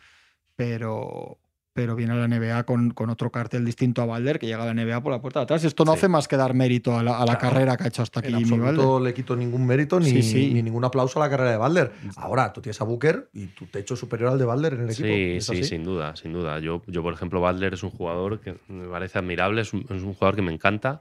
pero, 0.57 1.39
pero 1.73 1.97
viene 1.97 2.13
a 2.13 2.17
la 2.17 2.29
NBA 2.29 2.65
con, 2.65 2.91
con 2.91 3.11
otro 3.11 3.31
cartel 3.31 3.65
distinto 3.65 4.03
a 4.03 4.07
Balder 4.07 4.39
que 4.39 4.47
llega 4.47 4.63
a 4.63 4.73
la 4.73 4.75
NBA 4.75 5.03
por 5.03 5.13
la 5.13 5.21
puerta 5.21 5.41
de 5.41 5.45
atrás. 5.45 5.65
Esto 5.65 5.85
no 5.85 5.93
Sí. 5.93 5.99
hace 5.99 6.09
más 6.09 6.29
que 6.29 6.37
dar 6.37 6.53
mérito 6.55 6.97
a 6.99 7.03
la, 7.03 7.17
a 7.17 7.21
la 7.21 7.39
Claro. 7.39 7.41
carrera 7.41 7.77
que 7.77 7.85
ha 7.85 7.87
hecho 7.89 8.03
hasta 8.03 8.21
aquí 8.21 8.33
absoluto 8.35 9.01
le 9.01 9.15
quito 9.15 9.35
ningún 9.37 9.67
mérito 9.67 9.99
ni, 9.99 10.11
Sí, 10.11 10.23
sí. 10.23 10.51
ni 10.53 10.63
ningún 10.63 10.85
aplauso 10.85 11.21
a 11.21 11.25
la 11.27 11.31
carrera 11.31 11.53
de 11.53 11.57
Balder. 11.57 11.93
Ahora, 12.17 12.53
tú 12.53 12.61
tienes 12.61 12.81
a 12.81 12.85
Booker 12.85 13.31
y 13.33 13.47
tu 13.47 13.67
techo 13.67 13.95
es 13.95 14.01
superior 14.01 14.31
al 14.31 14.39
de 14.39 14.45
Balder 14.45 14.75
en 14.75 14.81
el 14.83 14.91
equipo. 14.91 15.07
Sí, 15.09 15.37
¿Es 15.37 15.47
sí, 15.47 15.65
sin 15.65 15.85
duda, 15.85 16.15
sin 16.17 16.33
duda. 16.33 16.59
Yo, 16.59 16.83
yo, 16.87 17.03
por 17.03 17.15
ejemplo, 17.15 17.41
Butler 17.41 17.75
es 17.75 17.83
un 17.83 17.91
jugador 17.91 18.41
que 18.41 18.57
me 18.69 18.87
parece 18.89 19.19
admirable, 19.19 19.63
es 19.63 19.73
un, 19.73 19.81
es 19.89 20.03
un 20.03 20.13
jugador 20.15 20.37
que 20.37 20.43
me 20.43 20.53
encanta 20.53 21.01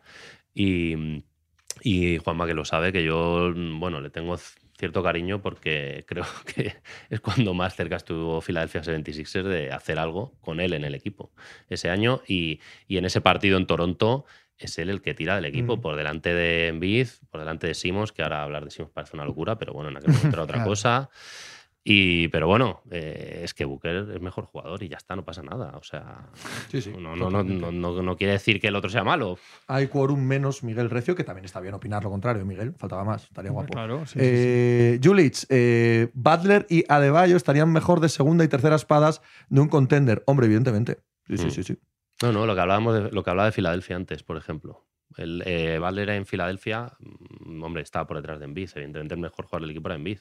y, 0.54 1.24
y 1.82 2.18
Juanma 2.20 2.48
que 2.48 2.54
lo 2.54 2.64
sabe, 2.66 2.92
que 2.94 3.04
yo, 3.04 3.52
bueno, 3.80 4.00
le 4.02 4.10
tengo 4.10 4.36
cierto 4.80 5.04
cariño 5.04 5.42
porque 5.42 6.06
creo 6.08 6.26
que 6.56 6.74
es 7.10 7.20
cuando 7.20 7.54
más 7.54 7.76
cerca 7.76 7.98
estuvo 7.98 8.42
Philadelphia 8.42 8.82
76ers 8.82 9.44
de 9.44 9.72
hacer 9.72 10.00
algo 10.00 10.34
con 10.42 10.60
él 10.60 10.74
en 10.74 10.86
el 10.86 10.96
equipo 10.96 11.32
ese 11.70 11.90
año 11.92 12.22
y, 12.28 12.60
y 12.88 12.98
en 12.98 13.06
ese 13.06 13.22
partido 13.22 13.58
en 13.58 13.68
Toronto 13.68 14.26
es 14.58 14.78
él 14.80 14.90
el 14.90 15.02
que 15.02 15.14
tira 15.14 15.36
del 15.36 15.46
equipo 15.46 15.78
Mm. 15.78 15.82
por 15.82 15.96
delante 15.96 16.34
de 16.34 16.68
Embiid, 16.68 17.08
por 17.30 17.40
delante 17.40 17.68
de 17.68 17.74
Simons, 17.74 18.12
que 18.12 18.24
ahora 18.24 18.44
hablar 18.44 18.66
de 18.66 18.72
Simons 18.72 18.92
parece 18.94 19.16
una 19.16 19.24
locura, 19.24 19.58
pero 19.58 19.72
bueno, 19.74 19.90
en 19.90 19.96
aquel 19.98 20.12
momento 20.12 20.36
era 20.36 20.44
otra 20.44 20.56
Claro. 20.58 20.70
cosa. 20.70 21.10
Y, 21.84 22.28
pero 22.28 22.46
bueno, 22.48 22.82
eh, 22.92 23.42
es 23.44 23.54
que 23.54 23.64
Booker 23.66 24.10
es 24.14 24.22
mejor 24.22 24.46
jugador 24.46 24.84
y 24.84 24.90
ya 24.90 24.98
está, 24.98 25.16
no 25.16 25.24
pasa 25.24 25.42
nada. 25.42 25.78
O 25.78 25.84
sea, 25.84 26.28
Sí, 26.70 26.82
sí, 26.82 26.92
no, 26.98 27.16
no, 27.16 27.30
no, 27.30 27.42
no, 27.44 27.72
no- 27.72 28.02
no 28.04 28.18
quiere 28.18 28.34
decir 28.34 28.60
que 28.60 28.68
el 28.68 28.76
otro 28.76 28.90
sea 28.90 29.04
malo. 29.04 29.40
Hay 29.68 29.88
quórum 29.88 30.20
menos 30.22 30.62
Miguel 30.64 30.90
Recio, 30.90 31.16
que 31.16 31.24
también 31.24 31.46
está 31.46 31.60
bien 31.62 31.74
opinar 31.74 32.04
lo 32.04 32.10
contrario, 32.10 32.46
Miguel. 32.46 32.74
Faltaba 32.78 33.04
más, 33.06 33.24
estaría 33.24 33.52
guapo. 33.52 33.72
Claro, 33.74 34.06
sí. 34.06 34.20
Eh, 34.22 35.00
Julich, 35.02 35.46
eh, 35.50 36.10
Butler 36.14 36.68
y 36.70 36.84
Adebayo 36.90 37.38
estarían 37.38 37.72
mejor 37.72 38.02
de 38.02 38.10
segunda 38.10 38.44
y 38.44 38.50
tercera 38.50 38.76
espadas 38.76 39.22
de 39.50 39.62
un 39.62 39.70
contender. 39.70 40.22
Hombre, 40.28 40.46
evidentemente. 40.48 41.00
Sí, 41.28 41.38
sí, 41.38 41.46
Mm. 41.46 41.52
sí, 41.52 41.64
sí. 41.64 41.78
No, 42.22 42.34
no, 42.34 42.46
lo 42.46 42.54
que 42.56 42.62
hablábamos 42.62 42.94
de, 42.96 43.12
lo 43.12 43.24
que 43.24 43.30
hablaba 43.30 43.46
de 43.46 43.54
Filadelfia 43.54 43.96
antes, 43.96 44.22
por 44.24 44.36
ejemplo. 44.36 44.86
El 45.18 45.42
eh, 45.46 45.80
Butler 45.80 46.10
en 46.10 46.26
Filadelfia, 46.26 46.92
mm, 47.00 47.64
hombre, 47.64 47.82
estaba 47.82 48.06
por 48.06 48.18
detrás 48.18 48.38
de 48.40 48.46
Embiid. 48.46 48.70
Evidentemente 48.76 49.14
el 49.16 49.22
mejor 49.22 49.46
jugador 49.46 49.62
del 49.62 49.72
equipo 49.72 49.88
era 49.88 49.96
Embiid. 49.96 50.20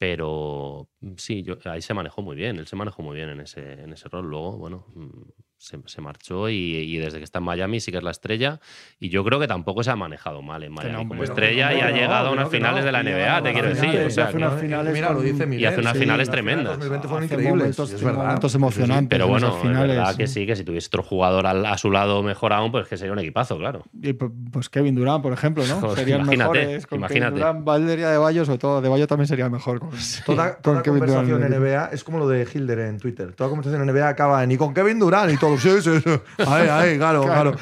Pero 0.00 0.88
mm, 1.00 1.14
sí, 1.18 1.42
yo, 1.44 1.58
ahí 1.66 1.82
se 1.82 1.94
manejó 1.94 2.22
muy 2.22 2.36
bien. 2.36 2.58
Él 2.58 2.66
se 2.66 2.76
manejó 2.76 3.02
muy 3.02 3.16
bien 3.16 3.28
en 3.30 3.40
ese, 3.42 3.74
en 3.82 3.92
ese 3.92 4.08
rol. 4.08 4.28
Luego, 4.30 4.56
bueno, 4.58 4.86
mm, 4.96 5.30
se, 5.62 5.78
se 5.84 6.00
marchó 6.00 6.48
y, 6.48 6.54
y 6.54 6.96
desde 6.96 7.18
que 7.18 7.24
está 7.24 7.38
en 7.38 7.44
Miami 7.44 7.80
sí 7.80 7.92
que 7.92 7.98
es 7.98 8.02
la 8.02 8.10
estrella. 8.12 8.60
Y 8.98 9.10
yo 9.10 9.22
creo 9.24 9.38
que 9.38 9.46
tampoco 9.46 9.82
se 9.82 9.90
ha 9.90 9.96
manejado 9.96 10.40
mal 10.40 10.62
en 10.62 10.72
Miami 10.72 11.02
no, 11.04 11.08
como 11.08 11.22
estrella 11.22 11.70
no, 11.70 11.76
y 11.76 11.80
ha 11.82 11.90
no, 11.90 11.96
llegado 11.96 12.28
a 12.28 12.32
unas 12.32 12.48
finales 12.48 12.80
no. 12.80 12.86
de 12.86 12.92
la 12.92 13.02
NBA, 13.02 13.42
te 13.42 13.48
a 13.50 13.52
quiero 13.52 13.68
decir. 13.68 13.90
finales, 13.90 14.06
O 14.06 14.10
sea, 14.10 14.24
hace 14.24 14.32
que- 14.32 14.38
unas 14.38 14.58
finales 14.60 14.92
Mira, 14.94 15.10
lo 15.10 15.16
con- 15.16 15.24
dice 15.26 15.44
Miguel. 15.46 15.60
y 15.62 15.66
hace 15.66 15.80
unas 15.80 15.92
sí, 15.92 15.98
finales 15.98 16.30
tremendas. 16.30 16.66
2020 16.78 17.08
fueron 17.08 17.24
Hace 17.24 17.34
increíbles. 17.34 17.58
momentos- 17.60 17.88
sí, 17.90 17.94
es 17.96 18.02
verdad. 18.02 18.18
momentos 18.24 18.52
Sí, 18.52 18.56
sí, 18.56 18.58
sí. 18.58 18.64
emocionantes. 18.64 19.08
Pero 19.10 19.24
en 19.26 19.30
bueno, 19.30 19.46
esas 19.48 19.56
es 19.58 19.62
finales, 19.68 19.96
verdad 19.96 20.16
que 20.16 20.26
sí. 20.26 20.32
sí, 20.40 20.46
que 20.46 20.56
si 20.56 20.64
tuviese 20.64 20.86
otro 20.88 21.02
jugador 21.02 21.46
al- 21.46 21.66
a 21.66 21.76
su 21.76 21.90
lado 21.90 22.22
mejor 22.22 22.54
aún, 22.54 22.72
pues 22.72 22.88
que 22.88 22.96
sería 22.96 23.12
un 23.12 23.18
equipazo, 23.18 23.58
claro. 23.58 23.82
Y, 24.00 24.14
pu- 24.14 24.32
pues 24.50 24.70
Kevin 24.70 24.94
Durant, 24.94 25.22
por 25.22 25.34
ejemplo, 25.34 25.62
¿no? 25.66 25.74
Joder, 25.76 25.98
Serían 25.98 26.20
imagínate, 26.22 26.58
mejores 26.58 26.86
con 26.86 26.98
imagínate. 27.00 27.30
Kevin 27.32 27.38
Durant, 27.38 27.64
Balder 27.66 27.98
y 27.98 28.02
Adebayo, 28.04 28.44
sobre 28.46 28.58
todo 28.58 28.78
Adebayo 28.78 29.06
también 29.06 29.28
sería 29.28 29.50
mejor 29.50 29.78
con, 29.80 29.90
Toda, 30.24 30.54
con 30.54 30.62
toda 30.62 30.82
Kevin 30.82 31.00
Durant. 31.00 31.28
conversación 31.28 31.42
en 31.52 31.60
NBA 31.60 31.90
es 31.92 32.02
como 32.02 32.18
lo 32.18 32.28
de 32.28 32.48
Hilder 32.50 32.78
en 32.78 32.98
Twitter. 32.98 33.34
Toda 33.34 33.50
conversación 33.50 33.82
en 33.82 33.94
NBA 33.94 34.08
acaba 34.08 34.42
en 34.42 34.52
y 34.52 34.56
con 34.56 34.72
Kevin 34.72 34.98
Durant 34.98 35.30
y 35.32 35.36
todo. 35.36 35.49
Sí, 35.58 35.70
sí, 35.82 36.00
sí. 36.00 36.10
Ahí, 36.46 36.68
ahí, 36.68 36.96
claro, 36.98 37.22
claro. 37.22 37.54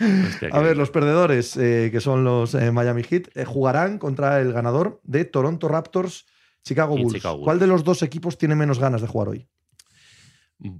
Hostia, 0.00 0.48
A 0.52 0.60
ver, 0.60 0.76
los 0.76 0.90
perdedores, 0.90 1.56
eh, 1.56 1.90
que 1.92 2.00
son 2.00 2.24
los 2.24 2.54
eh, 2.54 2.70
Miami 2.72 3.02
Heat, 3.02 3.28
eh, 3.34 3.44
jugarán 3.44 3.98
contra 3.98 4.40
el 4.40 4.52
ganador 4.52 5.00
de 5.04 5.24
Toronto 5.24 5.68
Raptors, 5.68 6.26
Chicago 6.64 6.96
Bulls. 6.96 7.14
Chicago 7.14 7.36
Bulls. 7.36 7.44
¿Cuál 7.44 7.58
de 7.58 7.66
los 7.66 7.84
dos 7.84 8.02
equipos 8.02 8.38
tiene 8.38 8.54
menos 8.54 8.78
ganas 8.78 9.00
de 9.02 9.06
jugar 9.08 9.28
hoy? 9.28 9.46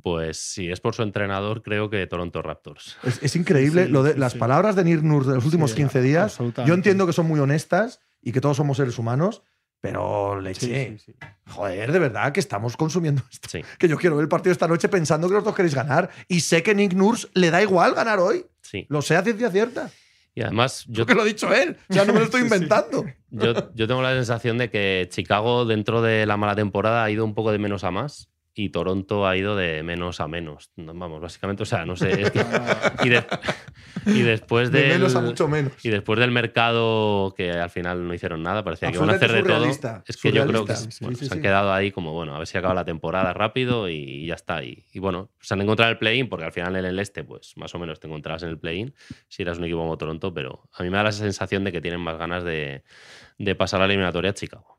Pues 0.03 0.39
si 0.39 0.71
es 0.71 0.81
por 0.81 0.95
su 0.95 1.03
entrenador, 1.03 1.63
creo 1.63 1.89
que 1.89 2.07
Toronto 2.07 2.43
Raptors. 2.43 2.99
Es, 3.03 3.23
es 3.23 3.37
increíble 3.37 3.87
Sí, 3.87 3.91
lo 3.93 4.03
de 4.03 4.13
sí, 4.15 4.19
las 4.19 4.33
sí. 4.33 4.39
palabras 4.39 4.77
de 4.77 4.85
Nir 4.85 5.03
Nur 5.03 5.25
de 5.27 5.35
los 5.35 5.45
últimos 5.45 5.71
Sí, 5.71 5.77
15 5.79 6.03
días. 6.03 6.39
Yo 6.67 6.75
entiendo 6.75 7.07
que 7.07 7.13
son 7.15 7.27
muy 7.27 7.41
honestas 7.41 8.01
y 8.23 8.33
que 8.33 8.41
todos 8.43 8.57
somos 8.59 8.77
seres 8.77 8.99
humanos, 8.99 9.43
pero 9.81 10.41
leche. 10.41 10.97
sí, 10.99 11.05
sí. 11.07 11.15
Joder, 11.49 11.93
de 11.93 11.99
verdad 11.99 12.33
que 12.33 12.41
estamos 12.41 12.77
consumiendo 12.77 13.23
esto. 13.31 13.59
Que 13.79 13.89
yo 13.89 13.97
quiero 13.97 14.17
ver 14.17 14.25
el 14.25 14.29
partido 14.29 14.53
esta 14.53 14.69
noche 14.69 14.89
pensando 14.89 15.29
que 15.29 15.35
los 15.35 15.45
dos 15.45 15.55
queréis 15.55 15.75
ganar. 15.75 16.11
Y 16.29 16.41
sé 16.41 16.63
que 16.63 16.75
Nick 16.75 16.93
Nurse 16.95 17.29
le 17.35 17.51
da 17.51 17.63
igual 17.63 17.95
ganar 17.95 18.19
hoy. 18.19 18.47
Lo 18.89 19.03
sé 19.03 19.17
a 19.17 19.23
ciencia 19.23 19.51
cierta. 19.51 19.91
Y 20.35 20.43
además, 20.43 20.85
yo, 20.87 20.99
Yo 21.03 21.07
que 21.07 21.15
lo 21.15 21.23
ha 21.23 21.25
dicho 21.25 21.53
él. 21.53 21.77
Sea, 21.89 22.05
no 22.05 22.13
me 22.13 22.21
lo 22.21 22.27
estoy 22.27 22.43
inventando. 22.43 23.05
yo, 23.31 23.75
yo 23.75 23.89
tengo 23.89 24.01
la 24.01 24.13
sensación 24.15 24.59
de 24.59 24.71
que 24.71 25.09
Chicago, 25.11 25.65
dentro 25.65 26.03
de 26.03 26.25
la 26.25 26.37
mala 26.37 26.55
temporada, 26.55 27.03
ha 27.03 27.11
ido 27.11 27.25
un 27.25 27.35
poco 27.35 27.51
de 27.51 27.59
menos 27.59 27.83
a 27.83 27.91
más 27.91 28.30
y 28.65 28.69
Toronto 28.71 29.27
ha 29.27 29.37
ido 29.37 29.57
de 29.57 29.83
menos 29.83 30.21
a 30.21 30.29
menos. 30.29 30.71
No, 30.77 30.93
Vamos, 30.95 31.21
básicamente, 31.21 31.63
o 31.63 31.67
sea, 31.67 31.85
no 31.87 31.97
sé. 31.97 32.23
es 32.23 32.31
que- 32.31 32.41
y, 33.05 33.09
de- 33.09 33.25
y 34.07 34.23
después 34.23 34.71
De 34.71 34.89
menos 34.89 35.15
a 35.17 35.21
mucho 35.21 35.49
menos. 35.49 35.73
Y 35.85 35.89
después 35.91 36.19
del 36.19 36.31
mercado, 36.31 37.35
que 37.37 37.51
al 37.53 37.71
final 37.71 38.07
no 38.07 38.13
hicieron 38.15 38.43
nada, 38.43 38.63
parecía 38.63 38.91
que 38.91 38.97
iban 38.97 39.11
a 39.11 39.15
hacer 39.15 39.33
de 39.33 39.43
todo. 39.43 39.65
Es 40.07 40.17
que 40.17 40.33
yo 40.33 40.47
creo 40.47 40.65
que 40.65 40.75
surrealista. 40.77 40.91
Sí, 40.91 41.05
bueno, 41.05 41.19
sí, 41.19 41.27
se 41.27 41.35
han 41.35 41.43
quedado 41.43 41.73
ahí 41.73 41.91
como, 41.91 42.13
bueno, 42.13 42.35
a 42.35 42.39
ver 42.39 42.47
si 42.47 42.59
acaba 42.59 42.75
la 42.75 42.85
temporada 42.85 43.33
rápido 43.33 43.89
y 43.89 44.27
ya 44.27 44.35
está. 44.35 44.63
Y, 44.63 44.85
y 44.93 44.99
bueno, 44.99 45.31
se 45.41 45.55
han 45.55 45.61
encontrado 45.63 45.91
el 45.93 45.99
play-in, 45.99 46.29
porque 46.29 46.45
al 46.45 46.53
final 46.53 46.77
en 46.77 46.85
el 46.85 46.99
este, 46.99 47.25
pues 47.25 47.55
más 47.57 47.75
o 47.75 47.79
menos 47.79 47.99
te 48.01 48.07
encontrabas 48.07 48.43
en 48.43 48.51
el 48.51 48.59
play-in 48.59 48.95
si 49.29 49.43
eras 49.43 49.59
un 49.59 49.65
equipo 49.65 49.79
como 49.81 49.97
Toronto, 49.97 50.33
pero 50.35 50.69
a 50.73 50.83
mí 50.83 50.91
me 50.91 50.97
da 50.99 51.05
la 51.05 51.13
sensación 51.13 51.65
de 51.65 51.73
que 51.73 51.81
tienen 51.81 52.01
más 52.01 52.19
ganas 52.19 52.45
de, 52.45 52.85
de 53.39 53.55
pasar 53.55 53.81
a 53.81 53.87
la 53.87 53.93
eliminatoria 53.93 54.31
a 54.31 54.35
Chicago. 54.35 54.79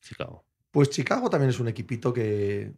Chicago. 0.00 0.44
Pues 0.70 0.90
Chicago 0.90 1.30
también 1.30 1.50
es 1.50 1.58
un 1.60 1.68
equipito 1.68 2.12
que, 2.12 2.72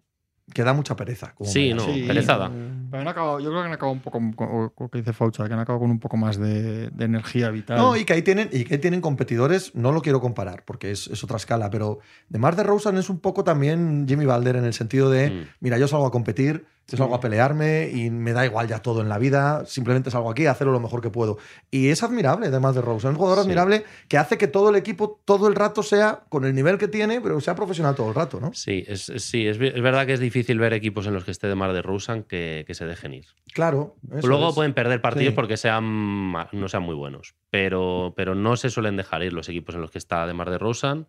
que 0.53 0.63
da 0.65 0.73
mucha 0.73 0.97
pereza. 0.97 1.33
como 1.35 1.49
Sí, 1.51 1.73
no, 1.75 1.85
Sí, 1.85 2.05
perezada. 2.07 2.51
Pero 2.91 3.03
han 3.03 3.09
acabado, 3.09 3.39
yo 3.41 3.51
creo 3.51 3.63
que 3.63 3.67
han 3.69 3.73
acabado 3.73 3.93
un 3.93 4.01
poco, 4.01 4.21
con- 4.75 4.89
que 4.91 4.99
dice 4.99 5.13
Faucha, 5.13 5.47
que 5.47 5.55
han 5.55 5.61
acabado 5.61 5.81
con 5.81 5.91
un 5.91 6.01
poco 6.01 6.17
más 6.17 6.39
de, 6.39 6.91
de 6.91 7.05
energía 7.05 7.51
vital. 7.51 7.79
No, 7.79 7.97
y 7.97 8.05
que 8.05 8.13
ahí 8.15 8.23
tienen, 8.23 8.49
y 8.53 8.65
que 8.65 8.75
ahí 8.75 8.81
tienen 8.81 9.01
competidores, 9.01 9.75
no 9.75 9.93
lo 9.93 10.03
quiero 10.03 10.21
comparar, 10.21 10.65
porque 10.65 10.91
es, 10.91 11.07
es 11.07 11.23
otra 11.23 11.37
escala, 11.37 11.71
pero 11.71 12.01
de 12.29 12.39
Mar 12.39 12.57
de 12.57 12.65
Rosen 12.65 12.97
es 12.97 13.09
un 13.11 13.21
poco 13.21 13.45
también 13.45 14.07
Jimmy 14.09 14.25
Balder 14.27 14.57
en 14.57 14.65
el 14.65 14.75
sentido 14.75 15.09
de, 15.11 15.31
Mm. 15.31 15.45
mira, 15.61 15.79
yo 15.79 15.87
salgo 15.87 16.07
a 16.07 16.11
competir, 16.11 16.67
yo 16.91 16.97
salgo 16.99 17.15
a 17.15 17.21
pelearme 17.21 17.89
y 17.93 18.11
me 18.11 18.33
da 18.33 18.45
igual 18.45 18.67
ya 18.69 18.81
todo 18.81 19.01
en 19.01 19.09
la 19.09 19.17
vida, 19.19 19.65
simplemente 19.67 20.11
salgo 20.11 20.31
aquí 20.31 20.47
a 20.47 20.51
hacerlo 20.51 20.73
lo 20.73 20.81
mejor 20.81 21.01
que 21.01 21.09
puedo. 21.11 21.39
Y 21.71 21.89
es 21.89 22.03
admirable 22.03 22.51
de 22.51 22.61
Mar 22.61 22.75
de 22.75 22.83
Rosen, 22.83 23.11
es 23.11 23.15
un 23.15 23.19
jugador 23.19 23.39
Sí. 23.39 23.43
admirable 23.45 23.85
que 24.09 24.19
hace 24.19 24.37
que 24.37 24.47
todo 24.49 24.71
el 24.71 24.77
equipo 24.77 25.21
todo 25.25 25.49
el 25.49 25.55
rato 25.55 25.83
sea 25.83 26.25
con 26.29 26.45
el 26.45 26.55
nivel 26.55 26.79
que 26.79 26.89
tiene, 26.89 27.21
pero 27.21 27.41
sea 27.41 27.55
profesional 27.55 27.95
todo 27.95 28.09
el 28.09 28.15
rato, 28.15 28.41
¿no? 28.41 28.53
Sí, 28.53 28.85
es, 28.87 29.13
sí 29.17 29.47
es, 29.47 29.59
es 29.61 29.83
verdad 29.83 30.05
que 30.07 30.13
es 30.15 30.21
difícil 30.21 30.59
ver 30.59 30.73
equipos 30.73 31.07
en 31.07 31.15
los 31.15 31.25
que 31.25 31.31
esté 31.31 31.47
de 31.47 31.55
Mar 31.55 31.73
de 31.73 31.83
Rusan 31.83 32.25
que, 32.25 32.65
que 32.67 32.75
se 32.75 32.85
dejen 32.87 33.15
ir. 33.15 33.27
Claro. 33.55 33.97
eso 34.17 34.27
Luego 34.27 34.49
es. 34.51 34.55
pueden 34.55 34.75
perder 34.75 35.01
partidos 35.01 35.31
Sí. 35.31 35.35
porque 35.37 35.57
sean 35.57 36.33
no 36.33 36.69
sean 36.69 36.83
muy 36.83 36.95
buenos, 36.95 37.35
pero, 37.51 38.15
pero 38.17 38.35
no 38.35 38.57
se 38.57 38.71
suelen 38.71 38.97
dejar 38.97 39.23
ir 39.23 39.33
los 39.33 39.49
equipos 39.49 39.75
en 39.75 39.81
los 39.81 39.91
que 39.91 39.99
está 39.99 40.27
de 40.27 40.35
Mar 40.35 40.51
de 40.51 40.59
Rosan. 40.59 41.07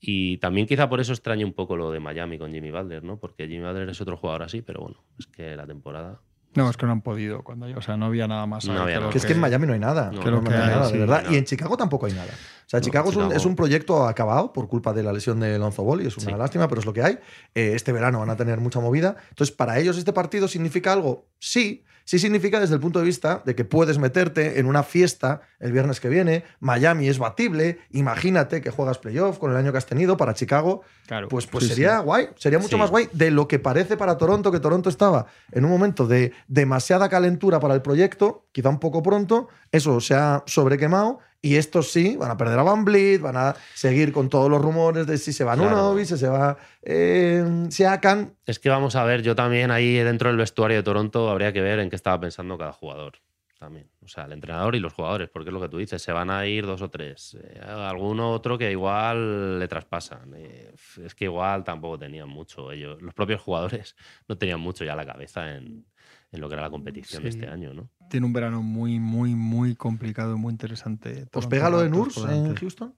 Y 0.00 0.38
también 0.38 0.66
quizá 0.66 0.88
por 0.88 1.00
eso 1.00 1.12
extraña 1.12 1.44
un 1.44 1.52
poco 1.52 1.76
lo 1.76 1.90
de 1.90 1.98
Miami 2.00 2.38
con 2.38 2.52
Jimmy 2.52 2.70
Butler, 2.70 3.02
¿no? 3.02 3.18
Porque 3.18 3.48
Jimmy 3.48 3.64
Butler 3.66 3.88
es 3.88 4.00
otro 4.00 4.16
jugador 4.16 4.44
así, 4.44 4.62
pero 4.62 4.80
bueno, 4.80 5.02
es 5.18 5.26
que 5.26 5.56
la 5.56 5.66
temporada. 5.66 6.20
No, 6.54 6.70
es 6.70 6.76
que 6.78 6.86
no 6.86 6.92
han 6.92 7.02
podido. 7.02 7.42
Cuando, 7.44 7.66
o 7.76 7.82
sea, 7.82 7.96
no 7.96 8.06
había 8.06 8.26
nada 8.26 8.46
más. 8.46 8.64
No 8.66 8.72
había 8.80 8.94
que 8.94 9.00
nada. 9.00 9.12
Que 9.12 9.18
es 9.18 9.26
que 9.26 9.32
en 9.34 9.40
Miami 9.40 9.66
no 9.66 9.74
hay 9.74 9.78
nada. 9.78 10.10
No, 10.12 10.22
hay 10.22 10.34
hay, 10.34 10.40
nada, 10.42 10.86
sí, 10.86 10.92
de 10.94 10.98
verdad. 11.00 11.24
no. 11.26 11.32
Y 11.32 11.36
en 11.36 11.44
Chicago 11.44 11.76
tampoco 11.76 12.06
hay 12.06 12.12
nada. 12.14 12.32
O 12.32 12.68
sea, 12.68 12.80
No, 12.80 12.84
Chicago, 12.84 13.10
es, 13.10 13.16
un, 13.16 13.22
Chicago- 13.24 13.36
es 13.38 13.44
un 13.46 13.54
proyecto 13.54 14.06
acabado 14.08 14.52
por 14.52 14.66
culpa 14.66 14.92
de 14.94 15.02
la 15.02 15.12
lesión 15.12 15.38
de 15.40 15.58
Lonzo 15.58 15.84
Ball 15.84 16.02
y 16.02 16.06
es 16.06 16.16
una 16.16 16.32
Sí. 16.32 16.38
lástima, 16.38 16.66
pero 16.68 16.80
es 16.80 16.86
lo 16.86 16.92
que 16.94 17.02
hay. 17.02 17.18
Eh, 17.54 17.72
este 17.74 17.92
verano 17.92 18.20
van 18.20 18.30
a 18.30 18.36
tener 18.36 18.60
mucha 18.60 18.80
movida. 18.80 19.16
Entonces, 19.28 19.54
para 19.54 19.78
ellos 19.78 19.98
este 19.98 20.12
partido 20.12 20.48
significa 20.48 20.92
algo. 20.92 21.28
Sí, 21.38 21.84
sí 22.08 22.18
significa 22.18 22.58
desde 22.58 22.72
el 22.74 22.80
punto 22.80 23.00
de 23.00 23.04
vista 23.04 23.42
de 23.44 23.54
que 23.54 23.66
puedes 23.66 23.98
meterte 23.98 24.58
en 24.58 24.64
una 24.64 24.82
fiesta 24.82 25.42
el 25.60 25.72
viernes 25.72 26.00
que 26.00 26.08
viene. 26.08 26.42
Miami 26.58 27.06
es 27.06 27.18
batible. 27.18 27.80
Imagínate 27.90 28.62
que 28.62 28.70
juegas 28.70 28.96
playoff 28.96 29.36
con 29.36 29.50
el 29.50 29.58
año 29.58 29.72
que 29.72 29.76
has 29.78 29.84
tenido 29.84 30.16
para 30.16 30.32
Chicago. 30.32 30.80
Claro. 31.06 31.28
Pues, 31.28 31.46
pues 31.46 31.64
Sí, 31.64 31.70
sería 31.74 31.98
sí. 31.98 32.04
guay, 32.04 32.28
sería 32.36 32.58
mucho 32.58 32.76
Sí. 32.76 32.80
más 32.80 32.90
guay 32.90 33.10
de 33.12 33.30
lo 33.30 33.46
que 33.46 33.58
parece 33.58 33.98
para 33.98 34.16
Toronto, 34.16 34.50
que 34.50 34.58
Toronto 34.58 34.88
estaba 34.88 35.26
en 35.52 35.66
un 35.66 35.70
momento 35.70 36.06
de 36.06 36.32
demasiada 36.46 37.10
calentura 37.10 37.60
para 37.60 37.74
el 37.74 37.82
proyecto, 37.82 38.46
quizá 38.52 38.70
un 38.70 38.78
poco 38.80 39.02
pronto, 39.02 39.48
eso 39.70 40.00
se 40.00 40.14
ha 40.14 40.42
sobrequemado 40.46 41.18
y 41.40 41.56
estos 41.56 41.90
sí 41.92 42.16
van 42.16 42.30
a 42.30 42.36
perder 42.36 42.58
a 42.58 42.62
Van 42.62 42.84
Vliet, 42.84 43.20
van 43.20 43.36
a 43.36 43.54
seguir 43.74 44.12
con 44.12 44.28
todos 44.28 44.50
los 44.50 44.60
rumores 44.60 45.06
de 45.06 45.18
si 45.18 45.32
se 45.32 45.44
va 45.44 45.54
Claro. 45.54 45.70
Nunovic, 45.70 46.06
si 46.06 46.16
se 46.16 46.28
va 46.28 46.56
eh, 46.82 47.66
Siakam. 47.70 48.34
Es 48.44 48.58
que 48.58 48.68
vamos 48.68 48.96
a 48.96 49.04
ver, 49.04 49.22
yo 49.22 49.36
también 49.36 49.70
ahí 49.70 49.94
dentro 49.94 50.28
del 50.28 50.38
vestuario 50.38 50.78
de 50.78 50.82
Toronto 50.82 51.30
habría 51.30 51.52
que 51.52 51.60
ver 51.60 51.78
en 51.78 51.90
qué 51.90 51.96
estaba 51.96 52.18
pensando 52.20 52.58
cada 52.58 52.72
jugador. 52.72 53.14
También. 53.58 53.90
O 54.04 54.08
sea, 54.08 54.24
el 54.24 54.32
entrenador 54.32 54.76
y 54.76 54.80
los 54.80 54.92
jugadores, 54.92 55.28
porque 55.30 55.50
es 55.50 55.52
lo 55.52 55.60
que 55.60 55.68
tú 55.68 55.78
dices, 55.78 56.00
se 56.00 56.12
van 56.12 56.30
a 56.30 56.46
ir 56.46 56.64
dos 56.64 56.80
o 56.80 56.90
tres. 56.90 57.36
Eh, 57.42 57.60
alguno 57.60 58.30
otro 58.30 58.56
que 58.56 58.70
igual 58.70 59.58
le 59.58 59.66
traspasan. 59.66 60.32
Eh, 60.36 60.72
es 61.04 61.14
que 61.16 61.24
igual 61.24 61.64
tampoco 61.64 61.98
tenían 61.98 62.28
mucho 62.28 62.70
ellos. 62.70 63.02
Los 63.02 63.14
propios 63.14 63.40
jugadores 63.40 63.96
no 64.28 64.38
tenían 64.38 64.60
mucho 64.60 64.84
ya 64.84 64.94
la 64.94 65.04
cabeza 65.04 65.56
en, 65.56 65.84
en 66.32 66.40
lo 66.40 66.48
que 66.48 66.54
era 66.54 66.62
la 66.62 66.70
competición 66.70 67.22
de 67.22 67.28
este 67.30 67.46
año, 67.48 67.72
¿no? 67.74 67.90
Tiene 68.10 68.26
un 68.26 68.32
verano 68.32 68.62
muy, 68.62 68.98
muy, 69.00 69.34
muy 69.34 69.74
complicado 69.74 70.34
y 70.36 70.38
muy 70.38 70.50
interesante. 70.52 71.26
¿Os 71.32 71.46
pega 71.46 71.70
lo 71.70 71.80
de 71.80 71.88
Nurs 71.90 72.16
en. 72.28 72.54
Houston? 72.54 72.94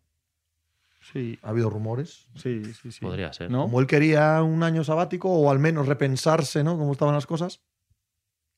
Sí, 1.12 1.38
Ha 1.42 1.50
habido 1.50 1.70
rumores. 1.70 2.28
sí, 2.34 2.62
sí. 2.74 2.92
sí. 2.92 3.00
Podría 3.00 3.32
ser. 3.32 3.50
¿No? 3.50 3.62
Como 3.62 3.80
él 3.80 3.86
quería 3.86 4.42
un 4.42 4.62
año 4.62 4.84
sabático 4.84 5.30
o 5.30 5.50
al 5.50 5.58
menos 5.58 5.86
repensarse, 5.88 6.62
¿no? 6.62 6.76
Cómo 6.76 6.92
estaban 6.92 7.14
las 7.14 7.26
cosas. 7.26 7.60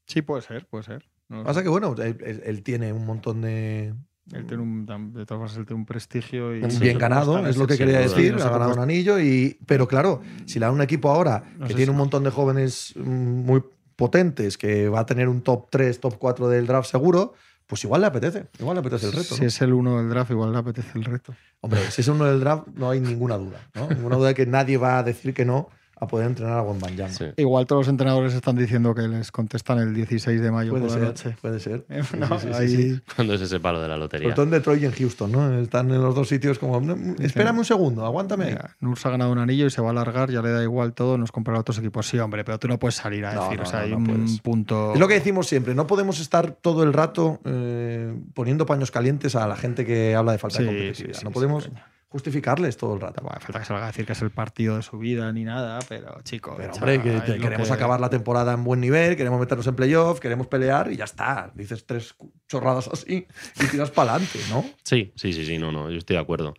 Sí, 0.06 0.22
puede 0.22 0.42
ser, 0.42 0.66
puede 0.66 0.84
ser. 0.84 1.08
No 1.28 1.44
Pasa 1.44 1.60
sé. 1.60 1.64
que, 1.64 1.68
bueno, 1.70 1.94
él, 1.98 2.18
él- 2.24 2.42
él 2.44 2.62
tiene 2.62 2.92
un 2.92 3.06
montón 3.06 3.40
de, 3.40 3.94
Él 4.32 4.46
tiene 4.46 4.62
un, 4.62 4.84
de 4.84 5.24
todas 5.24 5.28
formas, 5.38 5.56
él 5.56 5.64
tiene 5.66 5.80
un 5.80 5.86
prestigio. 5.86 6.54
Y 6.56 6.60
bien 6.78 6.98
ganado, 6.98 7.46
es 7.46 7.56
lo 7.56 7.66
que 7.66 7.78
quería 7.78 8.00
duda. 8.00 8.08
decir. 8.16 8.32
No 8.32 8.38
sé 8.40 8.44
ha 8.46 8.50
ganado 8.50 8.72
un 8.74 8.80
anillo 8.80 9.18
y. 9.20 9.58
Pero 9.66 9.86
claro, 9.86 10.20
si 10.44 10.58
le 10.58 10.66
da 10.66 10.72
un 10.72 10.82
equipo 10.82 11.10
ahora 11.10 11.44
No 11.56 11.66
que 11.66 11.72
sé 11.72 11.76
tiene 11.76 11.84
si- 11.84 11.90
un 11.90 11.96
montón 11.96 12.24
de 12.24 12.30
jóvenes 12.30 12.92
mm, 12.96 13.02
muy 13.46 13.62
potentes, 13.96 14.58
que 14.58 14.88
va 14.88 15.00
a 15.00 15.06
tener 15.06 15.28
un 15.28 15.42
top 15.42 15.68
3, 15.70 16.00
top 16.00 16.16
4 16.18 16.48
del 16.48 16.66
draft 16.66 16.90
seguro, 16.90 17.34
pues 17.66 17.84
igual 17.84 18.02
le 18.02 18.08
apetece. 18.08 18.46
Igual 18.58 18.76
le 18.76 18.80
apetece 18.80 19.06
el 19.06 19.12
reto. 19.12 19.34
Si 19.34 19.40
¿no? 19.40 19.46
es 19.46 19.62
el 19.62 19.72
uno 19.72 19.98
del 19.98 20.08
draft, 20.08 20.30
igual 20.30 20.52
le 20.52 20.58
apetece 20.58 20.98
el 20.98 21.04
reto. 21.04 21.34
Hombre, 21.60 21.80
si 21.90 22.02
es 22.02 22.08
uno 22.08 22.24
del 22.24 22.40
draft, 22.40 22.66
no 22.74 22.90
hay 22.90 23.00
ninguna 23.00 23.38
duda. 23.38 23.60
¿no? 23.74 23.88
Ninguna 23.88 24.16
duda 24.16 24.28
de 24.28 24.34
que 24.34 24.46
nadie 24.46 24.76
va 24.76 24.98
a 24.98 25.02
decir 25.02 25.32
que 25.32 25.44
no 25.44 25.68
a 26.02 26.06
poder 26.08 26.26
entrenar 26.26 26.58
a 26.58 26.62
Wembanyama. 26.62 27.12
Sí. 27.12 27.26
Igual 27.36 27.66
todos 27.66 27.80
los 27.80 27.88
entrenadores 27.88 28.34
están 28.34 28.56
diciendo 28.56 28.94
que 28.94 29.02
les 29.08 29.30
contestan 29.30 29.78
el 29.78 29.94
16 29.94 30.40
de 30.40 30.50
mayo 30.50 30.70
Puede 30.70 30.82
por 30.88 30.90
la 30.92 30.96
ser, 30.98 31.06
noche. 31.08 31.36
puede 31.40 31.60
ser. 31.60 31.84
Eh, 31.88 32.02
no, 32.18 32.26
sí, 32.38 32.48
sí, 32.48 32.52
sí, 32.52 32.58
ahí- 32.58 32.68
sí. 32.94 33.00
Cuando 33.14 33.34
es 33.34 33.40
ese 33.40 33.60
palo 33.60 33.80
de 33.80 33.88
la 33.88 33.94
Sobre 33.94 34.04
lotería. 34.04 34.34
todo 34.34 34.44
en 34.44 34.50
Detroit 34.50 34.82
y 34.82 34.86
en 34.86 34.92
Houston, 34.92 35.32
¿no? 35.32 35.58
Están 35.60 35.90
en 35.90 36.02
los 36.02 36.14
dos 36.14 36.28
sitios 36.28 36.58
como, 36.58 36.80
"No, 36.80 36.96
espérame 37.20 37.58
un 37.58 37.64
segundo, 37.64 38.04
aguántame. 38.04 38.44
ahí". 38.46 38.50
Mira, 38.52 38.76
Nurs 38.80 39.04
ha 39.06 39.10
ganado 39.10 39.30
un 39.32 39.38
anillo 39.38 39.66
y 39.66 39.70
se 39.70 39.80
va 39.80 39.88
a 39.88 39.90
alargar, 39.92 40.30
ya 40.30 40.42
le 40.42 40.50
da 40.50 40.62
igual 40.62 40.92
todo, 40.92 41.16
nos 41.18 41.30
comprará 41.32 41.60
otros 41.60 41.78
equipos. 41.78 42.06
Sí, 42.08 42.18
hombre, 42.18 42.44
pero 42.44 42.58
tú 42.58 42.68
no 42.68 42.78
puedes 42.78 42.96
salir 42.96 43.24
a 43.24 43.34
No, 43.34 43.42
decir, 43.44 43.58
no, 43.58 43.62
o 43.62 43.66
sea, 43.66 43.78
no, 43.80 43.84
hay 43.84 43.90
no 43.92 43.96
un 43.98 44.04
puedes. 44.04 44.40
punto. 44.40 44.92
Es 44.94 44.98
lo 45.00 45.08
que 45.08 45.14
decimos 45.14 45.46
siempre, 45.46 45.74
no 45.74 45.86
podemos 45.86 46.18
estar 46.20 46.50
todo 46.52 46.82
el 46.82 46.92
rato 46.92 47.40
eh, 47.44 48.14
poniendo 48.34 48.66
paños 48.66 48.90
calientes 48.90 49.36
a 49.36 49.46
la 49.46 49.56
gente 49.56 49.86
que 49.86 50.14
habla 50.14 50.32
de 50.32 50.38
falta 50.38 50.58
de 50.58 50.66
competitividad. 50.66 51.14
sí, 51.14 51.18
sí, 51.20 51.24
no 51.24 51.30
sí, 51.30 51.34
podemos. 51.34 51.70
Justificarles 52.12 52.76
todo 52.76 52.94
el 52.94 53.00
rato. 53.00 53.22
Falta 53.40 53.58
que 53.58 53.64
salga 53.64 53.84
a 53.84 53.86
decir 53.88 54.06
que 54.06 54.12
es 54.12 54.22
el 54.22 54.30
partido 54.30 54.76
de 54.76 54.82
su 54.82 54.98
vida 54.98 55.32
ni 55.32 55.44
nada, 55.44 55.78
pero 55.88 56.20
chico. 56.22 56.54
Pero 56.56 56.70
echa- 56.72 56.78
hombre, 56.78 57.02
que 57.02 57.38
queremos 57.40 57.68
que- 57.68 57.74
acabar 57.74 57.98
la 58.00 58.10
temporada 58.10 58.52
en 58.52 58.62
buen 58.62 58.80
nivel, 58.80 59.16
queremos 59.16 59.40
meternos 59.40 59.66
en 59.66 59.74
playoff, 59.74 60.20
queremos 60.20 60.46
pelear 60.46 60.92
y 60.92 60.96
ya 60.96 61.04
está. 61.04 61.50
Dices 61.54 61.84
tres 61.86 62.14
chorradas 62.48 62.88
así 62.88 63.26
y 63.60 63.66
tiras 63.66 63.90
para 63.90 64.12
adelante, 64.12 64.38
¿no? 64.50 64.64
Sí, 64.84 65.12
sí, 65.16 65.32
sí, 65.32 65.44
sí, 65.46 65.58
no, 65.58 65.72
no, 65.72 65.90
yo 65.90 65.98
estoy 65.98 66.16
de 66.16 66.22
acuerdo. 66.22 66.54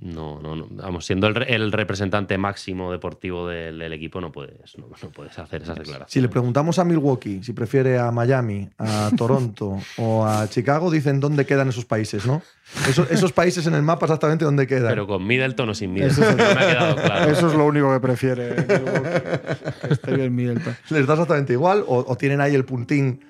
No, 0.00 0.40
no, 0.40 0.56
no. 0.56 0.66
Vamos, 0.70 1.06
siendo 1.06 1.26
el, 1.28 1.34
re- 1.36 1.54
el 1.54 1.70
representante 1.70 2.36
máximo 2.36 2.90
deportivo 2.90 3.46
del, 3.48 3.78
del 3.78 3.92
equipo, 3.92 4.20
no 4.20 4.32
puedes, 4.32 4.76
no, 4.76 4.86
no 5.02 5.10
puedes 5.10 5.38
hacer 5.38 5.62
esas 5.62 5.76
declaraciones. 5.76 6.10
Si 6.12 6.20
le 6.20 6.28
preguntamos 6.28 6.78
a 6.78 6.84
Milwaukee 6.84 7.42
si 7.42 7.52
prefiere 7.52 7.98
a 7.98 8.10
Miami, 8.10 8.68
a 8.78 9.10
Toronto 9.16 9.78
o 9.98 10.26
a 10.26 10.48
Chicago, 10.48 10.90
dicen 10.90 11.20
dónde 11.20 11.46
quedan 11.46 11.68
esos 11.68 11.84
países, 11.84 12.26
¿no? 12.26 12.42
Esos, 12.88 13.10
esos 13.10 13.32
países 13.32 13.66
en 13.66 13.74
el 13.74 13.82
mapa 13.82 14.06
exactamente 14.06 14.44
dónde 14.44 14.66
quedan. 14.66 14.88
Pero 14.88 15.06
con 15.06 15.24
Middleton 15.26 15.68
o 15.68 15.74
sin 15.74 15.92
Middleton. 15.92 16.24
Eso 16.24 16.30
es- 16.30 16.36
me 16.36 16.42
ha 16.42 16.54
quedado 16.72 16.96
claro. 16.96 17.30
Eso 17.30 17.46
es 17.48 17.54
lo 17.54 17.66
único 17.66 17.92
que 17.92 18.00
prefiere. 18.00 18.54
Milwaukee, 18.66 19.86
que 19.86 19.92
esté 19.94 20.16
bien 20.16 20.34
Middleton. 20.34 20.76
les 20.90 21.06
da 21.06 21.14
exactamente 21.14 21.52
igual 21.52 21.84
o, 21.86 22.04
o 22.08 22.16
tienen 22.16 22.40
ahí 22.40 22.54
el 22.54 22.64
puntín 22.64 23.20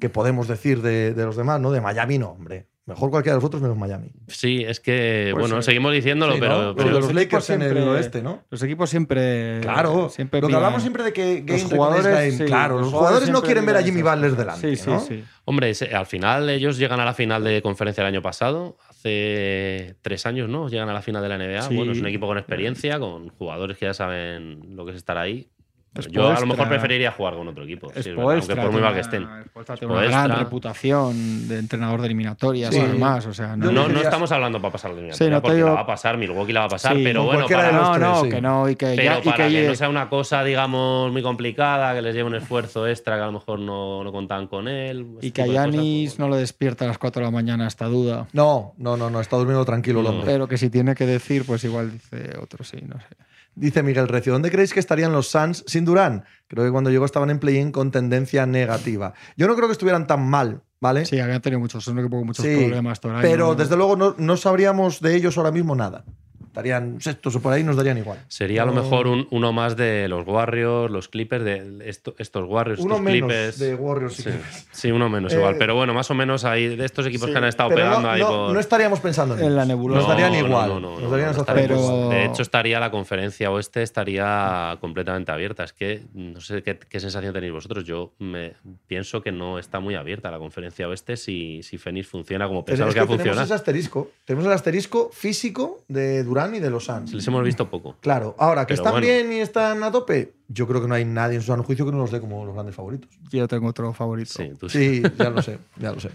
que 0.00 0.08
podemos 0.08 0.48
decir 0.48 0.80
de, 0.80 1.12
de 1.12 1.24
los 1.24 1.36
demás, 1.36 1.60
¿no? 1.60 1.70
De 1.70 1.80
Miami 1.80 2.18
no, 2.18 2.30
hombre. 2.30 2.66
Mejor 2.86 3.10
cualquiera 3.10 3.34
de 3.36 3.38
los 3.38 3.44
otros 3.46 3.62
menos 3.62 3.78
Miami. 3.78 4.10
Sí, 4.28 4.62
es 4.66 4.78
que, 4.78 5.30
Pues 5.32 5.40
bueno, 5.48 5.62
sí. 5.62 5.66
seguimos 5.66 5.92
diciéndolo, 5.94 6.34
Sí, 6.34 6.40
pero, 6.40 6.62
¿no? 6.62 6.74
pero- 6.74 6.90
Los 6.90 7.08
de 7.08 7.14
los 7.14 7.22
equipos 7.22 7.48
Lakers 7.48 7.50
en 7.50 7.62
el 7.62 7.88
oeste, 7.88 8.22
¿no? 8.22 8.42
Los 8.50 8.62
equipos 8.62 8.90
siempre. 8.90 9.60
Claro, 9.62 10.10
siempre 10.10 10.42
lo 10.42 10.48
que 10.48 10.54
hablamos 10.54 10.82
siempre 10.82 11.02
de 11.02 11.12
que 11.14 11.40
game 11.46 11.62
Los 11.62 11.72
jugadores, 11.72 12.04
game, 12.04 12.30
sí, 12.32 12.44
claro, 12.44 12.74
los 12.74 12.82
los 12.90 12.92
jugadores 12.92 13.30
no 13.30 13.40
quieren 13.42 13.64
ver 13.64 13.76
a 13.78 13.82
Jimmy 13.82 14.02
Butler 14.02 14.36
delante, 14.36 14.76
Sí, 14.76 14.82
sí, 14.84 14.90
¿no? 14.90 15.00
sí. 15.00 15.24
hombre, 15.46 15.72
al 15.94 16.06
final 16.06 16.50
ellos 16.50 16.76
llegan 16.76 17.00
a 17.00 17.06
la 17.06 17.14
final 17.14 17.42
de 17.42 17.62
conferencia 17.62 18.02
el 18.02 18.08
año 18.08 18.20
pasado, 18.20 18.76
hace 18.90 19.96
tres 20.02 20.26
años, 20.26 20.50
¿no? 20.50 20.68
Llegan 20.68 20.88
a 20.90 20.92
la 20.92 21.00
final 21.00 21.22
de 21.22 21.28
la 21.30 21.36
NBA. 21.38 21.62
Sí. 21.62 21.76
Bueno, 21.76 21.92
es 21.92 22.00
un 22.00 22.06
equipo 22.06 22.26
con 22.26 22.36
experiencia, 22.36 22.98
con 22.98 23.30
jugadores 23.30 23.78
que 23.78 23.86
ya 23.86 23.94
saben 23.94 24.76
lo 24.76 24.84
que 24.84 24.90
es 24.92 24.96
estar 24.98 25.16
ahí. 25.16 25.48
Es 25.96 26.08
Yo 26.08 26.28
a 26.28 26.40
lo 26.40 26.46
mejor 26.46 26.68
preferiría 26.68 27.12
jugar 27.12 27.34
con 27.34 27.46
otro 27.46 27.62
equipo, 27.62 27.88
sí, 27.94 28.10
aunque 28.10 28.56
por 28.56 28.72
muy 28.72 28.80
mal 28.80 28.94
que 28.94 29.00
estén. 29.00 29.22
una- 29.22 29.44
Spoelstra 29.44 29.76
tiene 29.76 29.94
una 29.94 30.02
gran 30.02 30.38
reputación 30.40 31.46
de 31.48 31.58
entrenador 31.60 32.00
de 32.00 32.06
eliminatorias, 32.06 32.74
Sí. 32.74 32.80
además. 32.80 33.24
O 33.26 33.32
sea, 33.32 33.56
no, 33.56 33.70
No, 33.70 33.86
estamos 34.00 34.32
hablando 34.32 34.60
para 34.60 34.72
pasar 34.72 34.90
la 34.90 34.96
eliminatoria, 34.96 35.26
Sí, 35.26 35.30
no 35.30 35.36
te 35.36 35.42
porque 35.42 35.56
digo- 35.56 35.68
la 35.68 35.74
va 35.74 35.80
a 35.82 35.86
pasar, 35.86 36.18
Milwaukee 36.18 36.52
la 36.52 36.60
va 36.60 36.66
a 36.66 36.70
pasar, 36.70 36.96
Sí, 36.96 37.02
pero 37.04 37.22
bueno, 37.24 37.46
para, 37.46 37.70
no, 37.70 37.92
tres, 37.92 38.00
no, 38.02 38.22
sí. 38.24 38.28
que 38.28 38.40
no, 38.40 38.68
y 38.68 38.74
que 38.76 38.86
pero 38.86 39.02
ya, 39.02 39.18
y 39.18 39.22
para 39.22 39.48
que, 39.48 39.68
no 39.68 39.74
sea 39.76 39.88
una 39.88 40.08
cosa, 40.08 40.42
digamos, 40.42 41.12
muy 41.12 41.22
complicada, 41.22 41.94
que 41.94 42.02
les 42.02 42.12
lleve 42.14 42.28
un 42.28 42.34
esfuerzo 42.34 42.88
extra, 42.88 43.14
que 43.16 43.22
a 43.22 43.26
lo 43.26 43.32
mejor 43.32 43.60
no, 43.60 44.02
no 44.02 44.10
contaban 44.10 44.48
con 44.48 44.66
él. 44.66 45.06
y 45.20 45.30
que 45.30 45.42
a 45.42 45.46
Yanis 45.46 46.10
pues, 46.10 46.18
no 46.18 46.28
le 46.28 46.36
despierta 46.38 46.84
a 46.86 46.88
las 46.88 46.98
4 46.98 47.20
de 47.20 47.26
la 47.26 47.30
mañana 47.30 47.68
esta 47.68 47.86
duda. 47.86 48.26
No, 48.32 48.74
no, 48.78 48.96
no, 48.96 49.10
no, 49.10 49.20
está 49.20 49.36
durmiendo 49.36 49.64
tranquilo 49.64 50.00
el 50.00 50.06
hombre. 50.06 50.26
Pero 50.26 50.48
que 50.48 50.58
si 50.58 50.70
tiene 50.70 50.96
que 50.96 51.06
decir, 51.06 51.44
pues 51.46 51.62
igual 51.62 51.92
dice 51.92 52.36
otro 52.42 52.64
sí, 52.64 52.78
no 52.84 52.98
sé. 52.98 53.06
Dice 53.56 53.82
Miguel 53.82 54.08
Recio, 54.08 54.32
¿dónde 54.32 54.50
creéis 54.50 54.72
que 54.72 54.80
estarían 54.80 55.12
los 55.12 55.28
Suns 55.28 55.64
sin 55.66 55.84
Durán? 55.84 56.24
Creo 56.48 56.64
que 56.64 56.70
cuando 56.70 56.90
llegó 56.90 57.04
estaban 57.04 57.30
en 57.30 57.38
play-in 57.38 57.70
con 57.70 57.90
tendencia 57.90 58.46
negativa. 58.46 59.14
Yo 59.36 59.46
no 59.46 59.54
creo 59.54 59.68
que 59.68 59.72
estuvieran 59.72 60.06
tan 60.06 60.28
mal, 60.28 60.62
¿vale? 60.80 61.06
Sí, 61.06 61.20
habían 61.20 61.40
tenido 61.40 61.60
muchos, 61.60 61.86
muchos 61.88 62.44
Sí, 62.44 62.56
problemas 62.56 63.00
año. 63.04 63.18
Pero 63.22 63.46
¿no? 63.48 63.54
desde 63.54 63.76
luego 63.76 63.96
no, 63.96 64.14
no 64.18 64.36
sabríamos 64.36 65.00
de 65.00 65.14
ellos 65.14 65.38
ahora 65.38 65.52
mismo 65.52 65.76
nada. 65.76 66.04
Estarían 66.58 67.00
sextos 67.00 67.34
o 67.34 67.40
por 67.42 67.52
ahí, 67.52 67.64
nos 67.64 67.74
darían 67.74 67.98
igual. 67.98 68.20
Sería 68.28 68.62
a 68.62 68.66
lo 68.66 68.72
mejor 68.72 69.08
un- 69.08 69.26
uno 69.32 69.52
más 69.52 69.76
de 69.76 70.06
los 70.06 70.24
Warriors, 70.24 70.88
los 70.88 71.08
Clippers, 71.08 71.44
de 71.44 71.82
esto- 71.88 72.14
estos 72.16 72.44
Warriors, 72.48 72.78
Uno 72.80 72.94
estos 72.94 73.04
menos 73.04 73.28
Clippers. 73.28 73.58
de 73.58 73.74
Warriors 73.74 74.12
y 74.20 74.22
Sí, 74.22 74.28
Clippers. 74.30 74.66
sí, 74.70 74.92
uno 74.92 75.08
menos 75.08 75.32
Eh, 75.32 75.36
igual. 75.36 75.56
Pero 75.58 75.74
bueno, 75.74 75.92
más 75.94 76.08
o 76.12 76.14
menos 76.14 76.44
ahí 76.44 76.76
de 76.76 76.84
estos 76.84 77.06
equipos 77.06 77.26
Sí, 77.26 77.32
que 77.32 77.38
han 77.38 77.44
estado 77.46 77.70
pero 77.70 77.80
pegando 77.82 78.02
no, 78.02 78.10
ahí 78.10 78.20
no- 78.20 78.28
por. 78.28 78.52
no 78.54 78.60
estaríamos 78.60 79.00
pensando 79.00 79.36
en, 79.36 79.42
En 79.44 79.56
la 79.56 79.64
nebulosa. 79.64 79.98
Nos 80.00 80.08
darían 80.08 80.46
igual. 80.46 80.68
no, 80.68 80.78
no, 80.80 80.90
nos 80.92 81.02
no, 81.02 81.10
darían. 81.10 81.34
Pero- 81.44 82.08
De 82.10 82.24
hecho, 82.26 82.42
estaría 82.42 82.78
la 82.78 82.92
conferencia 82.92 83.50
oeste 83.50 83.82
estaría 83.82 84.76
completamente 84.80 85.32
abierta. 85.32 85.64
Es 85.64 85.72
que 85.72 86.02
no 86.14 86.40
sé 86.40 86.62
qué, 86.62 86.78
qué 86.78 87.00
sensación 87.00 87.32
tenéis 87.32 87.52
vosotros. 87.52 87.84
Yo 87.84 88.12
me 88.20 88.52
pienso 88.86 89.22
que 89.22 89.32
no 89.32 89.58
está 89.58 89.80
muy 89.80 89.96
abierta 89.96 90.30
la 90.30 90.38
conferencia 90.38 90.88
oeste 90.88 91.16
si, 91.16 91.64
si 91.64 91.78
Phoenix 91.78 92.06
funciona 92.06 92.46
como 92.46 92.64
pensamos 92.64 92.90
es 92.90 92.94
que 92.94 93.00
que 93.00 93.06
va 93.08 93.14
a 93.14 93.18
tenemos 93.18 93.42
ese 93.44 93.54
asterisco. 93.54 94.10
Tenemos 94.24 94.46
el 94.46 94.52
asterisco 94.52 95.10
físico 95.12 95.82
de 95.88 96.22
Durán 96.22 96.43
y 96.52 96.58
de 96.58 96.68
los 96.70 96.86
Suns. 96.86 97.12
Les 97.14 97.24
hemos 97.28 97.44
visto 97.44 97.70
poco. 97.70 97.96
Claro, 98.00 98.34
ahora 98.38 98.62
que 98.66 98.74
Pero 98.74 98.82
están 98.82 98.92
bueno. 98.94 99.06
bien 99.06 99.32
y 99.32 99.36
están 99.40 99.84
a 99.84 99.92
tope, 99.92 100.34
yo 100.48 100.66
creo 100.66 100.82
que 100.82 100.88
no 100.88 100.94
hay 100.96 101.04
nadie 101.04 101.36
en 101.36 101.42
su 101.42 101.46
sano 101.46 101.62
juicio 101.62 101.86
que 101.86 101.92
no 101.92 101.98
los 101.98 102.10
dé 102.10 102.18
como 102.20 102.44
los 102.44 102.54
grandes 102.54 102.74
favoritos. 102.74 103.08
Yo 103.30 103.46
tengo 103.46 103.68
otro 103.68 103.92
favorito. 103.92 104.32
Sí, 104.34 104.50
tú 104.58 104.68
sí. 104.68 105.02
Sí, 105.02 105.10
ya 105.16 105.30
lo 105.30 105.40
sé, 105.40 105.58
ya 105.76 105.92
lo 105.92 106.00
sé. 106.00 106.10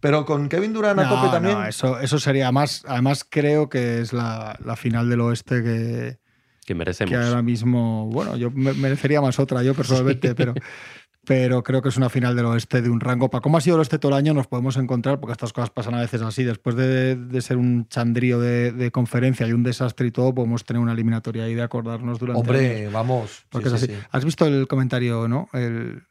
Pero 0.00 0.24
con 0.26 0.48
Kevin 0.48 0.72
Durán 0.72 0.98
a 0.98 1.04
No, 1.04 1.14
tope 1.16 1.28
también. 1.32 1.58
no, 1.58 1.66
eso, 1.66 1.98
eso 2.00 2.18
sería 2.18 2.52
más. 2.52 2.84
Además, 2.86 3.24
creo 3.28 3.68
que 3.68 4.00
es 4.00 4.12
la, 4.12 4.58
la 4.64 4.76
final 4.76 5.08
del 5.10 5.20
oeste 5.20 5.62
que, 5.62 6.18
Que 6.66 6.74
merecemos. 6.74 7.10
que 7.10 7.16
ahora 7.16 7.42
mismo. 7.42 8.06
Bueno, 8.10 8.36
yo 8.36 8.50
me- 8.50 8.72
merecería 8.74 9.20
más 9.20 9.38
otra, 9.38 9.62
yo 9.62 9.74
personalmente, 9.74 10.34
pero, 10.34 10.54
pero 11.28 11.62
creo 11.62 11.82
que 11.82 11.90
es 11.90 11.96
una 11.98 12.08
final 12.08 12.34
del 12.34 12.46
oeste 12.46 12.80
de 12.80 12.88
un 12.88 13.00
rango. 13.00 13.28
Para 13.28 13.42
cómo 13.42 13.58
ha 13.58 13.60
sido 13.60 13.76
el 13.76 13.80
oeste 13.80 13.98
todo 13.98 14.12
el 14.12 14.16
año, 14.16 14.32
nos 14.32 14.46
podemos 14.46 14.78
encontrar, 14.78 15.20
porque 15.20 15.32
estas 15.32 15.52
cosas 15.52 15.68
pasan 15.68 15.94
a 15.94 16.00
veces 16.00 16.22
así. 16.22 16.42
Después 16.42 16.74
de, 16.74 17.16
de 17.16 17.42
ser 17.42 17.58
un 17.58 17.86
chandrío 17.86 18.40
de, 18.40 18.72
de 18.72 18.90
conferencia 18.90 19.46
y 19.46 19.52
un 19.52 19.62
desastre 19.62 20.06
y 20.06 20.10
todo, 20.10 20.34
podemos 20.34 20.64
tener 20.64 20.80
una 20.80 20.92
eliminatoria 20.92 21.44
ahí 21.44 21.54
de 21.54 21.60
acordarnos 21.60 22.18
durante. 22.18 22.40
años. 22.40 22.48
Hombre, 22.48 22.88
vamos. 22.88 23.44
Porque 23.50 23.68
sí, 23.68 23.74
es 23.74 23.80
sí, 23.82 23.86
así. 23.92 24.00
sí. 24.00 24.06
¿Has 24.10 24.24
visto 24.24 24.46
el 24.46 24.66
comentario, 24.66 25.28
no? 25.28 25.50
El, 25.52 26.02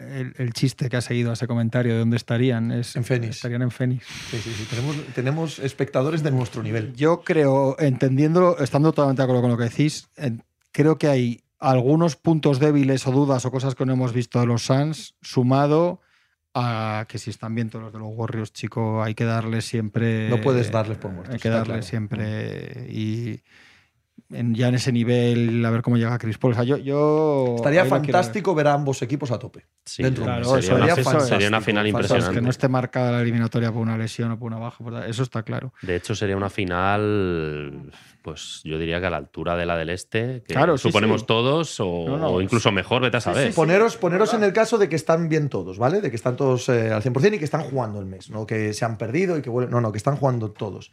el, 0.00 0.34
el 0.36 0.52
chiste 0.52 0.88
que 0.88 0.96
ha 0.96 1.00
seguido 1.00 1.30
a 1.30 1.34
ese 1.34 1.46
comentario 1.46 1.92
de 1.92 2.00
dónde 2.00 2.16
estarían. 2.16 2.72
Es, 2.72 2.96
En 2.96 3.04
Phoenix. 3.04 3.36
Estarían 3.36 3.62
en 3.62 3.70
Fénix. 3.70 4.04
Sí, 4.32 4.38
sí, 4.42 4.52
sí. 4.52 4.66
Tenemos, 4.68 4.96
tenemos 5.14 5.58
espectadores 5.60 6.24
de 6.24 6.32
nuestro 6.32 6.60
nivel. 6.60 6.92
Yo 6.94 7.20
creo, 7.22 7.76
entendiéndolo, 7.78 8.58
estando 8.58 8.90
totalmente 8.90 9.22
de 9.22 9.24
acuerdo 9.24 9.42
con 9.42 9.52
lo 9.52 9.56
que 9.56 9.64
decís, 9.64 10.08
creo 10.72 10.98
que 10.98 11.06
hay 11.06 11.43
algunos 11.70 12.16
puntos 12.16 12.58
débiles 12.60 13.06
o 13.06 13.12
dudas 13.12 13.44
o 13.44 13.50
cosas 13.50 13.74
que 13.74 13.86
no 13.86 13.92
hemos 13.92 14.12
visto 14.12 14.40
de 14.40 14.46
los 14.46 14.66
Suns, 14.66 15.14
sumado 15.22 16.00
a 16.54 17.06
que 17.08 17.18
si 17.18 17.30
están 17.30 17.54
bien 17.54 17.68
todos 17.68 17.84
los 17.84 17.92
de 17.92 17.98
los 17.98 18.08
Warriors, 18.12 18.52
chico, 18.52 19.02
hay 19.02 19.14
que 19.14 19.24
darles 19.24 19.64
siempre. 19.64 20.28
No 20.28 20.40
puedes 20.40 20.70
darles 20.70 20.98
por 20.98 21.10
muertos, 21.10 21.34
Hay 21.34 21.40
que 21.40 21.48
darles 21.48 21.66
claro. 21.66 21.82
siempre. 21.82 22.86
Y 22.90 23.42
en- 24.34 24.54
ya 24.54 24.68
en 24.68 24.74
ese 24.74 24.92
nivel, 24.92 25.64
a 25.64 25.70
ver 25.70 25.82
cómo 25.82 25.96
llega 25.96 26.18
Chris 26.18 26.38
Paul. 26.38 26.52
O 26.52 26.54
sea, 26.56 26.64
yo, 26.64 26.76
yo 26.76 27.54
Estaría 27.56 27.82
ver. 27.82 27.90
fantástico 27.90 28.54
ver 28.54 28.66
a 28.68 28.74
ambos 28.74 29.00
equipos 29.02 29.30
a 29.30 29.38
tope. 29.38 29.66
Sí, 29.84 30.02
Dentro 30.02 30.24
mes. 30.24 30.34
sería, 30.34 30.42
Eso 30.42 30.50
una, 30.52 30.62
sería 30.62 30.94
sería 30.94 31.04
fantástico, 31.04 31.48
una 31.48 31.60
final 31.60 31.84
fantástico. 31.84 31.88
Impresionante. 31.98 32.34
que 32.34 32.40
no 32.44 32.50
esté 32.50 32.68
marcada 32.68 33.12
la 33.12 33.20
eliminatoria 33.22 33.72
por 33.72 33.82
una 33.82 33.96
lesión 33.98 34.30
o 34.32 34.38
por 34.38 34.46
una 34.48 34.58
baja, 34.58 34.82
por- 34.82 35.04
eso 35.04 35.22
está 35.22 35.42
claro. 35.42 35.72
De 35.82 35.96
hecho, 35.96 36.14
sería 36.14 36.36
una 36.36 36.50
final, 36.50 37.90
pues 38.22 38.60
yo 38.64 38.78
diría 38.78 39.00
que 39.00 39.06
a 39.06 39.10
la 39.10 39.16
altura 39.18 39.56
de 39.56 39.66
la 39.66 39.76
del 39.76 39.90
este, 39.90 40.42
que 40.46 40.54
Claro, 40.54 40.76
sí, 40.78 40.88
suponemos 40.88 41.22
sí. 41.22 41.26
todos, 41.26 41.78
o, 41.80 42.04
No, 42.06 42.16
no. 42.18 42.28
o 42.28 42.40
incluso 42.40 42.72
mejor, 42.72 43.02
vete 43.02 43.16
a 43.18 43.20
saber. 43.20 43.52
Poneros, 43.54 43.96
poneros 43.96 44.32
en 44.34 44.42
el 44.44 44.52
caso 44.52 44.78
de 44.78 44.88
que 44.88 44.96
están 44.96 45.28
bien 45.28 45.48
todos, 45.48 45.78
¿vale? 45.78 46.00
De 46.00 46.10
que 46.10 46.16
están 46.16 46.36
todos 46.36 46.68
eh, 46.68 46.90
al 46.92 47.02
100% 47.02 47.34
y 47.34 47.38
que 47.38 47.44
están 47.44 47.62
jugando 47.62 48.00
el 48.00 48.06
mes, 48.06 48.30
no 48.30 48.46
que 48.46 48.72
se 48.72 48.84
han 48.84 48.96
perdido 48.98 49.36
y 49.38 49.42
que 49.42 49.50
vuelven. 49.50 49.70
No, 49.70 49.80
no, 49.80 49.92
que 49.92 49.98
están 49.98 50.16
jugando 50.16 50.50
todos. 50.50 50.92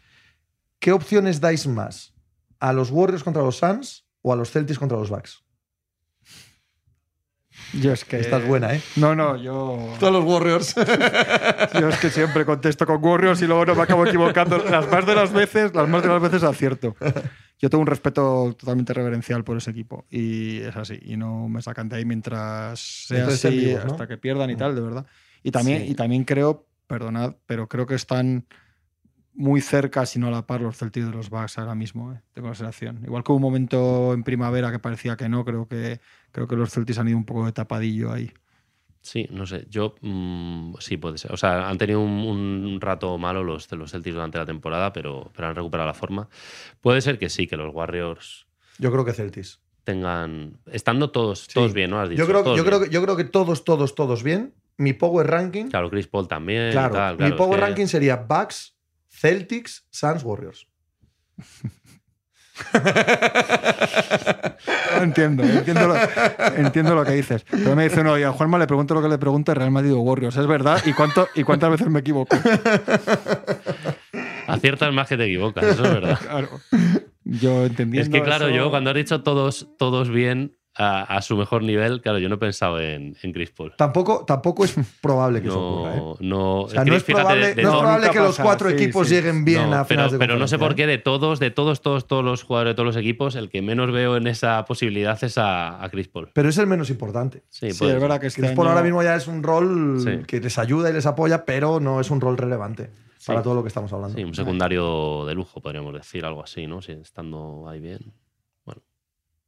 ¿Qué 0.79 0.91
opciones 0.91 1.39
dais 1.41 1.67
más? 1.67 2.13
¿A 2.61 2.71
los 2.73 2.89
Warriors 2.91 3.23
contra 3.23 3.41
los 3.43 3.57
Suns 3.57 4.05
o 4.21 4.31
a 4.31 4.35
los 4.37 4.51
Celtics 4.51 4.79
contra 4.79 4.97
los 4.97 5.09
Bucks? 5.09 5.43
Yo 7.73 7.91
es 7.91 8.05
que. 8.05 8.19
Esta 8.19 8.37
es 8.37 8.47
buena, 8.47 8.73
¿eh? 8.75 8.81
No, 8.95 9.15
no, 9.15 9.35
yo. 9.35 9.93
Todos 9.99 10.13
los 10.13 10.23
Warriors. 10.23 10.75
Yo 11.79 11.89
es 11.89 11.99
que 11.99 12.09
siempre 12.09 12.45
contesto 12.45 12.85
con 12.85 13.03
Warriors 13.03 13.41
y 13.41 13.47
luego 13.47 13.65
no 13.65 13.75
me 13.75 13.81
acabo 13.81 14.05
equivocando. 14.05 14.57
Las 14.57 14.89
más 14.89 15.05
de 15.05 15.15
las 15.15 15.31
veces, 15.33 15.73
las 15.73 15.87
más 15.87 16.01
de 16.01 16.09
las 16.09 16.21
veces 16.21 16.43
acierto. 16.43 16.95
Yo 17.59 17.69
tengo 17.69 17.81
un 17.81 17.87
respeto 17.87 18.55
totalmente 18.57 18.93
reverencial 18.93 19.43
por 19.43 19.57
ese 19.57 19.71
equipo 19.71 20.05
y 20.09 20.59
es 20.61 20.75
así. 20.75 20.99
Y 21.01 21.17
no 21.17 21.47
me 21.49 21.61
sacan 21.61 21.87
de 21.89 21.97
ahí 21.97 22.05
mientras 22.05 22.79
sea 22.79 23.27
así 23.27 23.49
vivos, 23.49 23.85
¿no? 23.85 23.91
hasta 23.91 24.07
que 24.07 24.17
pierdan 24.17 24.49
y 24.49 24.55
tal, 24.55 24.75
de 24.75 24.81
verdad. 24.81 25.05
Y 25.43 25.51
también, 25.51 25.83
Sí. 25.85 25.91
y 25.91 25.95
también 25.95 26.23
creo, 26.23 26.67
perdonad, 26.87 27.35
pero 27.45 27.67
creo 27.67 27.85
que 27.85 27.95
están 27.95 28.45
muy 29.33 29.61
cerca, 29.61 30.05
si 30.05 30.19
no 30.19 30.27
a 30.27 30.31
la 30.31 30.45
par, 30.45 30.61
los 30.61 30.77
Celtics 30.77 31.05
de 31.05 31.11
los 31.11 31.29
Bucks 31.29 31.57
ahora 31.57 31.75
mismo. 31.75 32.13
¿eh? 32.13 32.21
Tengo 32.33 32.49
la 32.49 32.55
sensación. 32.55 32.99
Igual 33.05 33.23
que 33.23 33.31
hubo 33.31 33.37
un 33.37 33.41
momento 33.43 34.13
en 34.13 34.23
primavera 34.23 34.71
que 34.71 34.79
parecía 34.79 35.15
que 35.15 35.29
no, 35.29 35.45
creo 35.45 35.67
que, 35.67 35.99
creo 36.31 36.47
que 36.47 36.55
los 36.55 36.69
Celtics 36.71 36.99
han 36.99 37.07
ido 37.07 37.17
un 37.17 37.25
poco 37.25 37.45
de 37.45 37.51
tapadillo 37.51 38.11
ahí. 38.11 38.31
Sí, 39.03 39.27
no 39.31 39.47
sé. 39.47 39.65
Yo 39.69 39.95
mm, 40.01 40.75
sí 40.79 40.97
puede 40.97 41.17
ser. 41.17 41.31
O 41.31 41.37
sea, 41.37 41.67
han 41.69 41.77
tenido 41.79 42.01
un, 42.01 42.11
un 42.11 42.79
rato 42.81 43.17
malo 43.17 43.43
los 43.43 43.67
de 43.67 43.75
los 43.77 43.91
Celtics 43.91 44.13
durante 44.13 44.37
la 44.37 44.45
temporada, 44.45 44.93
pero, 44.93 45.31
pero 45.35 45.47
han 45.47 45.55
recuperado 45.55 45.87
la 45.87 45.95
forma. 45.95 46.29
Puede 46.81 47.01
ser 47.01 47.17
que 47.17 47.29
sí, 47.29 47.47
que 47.47 47.57
los 47.57 47.73
Warriors 47.73 48.45
Yo 48.77 48.91
creo 48.91 49.03
que 49.03 49.13
Celtics. 49.13 49.59
tengan. 49.85 50.57
Estando 50.71 51.09
todos, 51.09 51.39
Sí. 51.45 51.53
todos 51.55 51.73
bien, 51.73 51.89
¿no? 51.89 51.99
Has 51.99 52.09
dicho. 52.09 52.21
Yo 52.21 52.27
creo, 52.27 52.55
yo, 52.55 52.63
creo 52.63 52.79
que, 52.81 52.89
yo 52.89 53.01
creo 53.01 53.17
que 53.17 53.23
todos, 53.23 53.63
todos, 53.63 53.95
todos 53.95 54.21
bien. 54.21 54.53
Mi 54.77 54.93
power 54.93 55.25
ranking. 55.27 55.65
Claro, 55.69 55.89
Chris 55.89 56.07
Paul 56.07 56.27
también. 56.27 56.71
Claro, 56.71 56.93
tal, 56.93 57.13
mi 57.13 57.17
claro, 57.17 57.37
power 57.37 57.59
que- 57.59 57.65
ranking 57.65 57.85
sería 57.87 58.17
Bucks, 58.17 58.75
Celtics, 59.11 59.85
Suns, 59.91 60.23
Warriors. 60.23 60.67
No 64.97 65.03
entiendo, 65.03 65.43
entiendo 65.43 65.87
lo, 65.87 65.95
entiendo 66.57 66.93
lo 66.95 67.03
que 67.03 67.13
dices. 67.13 67.43
Pero 67.49 67.75
me 67.75 67.85
dice 67.85 68.01
uno, 68.01 68.19
y 68.19 68.23
a 68.23 68.31
Juanma 68.31 68.59
le 68.59 68.67
pregunto 68.67 68.93
lo 68.93 69.01
que 69.01 69.07
le 69.07 69.17
pregunte 69.17 69.53
Real 69.55 69.71
Madrid 69.71 69.93
o 69.93 70.01
Warriors. 70.01 70.35
¿Es 70.37 70.45
verdad? 70.45 70.79
¿Y, 70.85 70.93
cuánto, 70.93 71.27
¿Y 71.33 71.43
cuántas 71.43 71.71
veces 71.71 71.87
me 71.89 72.01
equivoco? 72.01 72.35
Aciertas 74.47 74.93
más 74.93 75.07
que 75.07 75.17
te 75.17 75.25
equivocas, 75.25 75.63
eso 75.63 75.85
es 75.85 75.93
verdad. 75.93 76.19
Claro. 76.21 76.49
Yo 77.23 77.65
entendiendo 77.65 78.01
Es 78.01 78.09
que, 78.09 78.21
claro, 78.23 78.47
eso- 78.47 78.55
yo 78.55 78.69
cuando 78.69 78.91
has 78.91 78.95
dicho 78.95 79.23
todos, 79.23 79.69
todos 79.79 80.09
bien 80.09 80.55
a, 80.81 81.03
a 81.03 81.21
su 81.21 81.37
mejor 81.37 81.63
nivel, 81.63 82.01
claro, 82.01 82.17
yo 82.19 82.27
no 82.29 82.35
he 82.35 82.37
pensado 82.37 82.79
en, 82.79 83.15
en 83.21 83.31
Chris 83.33 83.51
Paul. 83.51 83.73
Tampoco, 83.77 84.25
tampoco 84.25 84.65
es 84.65 84.75
probable 85.01 85.41
que 85.41 85.47
eso 85.49 85.59
ocurra. 85.63 85.95
¿eh? 85.95 85.97
No, 85.99 86.17
no, 86.21 86.61
O 86.63 86.69
sea, 86.69 86.79
es 86.81 86.85
que 86.85 86.89
no 86.91 86.97
es 86.97 87.03
fíjate, 87.03 87.21
probable, 87.23 87.47
de- 87.47 87.55
de 87.55 87.61
no 87.63 87.67
es 87.69 87.71
todo- 87.73 87.81
probable 87.81 88.07
nunca 88.07 88.19
que 88.19 88.25
los 88.25 88.39
cuatro 88.39 88.69
sí, 88.69 88.75
equipos 88.75 89.07
sí. 89.07 89.13
lleguen 89.15 89.45
bien 89.45 89.69
No, 89.69 89.75
a 89.77 89.83
pero, 89.83 89.87
finales 89.87 90.11
de 90.13 90.17
pero 90.19 90.37
no 90.37 90.47
sé 90.47 90.57
por 90.59 90.75
qué 90.75 90.87
de 90.87 90.97
todos, 90.97 91.39
de 91.39 91.51
todos, 91.51 91.81
todos, 91.81 92.07
todos 92.07 92.23
los 92.25 92.43
jugadores 92.43 92.71
de 92.71 92.75
todos 92.75 92.87
los 92.87 92.97
equipos, 92.97 93.35
el 93.35 93.49
que 93.49 93.61
menos 93.61 93.91
veo 93.91 94.17
en 94.17 94.27
esa 94.27 94.65
posibilidad 94.65 95.21
es 95.23 95.37
a, 95.37 95.83
a 95.83 95.89
Chris 95.89 96.07
Paul. 96.07 96.29
Pero 96.33 96.49
es 96.49 96.57
el 96.57 96.67
menos 96.67 96.89
importante. 96.89 97.43
Sí, 97.49 97.71
Sí, 97.71 97.85
es 97.85 97.99
verdad 98.01 98.19
que 98.19 98.27
este 98.27 98.41
Chris 98.41 98.53
Paul 98.53 98.67
año- 98.67 98.71
ahora 98.75 98.83
mismo 98.83 99.03
ya 99.03 99.15
es 99.15 99.27
un 99.27 99.43
rol 99.43 99.99
Sí. 100.01 100.25
que 100.25 100.39
les 100.39 100.57
ayuda 100.57 100.89
y 100.89 100.93
les 100.93 101.05
apoya, 101.05 101.45
pero 101.45 101.79
no 101.79 101.99
es 102.01 102.09
un 102.11 102.19
rol 102.21 102.37
relevante 102.37 102.89
para 103.27 103.43
todo 103.43 103.53
lo 103.53 103.61
que 103.61 103.67
estamos 103.67 103.93
hablando. 103.93 104.17
Sí, 104.17 104.23
un 104.23 104.33
secundario 104.33 105.25
de 105.27 105.35
lujo, 105.35 105.61
podríamos 105.61 105.93
decir, 105.93 106.25
algo 106.25 106.43
así, 106.43 106.65
¿no? 106.65 106.81
Si 106.81 106.91
estando 106.93 107.65
ahí 107.69 107.79
bien. 107.79 107.99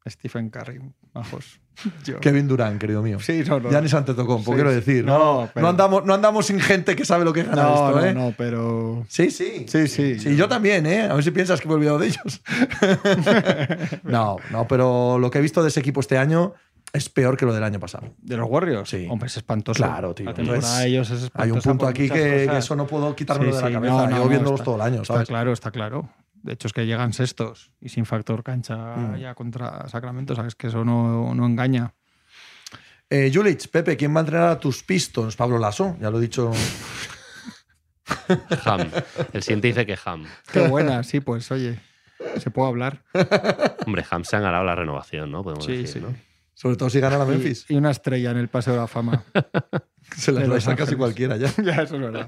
Stephen 0.09 0.49
Curry, 0.49 0.79
majos. 1.13 1.59
Yo- 2.05 2.19
Kevin 2.19 2.47
Durant, 2.47 2.79
querido 2.79 3.01
mío. 3.01 3.19
Sí, 3.19 3.43
no, 3.47 3.59
no. 3.59 3.69
Giannis 3.69 3.93
Antetokounmpo, 3.93 4.51
Sí, 4.51 4.55
quiero 4.55 4.71
decir. 4.71 5.03
No, 5.05 5.17
No, 5.43 5.49
pero- 5.53 5.63
no, 5.63 5.69
andamos, 5.69 6.05
no 6.05 6.13
andamos 6.13 6.45
sin 6.45 6.59
gente 6.59 6.95
que 6.95 7.03
sabe 7.05 7.25
lo 7.25 7.33
que 7.33 7.43
gana 7.43 7.63
No, 7.63 7.73
esto, 7.89 7.99
no, 7.99 8.05
¿eh? 8.05 8.13
no, 8.13 8.33
pero. 8.37 9.05
Sí, 9.09 9.31
sí. 9.31 9.65
Sí, 9.67 9.87
sí. 9.87 10.19
Sí, 10.19 10.35
yo 10.35 10.47
también, 10.47 10.85
¿eh? 10.85 11.01
A 11.03 11.13
ver 11.15 11.23
si 11.23 11.31
piensas 11.31 11.59
que 11.61 11.67
me 11.67 11.73
he 11.73 11.77
olvidado 11.77 11.99
de 11.99 12.07
ellos. 12.07 12.41
no, 14.03 14.37
no, 14.51 14.67
pero 14.67 15.17
lo 15.19 15.31
que 15.31 15.39
he 15.39 15.41
visto 15.41 15.61
de 15.63 15.69
ese 15.69 15.79
equipo 15.79 15.99
este 15.99 16.17
año 16.17 16.53
es 16.91 17.09
peor 17.09 17.37
que 17.37 17.45
lo 17.45 17.53
del 17.53 17.63
año 17.63 17.79
pasado. 17.79 18.13
¿De 18.21 18.37
los 18.37 18.47
Warriors? 18.49 18.89
Sí. 18.89 19.07
Hombre, 19.09 19.27
es 19.27 19.37
espantoso. 19.37 19.77
Claro, 19.83 20.13
tío. 20.13 20.29
Entonces, 20.29 20.81
ellos 20.85 21.09
es 21.09 21.29
Hay 21.33 21.49
un 21.49 21.59
punto 21.59 21.87
aquí 21.87 22.07
que, 22.07 22.47
que 22.49 22.57
eso 22.57 22.75
no 22.75 22.85
puedo 22.85 23.15
quitármelo 23.15 23.51
Sí, 23.51 23.55
de 23.57 23.61
la 23.63 23.67
sí, 23.69 23.73
cabeza. 23.73 23.93
no, 23.93 24.07
no, 24.09 24.17
no, 24.19 24.27
viéndolos 24.29 24.59
está- 24.59 24.65
todo 24.65 24.75
el 24.75 24.81
año, 24.81 25.01
Está 25.01 25.13
¿sabes? 25.15 25.27
claro, 25.27 25.53
está 25.53 25.71
claro. 25.71 26.09
De 26.43 26.53
hecho, 26.53 26.67
es 26.67 26.73
que 26.73 26.85
llegan 26.85 27.13
sextos 27.13 27.71
y 27.81 27.89
sin 27.89 28.05
factor 28.05 28.43
cancha 28.43 28.95
Mm. 28.97 29.15
ya 29.17 29.33
contra 29.33 29.87
Sacramento. 29.89 30.35
Sabes 30.35 30.53
que 30.55 30.67
eso 30.67 30.83
no, 30.85 31.33
no 31.33 31.45
engaña. 31.45 31.93
Eh, 33.09 33.31
Julich, 33.33 33.67
Pepe, 33.69 33.95
¿quién 33.97 34.13
va 34.15 34.19
a 34.19 34.21
entrenar 34.21 34.49
a 34.49 34.59
tus 34.59 34.83
Pistons? 34.83 35.35
Pablo 35.35 35.57
Lasso, 35.57 35.95
ya 36.01 36.09
lo 36.11 36.19
he 36.19 36.21
dicho. 36.21 36.51
Ham. 38.65 38.89
El 39.31 39.43
siguiente 39.43 39.67
dice 39.67 39.85
que 39.85 39.97
Ham. 40.05 40.25
Qué 40.51 40.67
buena, 40.67 41.03
sí, 41.03 41.19
pues 41.21 41.49
oye, 41.51 41.79
se 42.37 42.51
puede 42.51 42.69
hablar. 42.69 43.03
Hombre, 43.85 44.05
Ham 44.09 44.23
se 44.25 44.35
han 44.35 44.43
ganado 44.43 44.63
la 44.63 44.75
renovación, 44.75 45.31
¿no? 45.31 45.43
Podemos 45.43 45.65
Sí, 45.65 45.71
decir, 45.77 45.87
sí. 45.87 45.99
¿no? 46.01 46.13
Sobre 46.53 46.75
todo 46.75 46.89
si 46.89 46.99
gana 46.99 47.17
la 47.17 47.25
Memphis. 47.25 47.65
y 47.69 47.75
una 47.75 47.91
estrella 47.91 48.31
en 48.31 48.37
el 48.37 48.47
Paseo 48.47 48.73
de 48.73 48.79
la 48.79 48.87
Fama. 48.87 49.23
Se 50.17 50.31
la 50.31 50.41
de 50.41 50.45
trae 50.47 50.55
Los 50.57 50.67
a 50.67 50.75
casi 50.75 50.95
cualquiera 50.95 51.37
ya. 51.37 51.47
ya, 51.63 51.81
eso 51.83 51.95
es 51.95 52.01
verdad. 52.01 52.27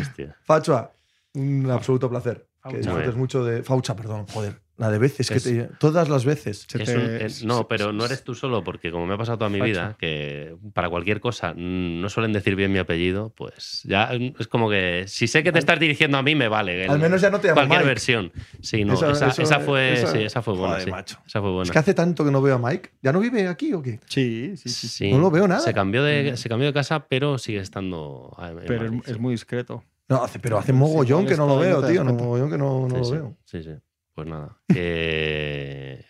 Hostia. 0.00 0.36
Fachua, 0.44 0.92
un 1.34 1.70
absoluto 1.70 2.08
placer. 2.10 2.46
Que 2.64 2.70
Faucha. 2.70 2.78
disfrutes 2.78 3.16
mucho 3.16 3.44
de. 3.44 3.62
Faucha, 3.64 3.96
perdón, 3.96 4.26
joder. 4.28 4.60
La 4.78 4.88
de 4.90 4.98
veces, 4.98 5.28
que 5.28 5.38
te- 5.38 5.68
todas 5.78 6.08
las 6.08 6.24
veces. 6.24 6.64
Se 6.68 6.82
Es 6.82 6.88
te- 6.88 6.96
un- 6.96 7.04
es- 7.20 7.44
no, 7.44 7.68
pero 7.68 7.92
no 7.92 8.04
eres 8.06 8.24
tú 8.24 8.34
solo, 8.34 8.64
porque 8.64 8.90
como 8.90 9.06
me 9.06 9.14
ha 9.14 9.18
pasado 9.18 9.38
toda 9.38 9.50
mi 9.50 9.60
vida, 9.60 9.96
que 9.98 10.56
para 10.72 10.88
cualquier 10.88 11.20
cosa 11.20 11.52
mm, 11.54 12.00
no 12.00 12.08
suelen 12.08 12.32
decir 12.32 12.56
bien 12.56 12.72
mi 12.72 12.78
apellido, 12.78 13.32
pues 13.36 13.82
ya 13.84 14.10
mm, 14.18 14.34
es 14.40 14.46
como 14.48 14.70
que 14.70 15.04
si 15.08 15.26
sé 15.28 15.42
que 15.42 15.52
te 15.52 15.58
estás 15.58 15.78
dirigiendo 15.78 16.18
a 16.18 16.22
mí, 16.22 16.34
me 16.34 16.48
vale. 16.48 16.86
Al 16.86 16.98
menos 16.98 17.20
ya 17.20 17.30
no 17.30 17.38
te 17.38 17.48
llaman 17.48 17.66
Cualquier 17.66 17.80
Mike. 17.80 17.88
versión. 17.88 18.32
Sí, 18.60 18.84
no, 18.84 18.94
Eso- 18.94 19.10
esa, 19.10 19.28
eso- 19.28 19.42
esa 19.42 19.60
fue, 19.60 19.92
eso- 19.94 20.06
sí, 20.08 20.18
esa 20.22 20.40
fue 20.42 20.54
buena. 20.54 20.74
Joder, 20.74 20.84
sí. 20.84 20.90
macho. 20.90 21.18
Esa 21.26 21.40
fue 21.40 21.50
buena. 21.50 21.64
Es 21.64 21.70
que 21.70 21.78
hace 21.78 21.94
tanto 21.94 22.24
que 22.24 22.30
no 22.30 22.40
veo 22.40 22.54
a 22.54 22.58
Mike. 22.58 22.90
¿Ya 23.02 23.12
no 23.12 23.20
vive 23.20 23.46
aquí 23.48 23.72
o 23.74 23.82
qué? 23.82 24.00
Sí, 24.06 24.56
sí, 24.56 24.68
sí. 24.68 24.88
Sí. 24.88 25.10
No 25.12 25.18
lo 25.18 25.30
veo 25.30 25.46
nada. 25.46 25.60
Se 25.60 25.74
cambió 25.74 26.02
de, 26.02 26.36
se 26.36 26.48
cambió 26.48 26.66
de 26.68 26.72
casa, 26.72 27.06
pero 27.08 27.38
sigue 27.38 27.58
estando. 27.60 28.34
Pero 28.66 28.82
Madrid, 28.84 28.98
es, 29.00 29.04
sí. 29.06 29.10
es 29.12 29.18
muy 29.18 29.32
discreto. 29.32 29.84
No, 30.12 30.24
hace, 30.24 30.38
pero 30.38 30.58
hace 30.58 30.72
Sí, 30.72 30.78
mogollón 30.78 31.26
que 31.26 31.36
no 31.36 31.46
lo 31.46 31.58
veo, 31.58 31.86
tío. 31.86 32.04
No, 32.04 32.12
mogollón 32.14 32.50
que 32.50 32.58
no, 32.58 32.86
no 32.88 32.88
Sí, 32.88 32.96
lo 32.96 33.04
sí, 33.04 33.12
veo. 33.12 33.36
sí, 33.44 33.62
sí. 33.62 33.70
Pues 34.14 34.26
nada. 34.28 34.56
que- 34.68 36.04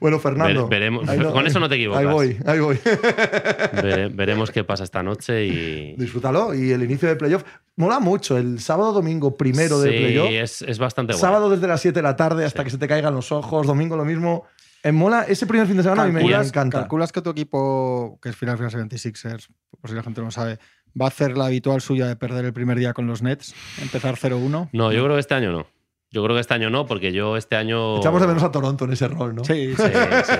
Bueno, 0.00 0.18
Fernando. 0.18 0.68
Vere- 0.68 0.90
veremos- 1.06 1.32
con 1.32 1.46
eso 1.46 1.60
no 1.60 1.68
te 1.68 1.76
equivocas. 1.76 2.04
Ahí 2.04 2.12
voy, 2.12 2.36
ahí 2.46 2.58
voy. 2.58 2.76
vere- 3.82 4.08
veremos 4.08 4.50
qué 4.50 4.64
pasa 4.64 4.84
esta 4.84 5.02
noche 5.02 5.46
y. 5.46 5.94
Disfrútalo. 5.96 6.52
Y 6.54 6.72
el 6.72 6.82
inicio 6.82 7.08
de 7.08 7.16
playoff. 7.16 7.44
Mola 7.76 8.00
mucho. 8.00 8.36
El 8.36 8.58
sábado, 8.60 8.92
domingo, 8.92 9.36
primero 9.36 9.78
de 9.80 9.90
Sí, 9.92 9.98
playoff. 9.98 10.30
es, 10.32 10.62
es 10.62 10.78
bastante 10.78 11.12
bueno. 11.12 11.20
Sábado 11.20 11.48
desde 11.50 11.68
las 11.68 11.80
7 11.80 11.98
de 11.98 12.02
la 12.02 12.16
tarde 12.16 12.44
hasta 12.44 12.62
Sí. 12.62 12.64
que 12.64 12.70
se 12.70 12.78
te 12.78 12.88
caigan 12.88 13.14
los 13.14 13.30
ojos. 13.30 13.66
Domingo 13.66 13.96
lo 13.96 14.04
mismo. 14.04 14.44
En 14.82 14.94
mola, 14.94 15.22
ese 15.28 15.46
primer 15.46 15.66
fin 15.66 15.76
de 15.76 15.82
semana 15.82 16.02
a 16.04 16.06
mí 16.06 16.12
me 16.12 16.22
encanta. 16.22 16.80
calculas 16.80 17.10
que 17.12 17.20
tu 17.20 17.30
equipo, 17.30 18.18
que 18.22 18.28
es 18.30 18.36
final 18.36 18.56
final 18.56 18.70
76ers, 18.72 19.48
por 19.80 19.90
si 19.90 19.96
la 19.96 20.02
gente 20.04 20.20
no 20.20 20.30
sabe, 20.30 20.58
va 21.00 21.06
a 21.06 21.08
hacer 21.08 21.36
la 21.36 21.46
habitual 21.46 21.80
suya 21.80 22.06
de 22.06 22.16
perder 22.16 22.44
el 22.44 22.52
primer 22.52 22.78
día 22.78 22.92
con 22.94 23.06
los 23.06 23.22
Nets, 23.22 23.54
empezar 23.80 24.16
0-1. 24.16 24.70
No, 24.72 24.92
yo 24.92 25.02
creo 25.04 25.14
que 25.16 25.20
este 25.20 25.34
año 25.34 25.52
no. 25.52 25.66
Yo 26.10 26.24
creo 26.24 26.34
que 26.34 26.40
este 26.40 26.54
año 26.54 26.70
no, 26.70 26.86
porque 26.86 27.12
yo 27.12 27.36
este 27.36 27.54
año. 27.56 27.98
Echamos 27.98 28.22
de 28.22 28.26
menos 28.26 28.42
a 28.42 28.50
Toronto 28.50 28.86
en 28.86 28.92
ese 28.92 29.08
rol, 29.08 29.34
¿no? 29.34 29.44
Sí, 29.44 29.74
Sí, 29.76 29.82
sí, 29.82 29.92
sí, 30.24 30.32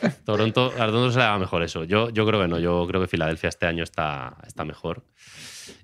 sí. 0.00 0.08
Toronto, 0.24 0.72
a 0.74 0.86
Toronto 0.86 1.10
se 1.12 1.18
le 1.18 1.24
da 1.24 1.38
mejor 1.38 1.62
eso. 1.62 1.84
Yo, 1.84 2.08
yo 2.08 2.24
creo 2.24 2.40
que 2.40 2.48
no. 2.48 2.58
Yo 2.58 2.86
creo 2.88 3.02
que 3.02 3.06
Filadelfia 3.06 3.50
este 3.50 3.66
año 3.66 3.84
está, 3.84 4.38
está 4.46 4.64
mejor 4.64 5.04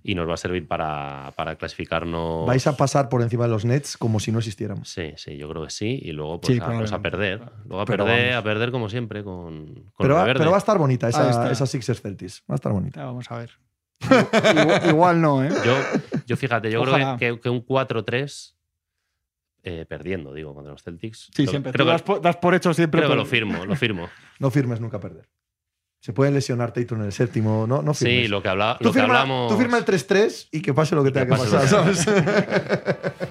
y 0.03 0.15
nos 0.15 0.27
va 0.29 0.35
a 0.35 0.37
servir 0.39 0.67
para, 0.67 1.33
para 1.37 1.57
clasificarnos. 1.57 2.47
Vais 2.47 2.67
a 2.67 2.77
pasar 2.79 3.11
por 3.11 3.21
encima 3.21 3.45
de 3.45 3.51
los 3.51 3.67
Nets 3.67 3.99
como 3.99 4.21
si 4.21 4.33
no 4.33 4.39
existiéramos. 4.39 4.89
Sí, 4.89 5.13
sí, 5.17 5.37
yo 5.37 5.51
creo 5.51 5.65
que 5.65 5.71
sí. 5.71 6.01
Y 6.03 6.13
luego 6.13 6.41
pues, 6.41 6.55
Sí, 6.57 6.63
a, 6.63 6.67
pues, 6.79 6.93
a 6.93 7.03
perder. 7.03 7.41
Luego 7.67 7.83
a 7.83 7.85
Pero 7.85 8.05
perder, 8.07 8.31
vamos. 8.31 8.41
a 8.41 8.43
perder 8.43 8.71
como 8.71 8.89
siempre 8.89 9.23
con, 9.23 9.67
con 9.75 9.93
Pero 9.99 10.15
va, 10.15 10.25
pero 10.25 10.51
va 10.51 10.57
a 10.57 10.59
estar 10.59 10.79
bonita 10.79 11.09
esa, 11.09 11.51
esa 11.51 11.67
Sixers 11.67 12.01
Celtics. 12.01 12.43
Va 12.51 12.55
a 12.55 12.57
estar 12.57 12.73
bonita. 12.73 13.01
Ya, 13.01 13.07
vamos 13.07 13.31
a 13.31 13.37
ver. 13.39 13.51
Igual, 14.01 14.83
igual 14.89 15.21
no, 15.21 15.45
¿eh? 15.45 15.51
Yo, 15.65 15.77
yo 16.27 16.37
fíjate, 16.37 16.71
yo 16.71 16.83
Ojalá. 16.83 17.17
creo 17.19 17.37
que, 17.37 17.41
que 17.43 17.49
un 17.51 17.65
4-3 17.65 18.55
eh, 19.63 19.85
perdiendo, 19.89 20.33
digo, 20.33 20.55
contra 20.55 20.73
los 20.73 20.83
Celtics. 20.83 21.29
Sí, 21.35 21.45
Lo- 21.45 21.51
siempre. 21.51 21.73
Creo, 21.73 21.85
Tú 21.85 21.89
que, 21.89 21.93
das, 21.93 22.03
por, 22.03 22.21
das 22.23 22.37
por 22.37 22.55
hecho 22.55 22.73
siempre. 22.73 23.01
creo 23.01 23.11
que 23.11 23.13
pero- 23.13 23.23
lo 23.25 23.29
firmo, 23.29 23.65
lo 23.67 23.77
firmo. 23.77 24.09
No 24.39 24.51
firmes 24.51 24.81
nunca 24.81 24.99
perder. 25.01 25.29
Se 26.03 26.15
puede 26.15 26.31
lesionar 26.31 26.73
Tatum 26.73 27.01
en 27.01 27.05
el 27.07 27.13
séptimo. 27.13 27.67
No, 27.67 27.83
no 27.83 27.93
firmes. 27.93 28.23
Sí, 28.23 28.29
lo 28.29 28.43
que, 28.43 28.49
habla, 28.49 28.77
Tú 28.79 28.85
lo 28.87 28.93
que 28.95 29.01
firma, 29.01 29.21
hablamos. 29.21 29.53
tú 29.53 29.59
firma 29.59 29.77
el 29.77 29.85
3-3 29.85 30.49
y 30.51 30.63
que 30.63 30.73
pase 30.73 30.95
lo 30.95 31.05
que 31.05 31.13
que 31.13 31.21
tenga 31.21 31.37
que 31.37 31.43
pasar, 31.43 31.61
que- 31.61 31.69
¿sabes? 31.69 32.07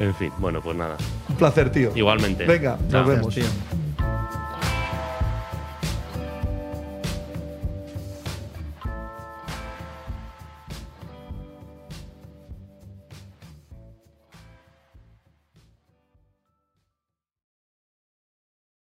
En 0.00 0.14
fin, 0.14 0.30
bueno, 0.38 0.62
pues 0.62 0.76
nada. 0.76 0.96
Un 1.28 1.34
placer, 1.34 1.72
tío. 1.72 1.90
Igualmente. 1.96 2.46
Venga, 2.46 2.78
Chao. 2.88 3.00
nos 3.00 3.08
vemos. 3.08 3.34
Tío. 3.34 3.44